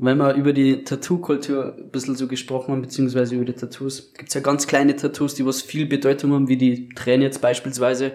Wenn 0.00 0.16
wir 0.18 0.34
über 0.34 0.52
die 0.52 0.84
Tattoo-Kultur 0.84 1.74
ein 1.76 1.90
bisschen 1.90 2.14
so 2.14 2.28
gesprochen 2.28 2.70
haben, 2.72 2.82
beziehungsweise 2.82 3.34
über 3.34 3.44
die 3.44 3.52
Tattoos, 3.52 4.12
gibt's 4.16 4.32
ja 4.34 4.40
ganz 4.40 4.68
kleine 4.68 4.94
Tattoos, 4.94 5.34
die 5.34 5.44
was 5.44 5.60
viel 5.60 5.86
Bedeutung 5.86 6.32
haben, 6.34 6.46
wie 6.46 6.56
die 6.56 6.88
Tränen 6.90 7.22
jetzt 7.22 7.40
beispielsweise. 7.40 8.12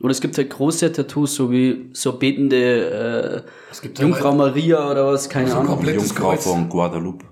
Oder 0.00 0.12
es 0.12 0.22
gibt 0.22 0.38
halt 0.38 0.48
große 0.48 0.90
Tattoos, 0.92 1.34
so 1.34 1.50
wie 1.50 1.90
so 1.92 2.18
betende 2.18 3.44
Es 3.70 3.82
gibt 3.82 3.98
äh, 3.98 4.02
Jungfrau 4.02 4.32
Maria 4.34 4.90
oder 4.90 5.06
was, 5.08 5.28
keine 5.28 5.48
So 5.50 5.56
Ahnung. 5.58 5.66
komplettes 5.74 6.08
Jungfrau 6.08 6.30
Kreuz. 6.30 6.44
von 6.44 6.68
Guadalupe. 6.70 7.26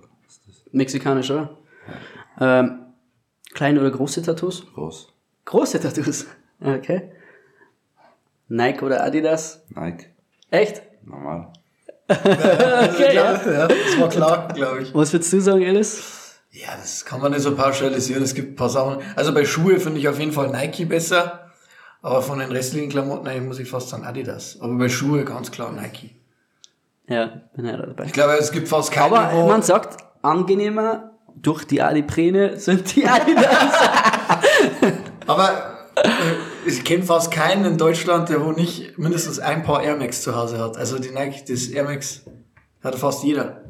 Mexikanisch, 0.72 1.30
oder? 1.30 1.56
Ähm, 2.40 2.80
kleine 3.54 3.80
oder 3.80 3.90
große 3.90 4.20
Tattoos? 4.20 4.66
Groß. 4.74 5.12
Große 5.46 5.80
Tattoos. 5.80 6.26
Okay. 6.60 7.12
Nike 8.48 8.82
oder 8.84 9.04
Adidas? 9.04 9.64
Nike. 9.68 10.06
Echt? 10.50 10.82
Normal. 11.04 11.52
Okay, 12.08 13.14
ja. 13.14 13.32
Ja, 13.34 13.68
das 13.68 14.00
war 14.00 14.08
klar, 14.08 14.48
glaube 14.54 14.82
ich. 14.82 14.94
Was 14.94 15.12
würdest 15.12 15.32
du 15.32 15.40
sagen, 15.40 15.64
Alice? 15.64 16.36
Ja, 16.50 16.68
das 16.80 17.04
kann 17.04 17.20
man 17.20 17.32
nicht 17.32 17.42
so 17.42 17.54
pauschalisieren. 17.54 18.22
Es 18.22 18.34
gibt 18.34 18.52
ein 18.52 18.56
paar 18.56 18.70
Sachen. 18.70 18.98
Also 19.14 19.34
bei 19.34 19.44
Schuhe 19.44 19.78
finde 19.78 20.00
ich 20.00 20.08
auf 20.08 20.18
jeden 20.18 20.32
Fall 20.32 20.48
Nike 20.48 20.86
besser. 20.86 21.50
Aber 22.00 22.22
von 22.22 22.38
den 22.38 22.50
restlichen 22.50 22.90
Klamotten 22.90 23.26
eigentlich 23.28 23.46
muss 23.46 23.58
ich 23.58 23.68
fast 23.68 23.90
sagen 23.90 24.04
Adidas. 24.04 24.58
Aber 24.60 24.74
bei 24.74 24.88
Schuhe 24.88 25.24
ganz 25.24 25.50
klar 25.50 25.72
Nike. 25.72 26.14
Ja, 27.08 27.42
bin 27.54 27.66
ja 27.66 27.76
dabei. 27.76 28.04
Ich 28.04 28.12
glaube, 28.12 28.34
es 28.34 28.52
gibt 28.52 28.68
fast 28.68 28.90
keine, 28.92 29.18
Aber 29.18 29.46
man 29.46 29.62
sagt, 29.62 29.96
angenehmer 30.22 31.12
durch 31.36 31.64
die 31.64 31.82
Adipräne 31.82 32.58
sind 32.58 32.94
die 32.96 33.06
Adidas. 33.06 33.44
Aber 35.26 35.77
ich 36.68 36.84
kenne 36.84 37.02
fast 37.02 37.30
keinen 37.30 37.64
in 37.64 37.78
Deutschland, 37.78 38.28
der 38.28 38.44
wo 38.44 38.52
nicht 38.52 38.98
mindestens 38.98 39.38
ein 39.38 39.62
paar 39.62 39.82
Air 39.82 39.96
Max 39.96 40.22
zu 40.22 40.36
Hause 40.36 40.58
hat. 40.58 40.76
Also 40.76 40.98
die 40.98 41.10
Nike, 41.10 41.44
das 41.48 41.66
Air 41.68 41.84
Max 41.84 42.24
hat 42.82 42.94
fast 42.94 43.24
jeder. 43.24 43.64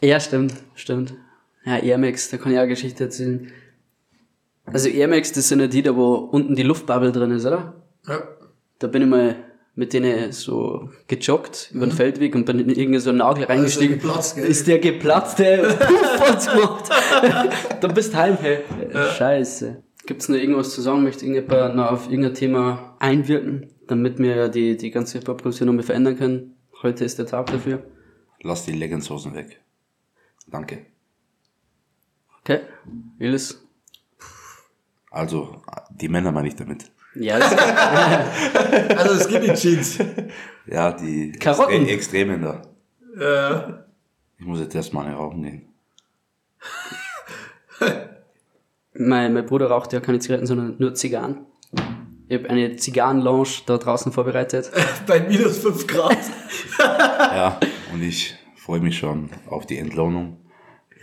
ja, 0.00 0.20
stimmt, 0.20 0.54
stimmt. 0.74 1.14
Ja, 1.64 1.78
Air 1.78 1.98
Max, 1.98 2.30
da 2.30 2.36
kann 2.36 2.52
ich 2.52 2.58
auch 2.58 2.62
eine 2.62 2.70
Geschichte 2.70 3.04
erzählen. 3.04 3.50
Also 4.66 4.88
Air 4.88 5.08
Max, 5.08 5.32
das 5.32 5.48
sind 5.48 5.60
ja 5.60 5.66
die, 5.66 5.82
da 5.82 5.96
wo 5.96 6.14
unten 6.14 6.54
die 6.54 6.62
Luftbubble 6.62 7.12
drin 7.12 7.30
ist, 7.30 7.46
oder? 7.46 7.74
Ja. 8.06 8.22
Da 8.78 8.86
bin 8.86 9.02
ich 9.02 9.08
mal 9.08 9.36
mit 9.74 9.92
denen 9.92 10.32
so 10.32 10.90
gejoggt 11.06 11.70
über 11.72 11.86
den 11.86 11.92
Feldweg 11.92 12.34
und 12.34 12.44
bin 12.44 12.58
in 12.58 12.68
irgendeinen 12.68 13.00
so 13.00 13.10
einen 13.10 13.18
Nagel 13.18 13.44
reingestiegen. 13.44 13.96
Mhm. 13.96 14.00
geplatzt, 14.00 14.34
gell? 14.34 14.44
ist 14.44 14.66
der 14.66 14.80
geplatzt, 14.80 15.38
der 15.38 15.58
Puff 16.18 16.52
gemacht. 16.52 16.90
du 17.80 17.88
bist 17.88 18.14
heim, 18.14 18.36
hey. 18.40 18.58
Scheiße. 19.16 19.82
Gibt's 20.08 20.30
noch 20.30 20.38
irgendwas 20.38 20.70
zu 20.70 20.80
sagen? 20.80 21.02
Möchte 21.02 21.26
irgendjemand 21.26 21.76
noch 21.76 21.92
auf 21.92 22.08
irgendein 22.08 22.32
Thema 22.32 22.96
einwirken, 22.98 23.74
damit 23.88 24.18
wir 24.18 24.48
die, 24.48 24.78
die 24.78 24.90
ganze 24.90 25.18
Hip-Hop-Kultur 25.18 25.66
noch 25.66 25.74
mal 25.74 25.82
verändern 25.82 26.16
können? 26.16 26.56
Heute 26.82 27.04
ist 27.04 27.18
der 27.18 27.26
Tag 27.26 27.48
dafür. 27.48 27.84
Lass 28.40 28.64
die 28.64 28.72
Leggingshosen 28.72 29.34
weg. 29.34 29.60
Danke. 30.46 30.86
Okay. 32.40 32.60
Willis? 33.18 33.62
Also, 35.10 35.60
die 35.90 36.08
Männer 36.08 36.32
meine 36.32 36.48
ich 36.48 36.56
damit. 36.56 36.90
Ja, 37.14 37.38
das 37.38 37.52
Also 38.96 39.28
Skinny 39.28 39.52
Jeans. 39.52 39.98
Ja, 40.66 40.90
die 40.92 41.32
Karotten. 41.32 41.86
Extre 41.86 41.92
Extremen 41.92 42.40
da. 42.40 42.62
Ja. 43.20 43.84
Ich 44.38 44.46
muss 44.46 44.60
jetzt 44.60 44.74
erstmal 44.74 45.04
eine 45.04 45.16
rauchen 45.16 45.42
gehen. 45.42 45.68
mein, 48.98 49.32
mein 49.32 49.46
Bruder 49.46 49.68
raucht 49.68 49.92
ja 49.92 50.00
keine 50.00 50.18
Zigaretten, 50.18 50.46
sondern 50.46 50.76
nur 50.78 50.94
Zigarren. 50.94 51.46
Ich 52.28 52.36
habe 52.36 52.50
eine 52.50 52.76
Zigarrenlounge 52.76 53.48
da 53.66 53.78
draußen 53.78 54.12
vorbereitet. 54.12 54.70
Bei 55.06 55.20
minus 55.20 55.58
5 55.58 55.86
Grad. 55.86 56.18
Ja, 56.78 57.58
und 57.92 58.02
ich 58.02 58.36
freue 58.56 58.80
mich 58.80 58.98
schon 58.98 59.30
auf 59.48 59.66
die 59.66 59.78
Entlohnung, 59.78 60.38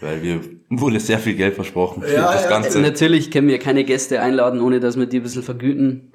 weil 0.02 0.22
wir 0.22 0.42
wurde 0.70 1.00
sehr 1.00 1.20
viel 1.20 1.36
Geld 1.36 1.56
versprochen 1.56 2.04
für 2.04 2.14
Ja, 2.14 2.34
das 2.34 2.44
ja. 2.44 2.50
Ganze. 2.50 2.80
Natürlich 2.80 3.32
können 3.32 3.48
wir 3.48 3.60
keine 3.60 3.84
Gäste 3.84 4.22
einladen, 4.22 4.62
ohne 4.62 4.80
dass 4.80 4.98
wir 4.98 5.06
die 5.06 5.20
ein 5.20 5.24
bisschen 5.24 5.44
vergüten. 5.44 6.14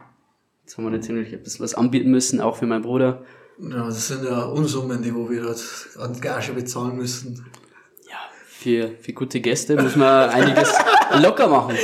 Jetzt 0.63 0.77
haben 0.77 0.85
wir 0.85 0.91
natürlich 0.91 1.33
ein 1.33 1.43
bisschen 1.43 1.63
was 1.65 1.75
anbieten 1.75 2.11
müssen, 2.11 2.41
auch 2.41 2.57
für 2.57 2.67
meinen 2.67 2.83
Bruder. 2.83 3.25
Ja, 3.59 3.87
das 3.87 4.09
sind 4.09 4.25
ja 4.25 4.43
Unsummen, 4.45 5.03
die 5.03 5.15
wo 5.15 5.29
wir 5.29 5.43
dort 5.43 5.63
an 5.99 6.19
Gage 6.21 6.53
bezahlen 6.53 6.97
müssen. 6.97 7.45
Für, 8.61 8.91
für 9.01 9.15
gute 9.15 9.41
Gäste 9.41 9.81
muss 9.81 9.97
man 9.97 10.29
einiges 10.29 10.71
locker 11.23 11.49
machen. 11.49 11.75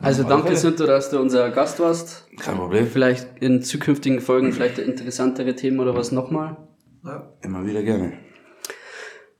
Also 0.00 0.22
danke, 0.22 0.56
Sinto, 0.56 0.86
dass 0.86 1.10
du 1.10 1.20
unser 1.20 1.50
Gast 1.50 1.78
warst. 1.78 2.26
Kein 2.38 2.56
Problem. 2.56 2.86
Vielleicht 2.86 3.28
in 3.40 3.62
zukünftigen 3.62 4.22
Folgen 4.22 4.50
vielleicht 4.50 4.78
interessantere 4.78 5.54
Themen 5.54 5.78
oder 5.78 5.94
was 5.94 6.10
nochmal. 6.10 6.56
Ja. 7.04 7.30
Immer 7.42 7.66
wieder 7.66 7.82
gerne. 7.82 8.14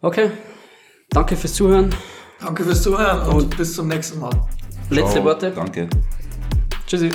Okay, 0.03 0.33
danke 1.09 1.35
fürs 1.35 1.55
Zuhören. 1.55 1.95
Danke 2.41 2.65
fürs 2.65 2.83
Zuhören 2.83 3.35
und 3.35 3.57
bis 3.57 3.75
zum 3.75 3.89
nächsten 3.89 4.21
Mal. 4.21 4.33
Letzte 4.91 5.13
Ciao. 5.13 5.25
Worte. 5.25 5.53
Danke. 5.53 5.89
Tschüssi. 6.87 7.09